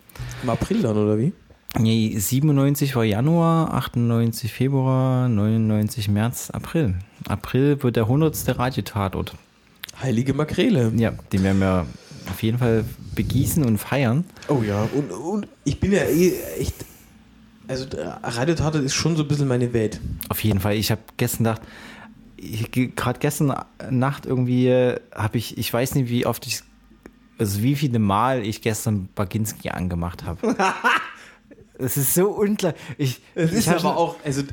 Im 0.44 0.50
April 0.50 0.82
dann, 0.82 0.98
oder 0.98 1.18
wie? 1.18 1.34
Nee, 1.80 2.18
97 2.18 2.96
war 2.96 3.06
Januar, 3.06 3.74
98 3.74 4.52
Februar, 4.52 5.30
99 5.30 6.10
März, 6.10 6.50
April. 6.50 6.96
April 7.28 7.82
wird 7.82 7.96
der 7.96 8.04
100. 8.04 8.60
Radiotatort. 8.60 9.36
Heilige 10.02 10.34
Makrele. 10.34 10.92
Ja, 10.98 11.14
den 11.32 11.44
werden 11.44 11.60
wir 11.60 11.86
auf 12.30 12.44
jeden 12.44 12.58
Fall 12.58 12.84
begießen 13.16 13.64
und 13.64 13.78
feiern. 13.78 14.26
Oh 14.48 14.62
ja, 14.68 14.88
und, 14.94 15.12
und 15.12 15.48
ich 15.64 15.80
bin 15.80 15.92
ja 15.92 16.04
eh 16.04 16.34
echt. 16.60 16.76
Also, 17.72 17.86
Radio 18.22 18.54
Tatort 18.54 18.84
ist 18.84 18.94
schon 18.94 19.16
so 19.16 19.24
ein 19.24 19.30
bisschen 19.30 19.48
meine 19.48 19.72
Welt. 19.72 20.02
Auf 20.28 20.44
jeden 20.44 20.60
Fall. 20.60 20.76
Ich 20.76 20.92
habe 20.92 21.00
gestern 21.16 21.46
gedacht, 21.46 21.62
gerade 22.98 23.20
gestern 23.20 23.56
Nacht 23.90 24.26
irgendwie 24.26 24.68
äh, 24.68 25.00
habe 25.16 25.38
ich, 25.38 25.58
ich 25.58 25.72
weiß 25.72 25.96
nicht, 25.96 26.10
wie 26.10 26.26
oft 26.26 26.46
ich, 26.48 26.64
also 27.38 27.64
wie 27.64 27.76
viele 27.76 28.00
Mal 28.00 28.44
ich 28.46 28.62
gestern 28.62 29.08
Baginski 29.16 29.70
angemacht 29.70 30.26
habe. 30.26 30.56
Es 31.78 31.98
ist 31.98 32.14
so 32.14 32.28
unklar. 32.28 32.76
Ich, 33.00 33.22
Es 33.34 33.52
ist 33.54 33.68
aber 33.68 33.98
auch, 33.98 34.16
also 34.24 34.44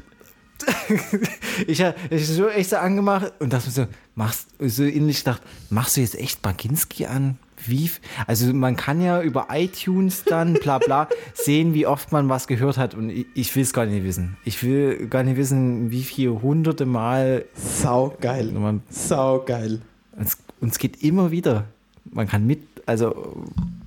ich 1.66 1.83
habe 1.83 1.95
ich 2.09 2.27
so 2.27 2.49
echt 2.49 2.71
so 2.71 2.77
angemacht 2.77 3.35
und 3.39 3.53
dachte 3.53 3.66
mir 3.66 3.73
so, 3.73 3.87
machst 4.14 4.49
so 4.59 4.85
innerlich 4.85 5.19
gedacht, 5.19 5.43
machst 5.69 5.99
du 5.99 6.01
jetzt 6.01 6.14
echt 6.19 6.41
Baginski 6.41 7.05
an? 7.05 7.39
Wie? 7.67 7.91
Also 8.27 8.53
man 8.55 8.77
kann 8.77 9.01
ja 9.01 9.21
über 9.23 9.49
iTunes 9.53 10.25
dann 10.25 10.55
bla 10.55 10.79
bla 10.79 11.09
sehen, 11.35 11.75
wie 11.75 11.87
oft 11.87 12.13
man 12.13 12.29
was 12.29 12.47
gehört 12.47 12.79
hat 12.79 12.95
und 12.95 13.11
ich, 13.11 13.27
ich 13.35 13.55
will 13.57 13.63
es 13.63 13.73
gar 13.73 13.87
nicht 13.87 14.05
wissen. 14.05 14.37
Ich 14.45 14.63
will 14.63 15.07
gar 15.09 15.23
nicht 15.23 15.37
wissen, 15.37 15.91
wie 15.91 16.03
viele 16.03 16.41
hunderte 16.43 16.87
Mal 16.87 17.45
sau 17.55 18.17
geil. 18.21 18.53
man, 18.53 18.83
Sau 18.91 19.41
geil. 19.45 19.81
es, 20.21 20.39
und 20.61 20.73
es 20.73 20.79
geht 20.79 21.03
immer 21.03 21.31
wieder. 21.31 21.65
Man 22.11 22.27
kann 22.29 22.47
mit, 22.47 22.61
also 22.87 23.37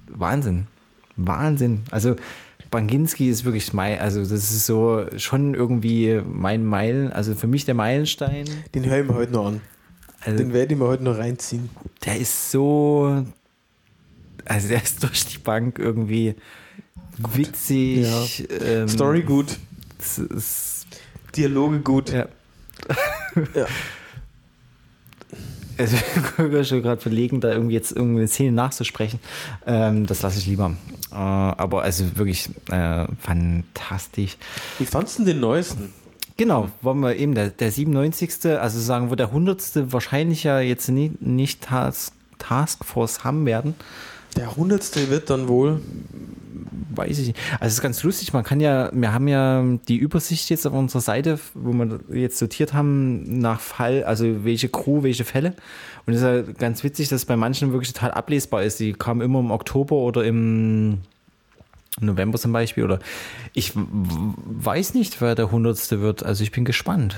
Wahnsinn. 0.07 0.67
Wahnsinn. 1.17 1.81
Also 1.91 2.15
Baginski 2.69 3.29
ist 3.29 3.43
wirklich 3.43 3.73
mein, 3.73 3.99
also 3.99 4.21
das 4.21 4.31
ist 4.31 4.65
so 4.65 5.05
schon 5.17 5.53
irgendwie 5.55 6.21
mein 6.25 6.65
Meilen, 6.65 7.11
also 7.11 7.35
für 7.35 7.47
mich 7.47 7.65
der 7.65 7.75
Meilenstein. 7.75 8.45
Den 8.73 8.85
höre 8.85 9.01
ich 9.01 9.07
mir 9.07 9.15
heute 9.15 9.33
noch 9.33 9.47
an. 9.47 9.61
Also 10.23 10.37
Den 10.37 10.53
werde 10.53 10.73
ich 10.73 10.79
mir 10.79 10.85
heute 10.87 11.03
noch 11.03 11.17
reinziehen. 11.17 11.69
der 12.05 12.17
ist 12.17 12.51
so, 12.51 13.25
also 14.45 14.67
der 14.67 14.83
ist 14.83 15.03
durch 15.03 15.25
die 15.25 15.37
Bank 15.37 15.79
irgendwie 15.79 16.35
witzig. 17.17 18.47
Ähm, 18.63 18.87
Story 18.87 19.23
gut, 19.23 19.57
es 19.99 20.17
ist, 20.17 20.87
Dialoge 21.35 21.79
gut. 21.79 22.11
ja. 22.11 22.27
Ja. 23.55 23.65
Also 25.77 25.95
ich 25.95 26.35
bin 26.37 26.65
schon 26.65 26.83
gerade 26.83 27.01
verlegen, 27.01 27.41
da 27.41 27.51
irgendwie 27.51 27.73
jetzt 27.73 27.91
irgendeine 27.91 28.27
Szene 28.27 28.51
nachzusprechen. 28.51 29.19
Ähm, 29.65 30.05
das 30.05 30.21
lasse 30.21 30.37
ich 30.37 30.45
lieber. 30.45 30.75
Äh, 31.11 31.15
aber 31.15 31.81
also 31.81 32.17
wirklich 32.17 32.49
äh, 32.69 33.07
fantastisch. 33.19 34.37
Wie 34.77 34.85
fandst 34.85 35.17
du 35.17 35.23
den 35.23 35.39
neuesten? 35.39 35.91
Genau, 36.37 36.69
wollen 36.81 36.99
wir 36.99 37.15
eben 37.15 37.33
der, 37.33 37.49
der 37.49 37.71
97. 37.71 38.45
Also 38.59 38.79
sagen 38.79 39.09
wir 39.09 39.15
der 39.15 39.27
100. 39.27 39.91
wahrscheinlich 39.91 40.43
ja 40.43 40.59
jetzt 40.59 40.87
nie, 40.89 41.13
nicht 41.19 41.61
Task, 41.61 42.13
Taskforce 42.37 43.23
haben 43.23 43.45
werden. 43.45 43.75
Der 44.35 44.55
hundertste 44.55 45.09
wird 45.09 45.29
dann 45.29 45.47
wohl. 45.47 45.81
Weiß 46.93 47.19
ich 47.19 47.27
nicht. 47.27 47.39
Also 47.53 47.67
es 47.67 47.73
ist 47.75 47.81
ganz 47.81 48.03
lustig, 48.03 48.33
man 48.33 48.43
kann 48.43 48.59
ja, 48.59 48.89
wir 48.93 49.13
haben 49.13 49.27
ja 49.27 49.63
die 49.87 49.95
Übersicht 49.95 50.49
jetzt 50.49 50.67
auf 50.67 50.73
unserer 50.73 51.01
Seite, 51.01 51.39
wo 51.53 51.71
wir 51.71 51.99
jetzt 52.19 52.37
sortiert 52.37 52.73
haben 52.73 53.39
nach 53.39 53.61
Fall, 53.61 54.03
also 54.03 54.43
welche 54.43 54.67
Crew, 54.67 55.03
welche 55.03 55.23
Fälle. 55.23 55.53
Und 56.05 56.13
es 56.13 56.21
ist 56.21 56.25
ja 56.25 56.41
ganz 56.41 56.83
witzig, 56.83 57.07
dass 57.09 57.21
es 57.21 57.25
bei 57.25 57.37
manchen 57.37 57.71
wirklich 57.71 57.93
total 57.93 58.11
ablesbar 58.11 58.63
ist. 58.63 58.79
Die 58.79 58.91
kamen 58.93 59.21
immer 59.21 59.39
im 59.39 59.51
Oktober 59.51 59.95
oder 59.95 60.25
im 60.25 60.99
November 61.99 62.37
zum 62.37 62.51
Beispiel. 62.51 62.83
Oder 62.83 62.99
ich 63.53 63.71
weiß 63.75 64.93
nicht, 64.93 65.21
wer 65.21 65.35
der 65.35 65.51
Hundertste 65.51 66.01
wird. 66.01 66.23
Also 66.23 66.43
ich 66.43 66.51
bin 66.51 66.65
gespannt. 66.65 67.17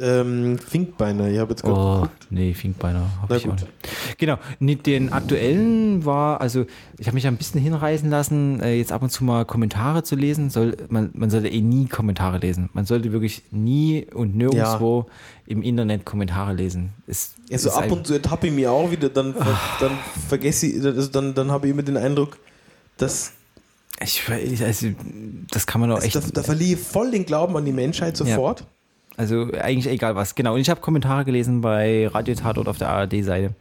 Ähm, 0.00 0.58
Finkbeiner, 0.58 1.28
ich 1.28 1.38
habe 1.38 1.50
jetzt 1.50 1.62
gerade. 1.62 2.06
Oh, 2.06 2.08
nee, 2.30 2.54
Finkbeiner. 2.54 3.10
hab 3.20 3.30
Na 3.30 3.36
ich 3.36 3.44
auch 3.46 3.50
gut. 3.50 3.60
nicht. 3.60 4.18
Genau, 4.18 4.38
den 4.60 5.12
aktuellen 5.12 6.04
war, 6.04 6.40
also 6.40 6.64
ich 6.98 7.06
habe 7.06 7.14
mich 7.14 7.26
ein 7.26 7.36
bisschen 7.36 7.60
hinreißen 7.60 8.08
lassen, 8.08 8.60
äh, 8.60 8.74
jetzt 8.74 8.90
ab 8.90 9.02
und 9.02 9.10
zu 9.10 9.24
mal 9.24 9.44
Kommentare 9.44 10.02
zu 10.02 10.16
lesen. 10.16 10.50
Soll, 10.50 10.76
man, 10.88 11.10
man 11.14 11.30
sollte 11.30 11.48
eh 11.48 11.60
nie 11.60 11.86
Kommentare 11.86 12.38
lesen. 12.38 12.70
Man 12.72 12.84
sollte 12.84 13.12
wirklich 13.12 13.42
nie 13.50 14.06
und 14.12 14.34
nirgendwo 14.34 15.06
im 15.46 15.62
Internet 15.62 16.04
Kommentare 16.04 16.54
lesen. 16.54 16.92
Es, 17.06 17.34
Also 17.50 17.68
ist 17.68 17.76
ab 17.76 17.90
und 17.90 18.06
zu 18.06 18.14
ertappe 18.14 18.46
ich 18.46 18.52
mich 18.52 18.66
auch 18.66 18.90
wieder, 18.90 19.08
dann, 19.08 19.34
ver 19.34 19.58
dann 19.80 19.92
vergesse 20.28 20.66
ich, 20.66 20.84
also 20.84 21.08
dann, 21.08 21.34
dann 21.34 21.50
habe 21.50 21.66
ich 21.66 21.72
immer 21.72 21.82
den 21.82 21.96
Eindruck, 21.96 22.38
dass 22.96 23.32
ich, 24.00 24.30
also, 24.64 24.88
das 25.50 25.66
kann 25.66 25.80
man 25.80 25.90
doch 25.90 25.96
also 25.96 26.06
echt. 26.06 26.16
da, 26.16 26.20
da 26.32 26.42
verliere 26.42 26.78
ich 26.80 26.86
voll 26.86 27.10
den 27.10 27.24
Glauben 27.24 27.56
an 27.56 27.64
die 27.64 27.72
Menschheit 27.72 28.16
sofort. 28.16 28.64
Also 29.16 29.50
eigentlich 29.52 29.88
egal 29.92 30.14
was. 30.14 30.34
Genau. 30.34 30.54
Und 30.54 30.60
ich 30.60 30.70
habe 30.70 30.80
Kommentare 30.80 31.24
gelesen 31.24 31.60
bei 31.60 32.08
Radio 32.08 32.34
Tatort 32.34 32.68
auf 32.68 32.78
der 32.78 32.88
ARD-Seite. 32.88 33.54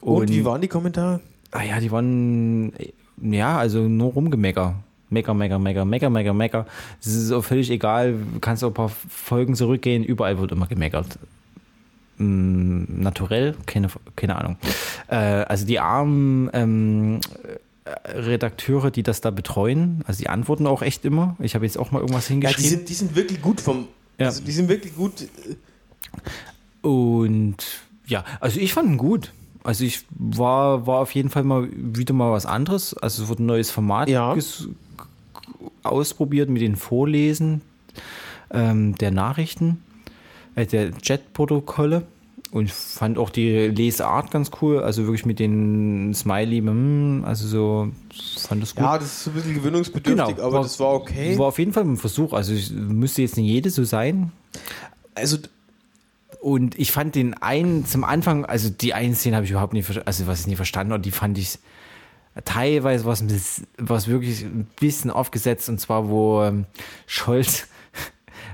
Und, 0.00 0.30
wie 0.30 0.44
waren 0.44 0.60
die 0.60 0.68
Kommentare? 0.68 1.20
Ah 1.52 1.62
ja, 1.62 1.80
die 1.80 1.90
waren, 1.90 2.72
ja, 3.20 3.58
also 3.58 3.80
nur 3.80 4.12
rumgemecker. 4.12 4.74
Mecker, 5.10 5.34
mecker, 5.34 5.58
mecker, 5.58 5.84
mecker, 5.84 6.10
mecker, 6.10 6.32
mecker. 6.34 6.66
Es 7.00 7.08
ist 7.08 7.32
auch 7.32 7.42
völlig 7.42 7.70
egal. 7.70 8.14
Du 8.32 8.38
kannst 8.40 8.62
auch 8.62 8.68
ein 8.68 8.74
paar 8.74 8.88
Folgen 8.88 9.54
zurückgehen. 9.56 10.04
Überall 10.04 10.38
wird 10.38 10.52
immer 10.52 10.66
gemeckert. 10.68 11.18
Mm, 12.18 12.84
naturell? 13.02 13.56
Keine, 13.66 13.88
keine 14.14 14.36
Ahnung. 14.36 14.56
Äh, 15.08 15.16
also 15.16 15.66
die 15.66 15.80
armen 15.80 16.48
ähm, 16.52 17.20
äh, 17.84 18.10
Redakteure, 18.18 18.90
die 18.92 19.02
das 19.02 19.20
da 19.20 19.30
betreuen, 19.30 20.04
also 20.06 20.20
die 20.20 20.28
antworten 20.28 20.66
auch 20.66 20.82
echt 20.82 21.04
immer. 21.04 21.34
Ich 21.40 21.54
habe 21.56 21.64
jetzt 21.64 21.76
auch 21.78 21.90
mal 21.90 22.00
irgendwas 22.00 22.28
Ja, 22.28 22.34
die 22.36 22.40
hingeschrieben. 22.46 22.70
sind, 22.70 22.88
die 22.88 22.94
sind 22.94 23.16
wirklich 23.16 23.42
gut 23.42 23.60
vom. 23.60 23.88
Ja. 24.20 24.26
Also 24.26 24.42
die 24.44 24.52
sind 24.52 24.68
wirklich 24.68 24.94
gut. 24.94 25.26
Und 26.82 27.56
ja, 28.06 28.24
also 28.40 28.60
ich 28.60 28.72
fand 28.72 28.88
ihn 28.90 28.96
gut. 28.98 29.32
Also 29.62 29.84
ich 29.84 30.04
war, 30.10 30.86
war 30.86 31.00
auf 31.00 31.14
jeden 31.14 31.28
Fall 31.30 31.44
mal 31.44 31.68
wieder 31.72 32.14
mal 32.14 32.32
was 32.32 32.46
anderes. 32.46 32.94
Also 32.94 33.22
es 33.24 33.28
wurde 33.28 33.42
ein 33.42 33.46
neues 33.46 33.70
Format 33.70 34.08
Ja. 34.08 34.34
ausprobiert 35.82 36.48
mit 36.48 36.62
den 36.62 36.76
Vorlesen 36.76 37.60
ähm, 38.50 38.94
der 38.96 39.10
Nachrichten, 39.10 39.82
äh, 40.54 40.66
der 40.66 40.92
Chat-Protokolle. 40.96 42.06
Und 42.52 42.70
fand 42.72 43.16
auch 43.16 43.30
die 43.30 43.68
Lesart 43.68 44.32
ganz 44.32 44.50
cool. 44.60 44.80
Also 44.82 45.04
wirklich 45.04 45.24
mit 45.24 45.38
den 45.38 46.12
Smiley, 46.14 46.60
mm, 46.60 47.24
also 47.24 47.46
so 47.46 47.92
fand 48.48 48.60
das 48.62 48.74
gut. 48.74 48.82
Ja, 48.84 48.98
das 48.98 49.06
ist 49.06 49.24
so 49.24 49.30
ein 49.30 49.34
bisschen 49.34 49.54
gewöhnungsbedürftig, 49.54 50.42
aber 50.42 50.62
das 50.62 50.80
war 50.80 50.94
okay. 50.94 51.38
War 51.38 51.46
auf 51.46 51.58
jeden 51.60 51.72
Fall 51.72 51.84
ein 51.84 51.96
Versuch. 51.96 52.32
Also 52.32 52.52
müsste 52.74 53.22
jetzt 53.22 53.36
nicht 53.36 53.46
jede 53.46 53.70
so 53.70 53.84
sein. 53.84 54.32
also 55.14 55.36
Und 56.40 56.76
ich 56.76 56.90
fand 56.90 57.14
den 57.14 57.34
einen 57.34 57.86
zum 57.86 58.02
Anfang, 58.02 58.44
also 58.46 58.68
die 58.68 58.94
einen 58.94 59.14
Szene 59.14 59.36
habe 59.36 59.44
ich 59.44 59.52
überhaupt 59.52 59.72
nicht, 59.74 59.86
ver- 59.86 60.02
also 60.06 60.26
was 60.26 60.40
ich 60.40 60.46
nicht 60.48 60.56
verstanden 60.56 60.92
und 60.92 61.06
die 61.06 61.10
fand 61.12 61.38
ich 61.38 61.58
teilweise 62.44 63.04
was, 63.04 63.22
was 63.78 64.08
wirklich 64.08 64.42
ein 64.42 64.66
bisschen 64.80 65.10
aufgesetzt 65.10 65.68
und 65.68 65.78
zwar 65.80 66.08
wo 66.08 66.42
ähm, 66.42 66.64
Scholz, 67.06 67.68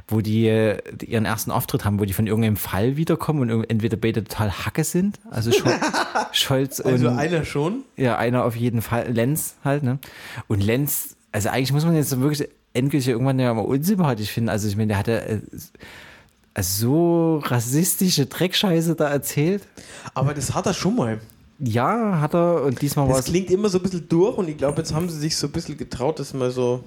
wo 0.08 0.20
die, 0.20 0.44
ihren 0.46 1.24
ersten 1.24 1.50
Auftritt 1.50 1.84
haben, 1.84 1.98
wo 1.98 2.04
die 2.04 2.12
von 2.12 2.26
irgendeinem 2.26 2.56
Fall 2.56 2.96
wiederkommen 2.96 3.50
und 3.50 3.64
entweder 3.70 3.96
beide 3.96 4.22
total 4.22 4.50
Hacke 4.64 4.84
sind, 4.84 5.18
also 5.30 5.50
Schol 5.52 5.72
Scholz 6.32 6.78
und 6.80 6.92
also 6.92 7.08
einer 7.08 7.44
schon. 7.44 7.82
ja, 7.96 8.16
einer 8.16 8.44
auf 8.44 8.54
jeden 8.56 8.82
Fall. 8.82 9.10
Lenz 9.10 9.54
halt, 9.64 9.82
ne? 9.82 9.98
Und 10.48 10.62
Lenz, 10.62 11.16
also 11.32 11.48
eigentlich 11.48 11.72
muss 11.72 11.84
man 11.84 11.96
jetzt 11.96 12.10
so 12.10 12.20
wirklich 12.20 12.48
endgültig 12.72 13.08
irgendwann 13.08 13.38
ja 13.38 13.52
mal 13.52 13.62
unsympathisch 13.62 14.30
finden. 14.30 14.48
Also 14.50 14.68
ich 14.68 14.76
meine, 14.76 14.88
der 14.88 14.98
hatte 14.98 15.20
äh, 15.22 15.40
so 16.62 17.38
rassistische 17.44 18.26
Dreckscheiße 18.26 18.94
da 18.94 19.08
erzählt. 19.08 19.62
Aber 20.14 20.34
das 20.34 20.54
hat 20.54 20.66
er 20.66 20.74
schon 20.74 20.96
mal. 20.96 21.20
Ja, 21.58 22.20
hat 22.20 22.34
er 22.34 22.62
und 22.64 22.80
diesmal 22.82 23.08
war 23.08 23.16
Das 23.16 23.26
es. 23.26 23.30
klingt 23.32 23.50
immer 23.50 23.68
so 23.70 23.78
ein 23.78 23.82
bisschen 23.82 24.08
durch 24.08 24.36
und 24.36 24.48
ich 24.48 24.58
glaube, 24.58 24.78
jetzt 24.78 24.92
haben 24.94 25.08
sie 25.08 25.18
sich 25.18 25.36
so 25.36 25.46
ein 25.46 25.52
bisschen 25.52 25.76
getraut, 25.76 26.18
dass 26.20 26.34
mal 26.34 26.50
so. 26.50 26.84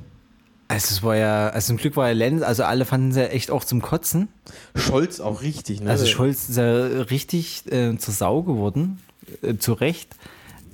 Also 0.70 0.94
es 0.94 1.02
war 1.02 1.18
ja, 1.18 1.50
also 1.50 1.68
zum 1.68 1.78
Glück 1.78 1.98
war 1.98 2.08
ja 2.08 2.14
Lenz, 2.14 2.44
also 2.44 2.64
alle 2.64 2.86
fanden 2.86 3.12
sie 3.12 3.22
ja 3.22 3.26
echt 3.26 3.50
auch 3.50 3.64
zum 3.64 3.82
Kotzen. 3.82 4.28
Scholz 4.76 5.20
auch 5.20 5.42
richtig, 5.42 5.82
ne? 5.82 5.90
Also 5.90 6.06
Scholz 6.06 6.48
ist 6.48 6.58
ja 6.58 6.86
richtig 7.10 7.64
äh, 7.72 7.98
zur 7.98 8.14
Sau 8.14 8.44
geworden, 8.44 9.00
äh, 9.42 9.56
zu 9.58 9.74
Recht. 9.74 10.16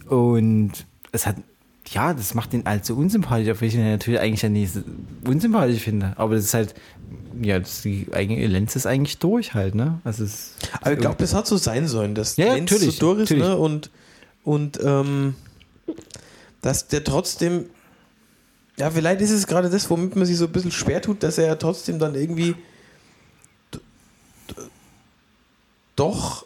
Und 0.09 0.73
es 1.13 1.25
hat, 1.25 1.37
ja, 1.87 2.13
das 2.13 2.33
macht 2.33 2.53
ihn 2.53 2.63
allzu 2.65 2.97
unsympathisch, 2.97 3.47
obwohl 3.49 3.69
ich 3.69 3.75
ihn 3.75 3.89
natürlich 3.89 4.19
eigentlich 4.19 4.41
ja 4.41 4.49
nicht 4.49 4.73
unsympathisch 5.25 5.81
finde. 5.81 6.11
Aber 6.17 6.35
das 6.35 6.43
ist 6.43 6.53
halt, 6.53 6.75
ja, 7.41 7.57
das 7.59 7.81
die, 7.81 8.07
eigentlich, 8.11 8.51
Lenz 8.51 8.75
ist 8.75 8.87
eigentlich 8.87 9.17
durch 9.19 9.53
halt, 9.53 9.75
ne? 9.75 10.01
Also 10.03 10.25
es, 10.25 10.55
Aber 10.81 10.91
ich 10.91 10.99
glaube, 10.99 11.15
das 11.19 11.33
hat 11.33 11.47
so 11.47 11.55
sein 11.55 11.87
sollen, 11.87 12.15
dass 12.15 12.35
Ja, 12.35 12.53
Lenz 12.55 12.69
natürlich, 12.69 12.97
so 12.97 13.13
durch 13.13 13.23
ist, 13.23 13.29
natürlich. 13.29 13.47
ne? 13.47 13.57
Und, 13.57 13.91
und 14.43 14.77
ähm, 14.83 15.35
dass 16.61 16.89
der 16.89 17.05
trotzdem. 17.05 17.67
Ja, 18.77 18.89
vielleicht 18.91 19.21
ist 19.21 19.31
es 19.31 19.47
gerade 19.47 19.69
das, 19.69 19.89
womit 19.89 20.15
man 20.15 20.25
sich 20.25 20.37
so 20.37 20.45
ein 20.45 20.51
bisschen 20.51 20.71
schwer 20.71 21.01
tut, 21.01 21.23
dass 21.23 21.37
er 21.37 21.45
ja 21.47 21.55
trotzdem 21.55 21.97
dann 21.99 22.13
irgendwie 22.15 22.55
doch 25.95 26.45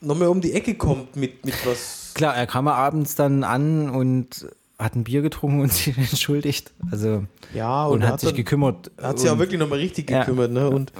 nochmal 0.00 0.28
um 0.28 0.40
die 0.40 0.52
Ecke 0.52 0.74
kommt 0.74 1.16
mit, 1.16 1.44
mit 1.44 1.54
was. 1.66 2.12
Klar, 2.14 2.36
er 2.36 2.46
kam 2.46 2.66
ja 2.66 2.74
abends 2.74 3.14
dann 3.14 3.44
an 3.44 3.88
und 3.90 4.46
hat 4.78 4.96
ein 4.96 5.04
Bier 5.04 5.22
getrunken 5.22 5.60
und 5.60 5.72
sich 5.72 5.96
entschuldigt. 5.96 6.72
Also 6.90 7.24
Ja, 7.54 7.86
und, 7.86 8.02
er 8.02 8.08
hat 8.08 8.20
sich 8.20 8.30
dann- 8.30 8.36
gekümmert. 8.36 8.90
Hat 9.00 9.18
sich 9.18 9.28
auch 9.28 9.34
und- 9.34 9.38
wirklich 9.40 9.60
nochmal 9.60 9.78
richtig 9.78 10.10
Ja. 10.10 10.20
gekümmert, 10.20 10.50
ne? 10.50 10.68
Und, 10.68 10.92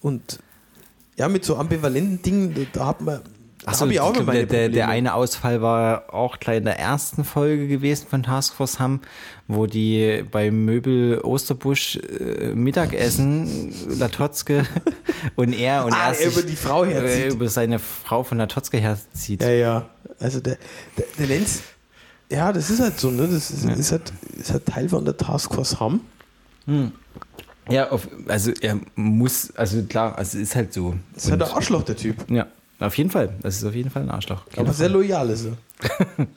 und 0.00 0.38
ja, 1.16 1.28
mit 1.28 1.44
so 1.44 1.56
ambivalenten 1.56 2.22
Dingen, 2.22 2.66
da 2.72 2.86
hat 2.86 3.00
man. 3.02 3.20
Achso, 3.66 3.86
ich 3.86 4.00
auch 4.00 4.14
der, 4.24 4.46
der, 4.46 4.68
der 4.70 4.88
eine 4.88 5.12
Ausfall 5.12 5.60
war 5.60 6.14
auch 6.14 6.38
gleich 6.38 6.58
in 6.58 6.64
der 6.64 6.78
ersten 6.78 7.24
Folge 7.24 7.68
gewesen 7.68 8.06
von 8.08 8.22
Taskforce 8.22 8.78
Hamm, 8.80 9.00
wo 9.48 9.66
die 9.66 10.24
beim 10.30 10.64
Möbel 10.64 11.20
Osterbusch 11.20 11.96
äh, 11.96 12.54
Mittagessen, 12.54 13.74
Latotzke 13.98 14.64
und 15.36 15.52
er 15.52 15.84
und 15.84 15.92
Ah, 15.92 16.08
er 16.08 16.14
sich, 16.14 16.26
über 16.26 16.42
die 16.42 16.56
Frau 16.56 16.86
herzieht. 16.86 17.24
äh, 17.24 17.28
über 17.28 17.48
seine 17.48 17.78
Frau 17.78 18.22
von 18.22 18.38
Latotzke 18.38 18.78
herzieht. 18.78 19.42
Ja, 19.42 19.50
ja. 19.50 19.90
Also 20.18 20.40
der, 20.40 20.56
der, 20.96 21.04
der 21.18 21.26
Lenz, 21.26 21.60
ja, 22.30 22.52
das 22.52 22.70
ist 22.70 22.80
halt 22.80 22.98
so, 22.98 23.10
ne? 23.10 23.28
Das 23.30 23.50
ist, 23.50 23.64
ist, 23.64 23.92
halt, 23.92 24.12
ist 24.38 24.52
halt 24.52 24.64
Teil 24.66 24.88
von 24.88 25.04
der 25.04 25.16
Taskforce 25.16 25.78
Hamm. 25.80 26.00
Ja, 27.68 27.90
auf, 27.90 28.08
also 28.26 28.52
er 28.60 28.78
muss, 28.94 29.52
also 29.54 29.82
klar, 29.82 30.16
also 30.16 30.38
ist 30.38 30.56
halt 30.56 30.72
so. 30.72 30.94
Das 31.14 31.24
ist 31.24 31.30
halt 31.30 31.40
der 31.42 31.52
Arschloch, 31.54 31.82
der 31.82 31.96
Typ. 31.96 32.16
ja, 32.30 32.46
auf 32.86 32.96
jeden 32.98 33.10
Fall. 33.10 33.34
Das 33.42 33.56
ist 33.56 33.64
auf 33.64 33.74
jeden 33.74 33.90
Fall 33.90 34.02
ein 34.02 34.10
Arschloch. 34.10 34.42
Aber 34.56 34.72
sehr 34.72 34.88
loyal 34.88 35.28
ist 35.30 35.46
er. 35.46 36.26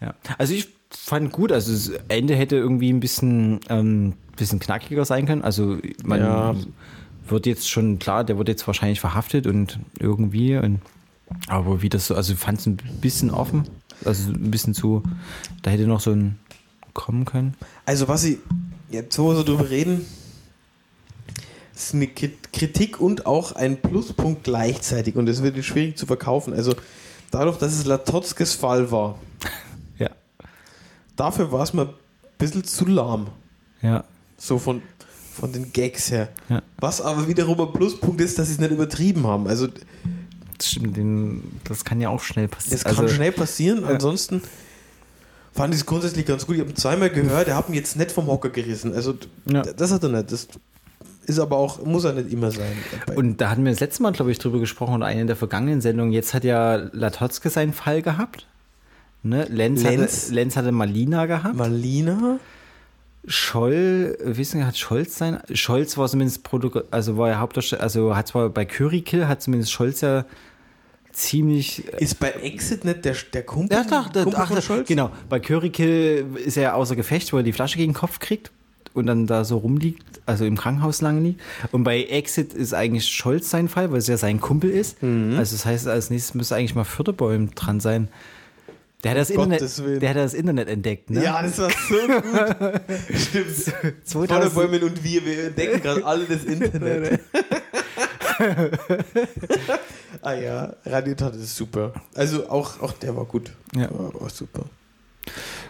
Ja. 0.00 0.12
Also 0.38 0.54
ich 0.54 0.68
fand 0.90 1.30
gut, 1.32 1.52
also 1.52 1.72
das 1.72 1.90
Ende 2.08 2.34
hätte 2.34 2.56
irgendwie 2.56 2.92
ein 2.92 2.98
bisschen, 3.00 3.60
ähm, 3.68 4.14
bisschen 4.36 4.58
knackiger 4.58 5.04
sein 5.04 5.24
können. 5.24 5.42
Also 5.42 5.78
man 6.04 6.20
Ja. 6.20 6.54
wird 7.28 7.46
jetzt 7.46 7.70
schon, 7.70 8.00
klar, 8.00 8.24
der 8.24 8.36
wird 8.36 8.48
jetzt 8.48 8.66
wahrscheinlich 8.66 9.00
verhaftet 9.00 9.46
und 9.46 9.78
irgendwie, 10.00 10.56
und, 10.56 10.80
aber 11.46 11.80
wie 11.80 11.88
das 11.88 12.08
so, 12.08 12.16
also 12.16 12.34
fand 12.34 12.58
es 12.58 12.66
ein 12.66 12.76
bisschen 13.00 13.30
offen, 13.30 13.64
also 14.04 14.30
ein 14.32 14.50
bisschen 14.50 14.74
zu, 14.74 15.02
da 15.62 15.70
hätte 15.70 15.86
noch 15.86 16.00
so 16.00 16.10
ein 16.10 16.38
kommen 16.92 17.24
können. 17.24 17.54
Also 17.86 18.08
was 18.08 18.24
ich 18.24 18.38
jetzt 18.90 19.18
wo 19.18 19.28
wir 19.28 19.36
so 19.36 19.42
drüber 19.44 19.70
reden, 19.70 20.04
ist 21.74 21.94
eine 21.94 22.06
Kritik 22.06 23.00
und 23.00 23.26
auch 23.26 23.52
ein 23.52 23.80
Pluspunkt 23.80 24.44
gleichzeitig 24.44 25.16
und 25.16 25.26
das 25.26 25.42
wird 25.42 25.62
schwierig 25.64 25.96
zu 25.98 26.06
verkaufen. 26.06 26.52
Also 26.54 26.74
dadurch, 27.30 27.58
dass 27.58 27.72
es 27.72 27.84
Latotskes 27.84 28.54
Fall 28.54 28.90
war, 28.90 29.18
Ja. 29.98 30.10
dafür 31.16 31.50
war 31.52 31.62
es 31.62 31.72
mir 31.72 31.82
ein 31.82 31.94
bisschen 32.38 32.64
zu 32.64 32.86
lahm. 32.86 33.28
Ja. 33.82 34.04
So 34.38 34.58
von, 34.58 34.82
von 35.34 35.52
den 35.52 35.72
Gags 35.72 36.10
her. 36.10 36.28
Ja. 36.48 36.62
Was 36.78 37.00
aber 37.00 37.26
wiederum 37.28 37.60
ein 37.60 37.72
Pluspunkt 37.72 38.20
ist, 38.20 38.38
dass 38.38 38.48
sie 38.48 38.54
es 38.54 38.60
nicht 38.60 38.70
übertrieben 38.72 39.26
haben. 39.26 39.46
Also 39.48 39.66
Das 40.58 40.70
stimmt, 40.70 40.96
den, 40.96 41.60
das 41.64 41.84
kann 41.84 42.00
ja 42.00 42.08
auch 42.08 42.20
schnell 42.22 42.48
passieren. 42.48 42.80
das 42.84 42.96
kann 42.96 43.08
schnell 43.08 43.32
passieren. 43.32 43.84
Ansonsten 43.84 44.42
fand 45.52 45.74
ich 45.74 45.80
es 45.80 45.86
grundsätzlich 45.86 46.24
ganz 46.26 46.46
gut. 46.46 46.54
Ich 46.56 46.60
habe 46.60 46.70
ihn 46.70 46.76
zweimal 46.76 47.10
gehört, 47.10 47.48
er 47.48 47.56
hat 47.56 47.68
mich 47.68 47.78
jetzt 47.78 47.96
nicht 47.96 48.12
vom 48.12 48.26
Hocker 48.28 48.50
gerissen. 48.50 48.94
Also 48.94 49.14
Ja. 49.46 49.62
das 49.62 49.90
hat 49.90 50.02
er 50.04 50.08
nicht. 50.10 50.30
Das 50.32 50.46
ist 51.24 51.38
aber 51.38 51.56
auch, 51.56 51.84
muss 51.84 52.04
er 52.04 52.12
nicht 52.14 52.32
immer 52.32 52.50
sein. 52.50 52.72
Und 53.16 53.40
da 53.40 53.50
hatten 53.50 53.64
wir 53.64 53.72
das 53.72 53.80
letzte 53.80 54.02
Mal, 54.02 54.12
glaube 54.12 54.30
ich, 54.30 54.38
drüber 54.38 54.58
gesprochen 54.58 54.94
oder 54.94 55.06
eine 55.06 55.26
der 55.26 55.36
vergangenen 55.36 55.80
Sendungen. 55.80 56.12
Jetzt 56.12 56.34
hat 56.34 56.44
ja 56.44 56.76
Latotzke 56.92 57.50
seinen 57.50 57.72
Fall 57.72 58.02
gehabt. 58.02 58.46
Ne? 59.22 59.46
Lenz, 59.50 59.82
Lenz. 59.82 60.24
Hatte, 60.24 60.34
Lenz 60.34 60.56
hatte 60.56 60.72
Malina 60.72 61.26
gehabt. 61.26 61.56
Malina? 61.56 62.38
Scholl, 63.26 64.18
wissen 64.22 64.66
hat 64.66 64.76
Scholz 64.76 65.16
sein? 65.16 65.40
Scholz 65.52 65.96
war 65.96 66.08
zumindest 66.08 66.44
Produ 66.44 66.82
also 66.90 67.16
war 67.16 67.30
ja 67.30 67.38
Hauptdarsteller, 67.38 67.82
also 67.82 68.14
hat 68.14 68.28
zwar 68.28 68.50
bei 68.50 68.66
Curry 68.66 69.00
Kill 69.00 69.26
hat 69.26 69.40
zumindest 69.40 69.72
Scholz 69.72 70.02
ja 70.02 70.26
ziemlich. 71.10 71.86
Ist 71.88 72.20
bei 72.20 72.30
Exit 72.32 72.84
nicht 72.84 73.04
der, 73.06 73.16
der 73.32 73.42
Kumpel, 73.44 73.78
Ja, 73.78 73.84
doch, 73.84 74.10
der, 74.10 74.24
Kumpel 74.24 74.40
ach, 74.42 74.48
von 74.48 74.60
Scholz? 74.60 74.86
genau. 74.86 75.10
Bei 75.30 75.40
Curry 75.40 75.70
Kill 75.70 76.26
ist 76.44 76.58
er 76.58 76.74
außer 76.74 76.96
Gefecht, 76.96 77.32
wo 77.32 77.38
er 77.38 77.42
die 77.42 77.52
Flasche 77.54 77.78
gegen 77.78 77.92
den 77.92 77.98
Kopf 77.98 78.18
kriegt 78.18 78.50
und 78.94 79.06
dann 79.06 79.26
da 79.26 79.44
so 79.44 79.58
rumliegt, 79.58 80.04
also 80.24 80.44
im 80.44 80.56
Krankenhaus 80.56 81.02
lange 81.02 81.20
liegt. 81.20 81.40
Und 81.72 81.84
bei 81.84 82.04
Exit 82.04 82.54
ist 82.54 82.72
eigentlich 82.72 83.06
Scholz 83.08 83.50
sein 83.50 83.68
Fall, 83.68 83.90
weil 83.90 83.98
es 83.98 84.06
ja 84.06 84.16
sein 84.16 84.40
Kumpel 84.40 84.70
ist. 84.70 85.02
Mhm. 85.02 85.36
Also 85.36 85.56
das 85.56 85.66
heißt, 85.66 85.88
als 85.88 86.10
nächstes 86.10 86.34
müsste 86.34 86.56
eigentlich 86.56 86.74
mal 86.74 86.84
Förderbäum 86.84 87.54
dran 87.54 87.80
sein. 87.80 88.08
Der 89.02 89.10
hat, 89.10 89.18
das 89.18 89.30
Um 89.30 89.52
Internet, 89.52 89.84
Willen. 89.84 90.00
der 90.00 90.08
hat 90.10 90.16
das 90.16 90.32
Internet 90.32 90.68
entdeckt, 90.68 91.10
ne? 91.10 91.22
Ja, 91.22 91.42
das 91.42 91.58
war 91.58 91.68
so 91.70 91.94
gut. 91.94 92.80
Stimmt. 93.20 93.54
2000 94.04 94.52
Vorderbäumen 94.52 94.82
und 94.82 95.04
wir, 95.04 95.26
wir 95.26 95.44
entdecken 95.44 95.82
gerade 95.82 96.06
alle 96.06 96.24
das 96.24 96.44
Internet. 96.44 97.20
ah 100.22 100.32
ja, 100.32 100.74
Radiotat 100.86 101.34
ist 101.34 101.54
super. 101.54 101.92
Also 102.14 102.48
auch, 102.48 102.80
auch 102.80 102.92
der 102.92 103.14
war 103.14 103.26
gut. 103.26 103.52
Ja. 103.74 103.90
War, 103.90 104.18
war 104.18 104.30
super. 104.30 104.64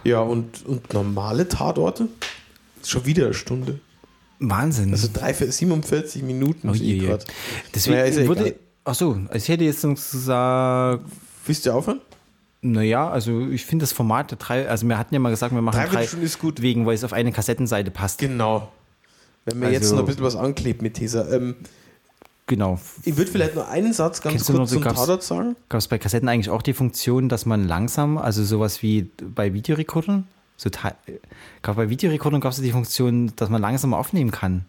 Ja, 0.04 0.20
und, 0.20 0.64
und 0.64 0.92
normale 0.92 1.48
Tatorte? 1.48 2.06
Schon 2.84 3.06
wieder 3.06 3.26
eine 3.26 3.34
Stunde. 3.34 3.80
Wahnsinn. 4.40 4.92
Also 4.92 5.08
drei, 5.12 5.32
vier- 5.32 5.50
47 5.52 6.22
Minuten 6.22 6.68
Oh 6.68 6.74
je, 6.74 6.94
je. 6.96 7.06
grad. 7.06 7.24
Deswegen 7.74 7.96
Naja, 7.96 8.06
ist 8.06 8.26
würde. 8.28 8.54
Ach 8.84 8.94
so, 8.94 9.18
ich 9.32 9.48
hätte 9.48 9.64
jetzt 9.64 9.82
noch 9.84 9.94
gesagt, 9.94 11.04
Willst 11.46 11.64
du 11.66 11.70
aufhören? 11.72 12.00
naja, 12.60 13.08
also 13.08 13.46
ich 13.48 13.64
finde 13.64 13.84
das 13.84 13.92
Format 13.92 14.30
der 14.30 14.38
drei, 14.38 14.68
also 14.68 14.86
wir 14.88 14.98
hatten 14.98 15.14
ja 15.14 15.20
mal 15.20 15.30
gesagt, 15.30 15.54
wir 15.54 15.62
machen 15.62 15.76
Dreiviertel 15.76 15.96
drei, 16.00 16.06
Stunde 16.06 16.26
ist 16.26 16.38
gut. 16.38 16.60
wegen, 16.62 16.84
weil 16.86 16.94
es 16.94 17.04
auf 17.04 17.12
eine 17.12 17.32
Kassettenseite 17.32 17.90
passt. 17.90 18.18
Genau. 18.18 18.70
Wenn 19.46 19.58
man 19.58 19.72
jetzt 19.72 19.82
Also- 19.84 19.96
noch 19.96 20.02
ein 20.02 20.06
bisschen 20.06 20.24
was 20.24 20.36
anklebt 20.36 20.82
mit 20.82 20.98
dieser. 20.98 21.30
Ähm, 21.32 21.56
Genau. 22.46 22.78
ich 23.04 23.16
würde 23.16 23.30
vielleicht 23.30 23.54
nur 23.54 23.68
einen 23.68 23.94
Satz 23.94 24.20
ganz 24.20 24.44
kurz 24.44 24.58
noch, 24.58 24.66
zum 24.68 24.82
Tatort 24.82 25.22
sagen. 25.22 25.56
Gab 25.70 25.78
es 25.78 25.88
bei 25.88 25.96
Kassetten 25.96 26.28
eigentlich 26.28 26.50
auch 26.50 26.60
die 26.60 26.74
Funktion, 26.74 27.30
dass 27.30 27.46
man 27.46 27.66
langsam, 27.66 28.18
also 28.18 28.44
sowas 28.44 28.82
wie 28.82 29.08
bei 29.34 29.54
Videorekordern, 29.54 30.26
so 30.56 30.70
gab 31.62 31.76
bei 31.76 31.90
Videorekordern 31.90 32.40
gab 32.40 32.52
es 32.52 32.60
die 32.60 32.70
Funktion, 32.70 33.32
dass 33.36 33.48
man 33.48 33.60
langsam 33.60 33.92
aufnehmen 33.92 34.30
kann, 34.30 34.64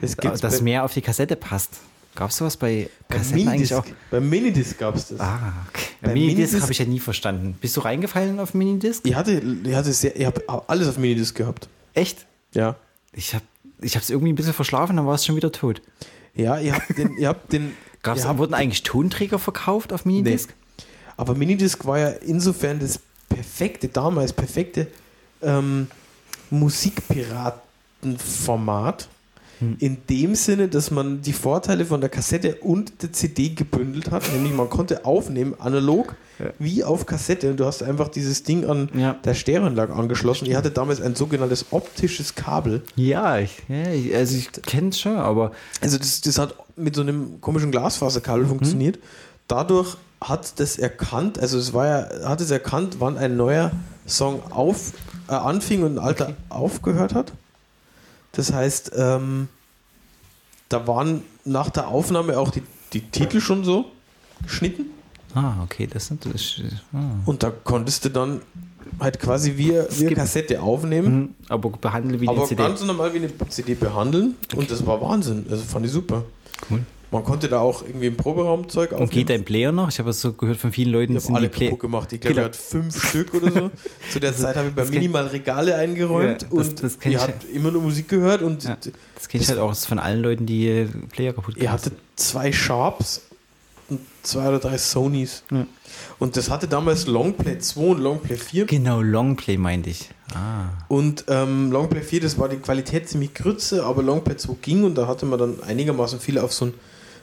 gibt's 0.00 0.40
dass 0.40 0.58
bei, 0.58 0.64
mehr 0.64 0.84
auf 0.84 0.94
die 0.94 1.02
Kassette 1.02 1.36
passt. 1.36 1.80
Gab 2.14 2.30
es 2.30 2.36
sowas 2.36 2.56
bei 2.56 2.88
bei 3.08 3.16
Kassetten 3.16 3.48
eigentlich 3.48 3.70
Minidisc. 3.70 3.74
auch? 3.74 4.10
Beim 4.10 4.28
Minidisc 4.28 4.78
gab 4.78 4.96
es 4.96 5.08
das. 5.08 5.20
Ah, 5.20 5.52
okay. 5.68 5.84
Bei 6.00 6.12
Minidisc 6.14 6.60
habe 6.60 6.72
ich 6.72 6.78
ja 6.78 6.84
nie 6.84 7.00
verstanden. 7.00 7.56
Bist 7.60 7.76
du 7.76 7.80
reingefallen 7.80 8.40
auf 8.40 8.54
Minidisc? 8.54 9.06
Ich 9.06 9.14
hatte, 9.14 9.42
ich 9.64 9.74
hatte 9.74 9.92
sehr, 9.92 10.16
ich 10.16 10.26
habe 10.26 10.42
alles 10.66 10.88
auf 10.88 10.98
Minidisc 10.98 11.36
gehabt. 11.36 11.68
Echt? 11.94 12.26
Ja. 12.54 12.76
Ich 13.12 13.34
habe 13.34 13.44
ich 13.80 13.94
es 13.94 14.10
irgendwie 14.10 14.32
ein 14.32 14.36
bisschen 14.36 14.52
verschlafen, 14.52 14.96
dann 14.96 15.06
war 15.06 15.14
es 15.14 15.24
schon 15.24 15.36
wieder 15.36 15.52
tot. 15.52 15.82
Ja, 16.34 16.58
ihr 16.58 16.74
habt 16.74 16.96
den, 16.96 17.16
ihr 17.16 17.28
habt 17.28 17.52
den. 17.52 17.76
Gab's, 18.02 18.22
ihr 18.22 18.28
habt, 18.28 18.38
wurden 18.38 18.54
eigentlich 18.54 18.84
Tonträger 18.84 19.38
verkauft 19.38 19.92
auf 19.92 20.04
Minidisc? 20.04 20.50
aber 21.16 21.34
Minidisc 21.34 21.84
war 21.84 21.98
ja 21.98 22.08
insofern 22.08 22.78
das 22.78 23.00
perfekte, 23.28 23.88
damals 23.88 24.32
perfekte 24.32 24.86
ähm, 25.42 25.88
Musikpiratenformat. 26.50 29.08
Hm. 29.60 29.76
In 29.80 29.96
dem 30.08 30.36
Sinne, 30.36 30.68
dass 30.68 30.92
man 30.92 31.20
die 31.20 31.32
Vorteile 31.32 31.84
von 31.84 32.00
der 32.00 32.08
Kassette 32.10 32.54
und 32.56 33.02
der 33.02 33.12
CD 33.12 33.48
gebündelt 33.48 34.12
hat. 34.12 34.32
Nämlich 34.32 34.52
man 34.54 34.70
konnte 34.70 35.04
aufnehmen, 35.04 35.54
analog 35.58 36.14
Ja. 36.38 36.50
wie 36.60 36.84
auf 36.84 37.06
Kassette. 37.06 37.50
Und 37.50 37.58
du 37.58 37.64
hast 37.64 37.82
einfach 37.82 38.06
dieses 38.06 38.44
Ding 38.44 38.64
an 38.66 38.88
Ja. 38.94 39.14
der 39.24 39.34
Stereoanlage 39.34 39.92
angeschlossen. 39.94 40.46
Ich 40.46 40.54
hatte 40.54 40.70
damals 40.70 41.00
ein 41.00 41.16
sogenanntes 41.16 41.66
optisches 41.72 42.36
Kabel. 42.36 42.82
Ja, 42.94 43.38
ich, 43.40 43.56
ja 43.68 43.90
ich, 43.90 44.14
also 44.14 44.36
ich 44.36 44.52
kenne 44.62 44.90
es 44.90 45.00
schon, 45.00 45.16
aber 45.16 45.50
Also 45.80 45.98
das, 45.98 46.20
das 46.20 46.38
hat 46.38 46.54
mit 46.76 46.94
so 46.94 47.00
einem 47.02 47.40
komischen 47.40 47.72
Glasfaserkabel 47.72 48.46
funktioniert. 48.46 49.00
Dadurch 49.48 49.96
hat 50.20 50.60
das 50.60 50.78
erkannt, 50.78 51.40
also 51.40 51.58
es 51.58 51.72
war 51.72 51.86
ja, 51.86 52.08
hat 52.28 52.40
es 52.40 52.52
erkannt, 52.52 52.96
wann 53.00 53.18
ein 53.18 53.36
neuer 53.36 53.72
Song 54.06 54.40
auf, 54.52 54.92
äh, 55.28 55.32
anfing 55.32 55.82
und 55.82 55.98
ein 55.98 55.98
alter 55.98 56.34
aufgehört 56.48 57.14
hat. 57.14 57.32
Das 58.32 58.52
heißt, 58.52 58.92
ähm, 58.96 59.48
da 60.68 60.86
waren 60.86 61.22
nach 61.44 61.70
der 61.70 61.88
Aufnahme 61.88 62.38
auch 62.38 62.50
die, 62.50 62.62
die 62.92 63.00
Titel 63.00 63.40
schon 63.40 63.64
so 63.64 63.86
geschnitten 64.42 64.86
ah, 65.34 65.54
okay, 65.62 65.86
das 65.86 66.06
sind 66.06 66.24
das, 66.24 66.60
ah. 66.92 66.98
und 67.26 67.42
da 67.42 67.50
konntest 67.50 68.04
du 68.04 68.10
dann 68.10 68.40
halt 69.00 69.20
quasi 69.20 69.56
wie, 69.56 69.72
wie 69.72 70.06
eine 70.06 70.16
Kassette 70.16 70.62
aufnehmen, 70.62 71.06
Hm, 71.06 71.34
aber 71.48 71.70
behandle 71.70 72.20
wie 72.20 72.28
aber 72.28 72.42
die 72.42 72.48
CD. 72.48 72.62
ganz 72.62 72.82
normal 72.84 73.12
wie 73.12 73.18
eine 73.18 73.30
CD 73.48 73.74
behandeln 73.74 74.34
und 74.56 74.70
das 74.70 74.84
war 74.86 75.00
Wahnsinn. 75.00 75.46
Also 75.50 75.62
fand 75.64 75.86
ich 75.86 75.92
super. 75.92 76.24
Cool. 76.70 76.84
Man 77.10 77.24
konnte 77.24 77.48
da 77.48 77.60
auch 77.60 77.82
irgendwie 77.82 78.06
im 78.08 78.16
Proberaum 78.16 78.68
Zeug 78.68 78.92
Und 78.92 79.10
geht 79.10 79.30
dein 79.30 79.42
Player 79.44 79.72
noch? 79.72 79.88
Ich 79.88 79.98
habe 79.98 80.10
es 80.10 80.20
so 80.20 80.34
gehört 80.34 80.58
von 80.58 80.72
vielen 80.72 80.92
Leuten, 80.92 81.16
Ich 81.16 81.22
sind 81.22 81.34
habe 81.34 81.46
alle 81.46 81.48
die 81.48 81.64
kaputt 81.64 81.80
gemacht. 81.80 82.12
Ich 82.12 82.20
glaube, 82.20 82.34
Genau. 82.34 82.46
er 82.46 82.48
hat 82.50 82.56
fünf 82.56 83.08
Stück 83.08 83.32
oder 83.34 83.50
so. 83.50 83.70
Zu 84.12 84.20
der 84.20 84.36
Zeit 84.36 84.56
habe 84.56 84.68
ich 84.68 84.74
bei 84.74 84.84
Minimal 84.84 85.26
Regale 85.28 85.74
eingeräumt 85.76 86.42
Ja, 86.42 86.48
das- 86.50 86.68
und 86.68 86.82
das 86.82 86.98
ihr 87.06 87.20
habt 87.20 87.44
immer 87.52 87.70
nur 87.70 87.82
Musik 87.82 88.08
gehört 88.08 88.42
und 88.42 88.64
Ja. 88.64 88.76
Das 89.14 89.28
kenne 89.28 89.42
ich 89.42 89.48
halt 89.48 89.58
auch 89.58 89.74
von 89.74 89.98
allen 89.98 90.22
Leuten, 90.22 90.44
die 90.44 90.86
Player 91.10 91.32
kaputt 91.32 91.56
ihr 91.56 91.72
hattet 91.72 91.94
zwei 92.16 92.52
Sharps 92.52 93.22
und 93.88 94.00
zwei 94.22 94.48
oder 94.48 94.58
drei 94.58 94.76
Sonys. 94.76 95.44
Ja. 95.50 95.66
Und 96.18 96.36
das 96.36 96.50
hatte 96.50 96.68
damals 96.68 97.06
Longplay 97.06 97.58
2 97.58 97.80
und 97.80 98.00
Longplay 98.00 98.36
4. 98.36 98.66
Genau, 98.66 99.00
Longplay 99.00 99.56
meinte 99.56 99.88
ich. 99.90 100.10
Ah. 100.34 100.66
Und 100.88 101.24
ähm, 101.28 101.72
Longplay 101.72 102.02
4, 102.02 102.20
das 102.20 102.38
war 102.38 102.48
die 102.50 102.58
Qualität 102.58 103.08
ziemlich 103.08 103.32
grütze, 103.32 103.84
aber 103.84 104.02
Longplay 104.02 104.36
2 104.36 104.54
ging 104.60 104.84
und 104.84 104.94
da 104.96 105.06
hatte 105.08 105.24
man 105.26 105.38
dann 105.38 105.62
einigermaßen 105.62 106.20
viel 106.20 106.38
auf 106.38 106.52
so 106.52 106.66
ein 106.66 106.74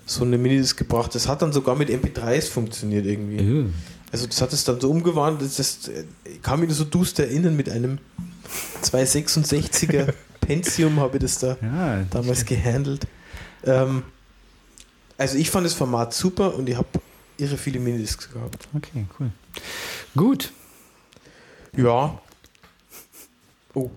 so 0.06 0.24
eine 0.24 0.38
Minidisc 0.38 0.78
gebracht. 0.78 1.14
Das 1.16 1.28
hat 1.28 1.42
dann 1.42 1.52
sogar 1.54 1.76
mit 1.76 1.90
MP3s 1.90 2.50
funktioniert 2.50 3.06
irgendwie. 3.06 3.42
Uh. 3.42 3.70
Also 4.12 4.28
das 4.28 4.42
hat 4.42 4.54
es 4.54 4.64
dann 4.64 4.80
so 4.80 4.90
umgewandelt, 4.92 5.50
das, 5.58 5.80
das 5.82 5.88
äh, 5.90 6.06
ich 6.26 6.42
kann 6.42 6.60
mich 6.60 6.72
so 6.74 6.84
duster 6.86 7.24
erinnern 7.24 7.56
mit 7.56 7.70
einem 7.70 7.98
266er 8.84 10.14
Pentium 10.42 11.00
habe 11.00 11.18
ich 11.18 11.24
das 11.24 11.40
da 11.40 11.58
Ja, 11.62 12.04
damals 12.12 12.46
gehandelt. 12.46 13.08
Ähm, 13.64 14.04
also 15.18 15.38
ich 15.38 15.50
fand 15.50 15.66
das 15.66 15.74
Format 15.74 16.14
super 16.14 16.56
und 16.56 16.70
ich 16.70 16.78
habe 16.78 16.88
irre 17.38 17.58
viele 17.58 17.80
Minidiscs 17.80 18.30
gehabt. 18.32 18.68
okay, 18.76 19.06
cool. 19.20 19.32
Gut. 20.16 20.52
Ja. 21.76 22.22
Oh. 23.74 23.90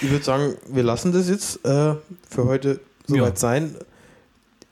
Ich 0.00 0.10
würde 0.10 0.24
sagen, 0.24 0.54
wir 0.68 0.82
lassen 0.84 1.12
das 1.12 1.28
jetzt 1.28 1.64
äh, 1.64 1.94
für 2.30 2.44
heute 2.44 2.78
soweit 3.06 3.34
Ja. 3.34 3.36
sein. 3.36 3.74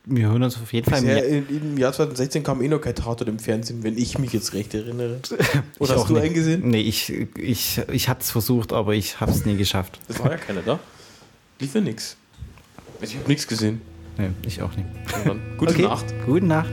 Wir 0.09 0.29
hören 0.29 0.45
uns 0.45 0.57
auf 0.57 0.73
jeden 0.73 0.89
Fall 0.89 1.03
mehr. 1.03 1.27
im 1.27 1.77
Jahr 1.79 1.93
2016 1.93 2.45
kam 2.45 2.63
eh 2.63 2.69
noch 2.69 2.81
kein 2.81 2.95
Tatort 2.95 3.29
im 3.29 3.41
Fernsehen, 3.41 3.83
wenn 3.83 3.99
ich 3.99 4.19
mich 4.21 4.33
jetzt 4.33 4.55
recht 4.55 4.73
erinnere. 4.73 5.19
Oder 5.81 5.97
hast 5.97 6.09
du 6.09 6.13
nicht. 6.15 6.23
einen 6.23 6.35
gesehen? 6.35 6.69
Nee, 6.69 6.81
ich, 6.83 7.13
ich, 7.37 7.81
ich 7.91 8.09
hatte 8.09 8.21
es 8.23 8.31
versucht, 8.31 8.73
aber 8.73 8.95
ich 8.95 9.19
habe 9.21 9.33
es 9.33 9.45
nie 9.45 9.57
geschafft. 9.57 9.99
Das 10.07 10.21
war 10.21 10.31
ja 10.31 10.37
keiner 10.37 10.63
da. 10.63 10.79
Lief 11.59 11.75
ja 11.75 11.81
nix. 11.81 12.17
Also 13.01 13.13
ich 13.15 13.19
habe 13.19 13.29
nichts 13.29 13.49
gesehen. 13.49 13.81
Nee, 14.17 14.31
ich 14.47 14.63
auch 14.63 14.71
nicht. 14.77 14.87
Gute 15.59 15.73
Okay. 15.73 15.83
Nacht. 15.83 16.07
Gute 16.25 16.47
Nacht. 16.47 16.71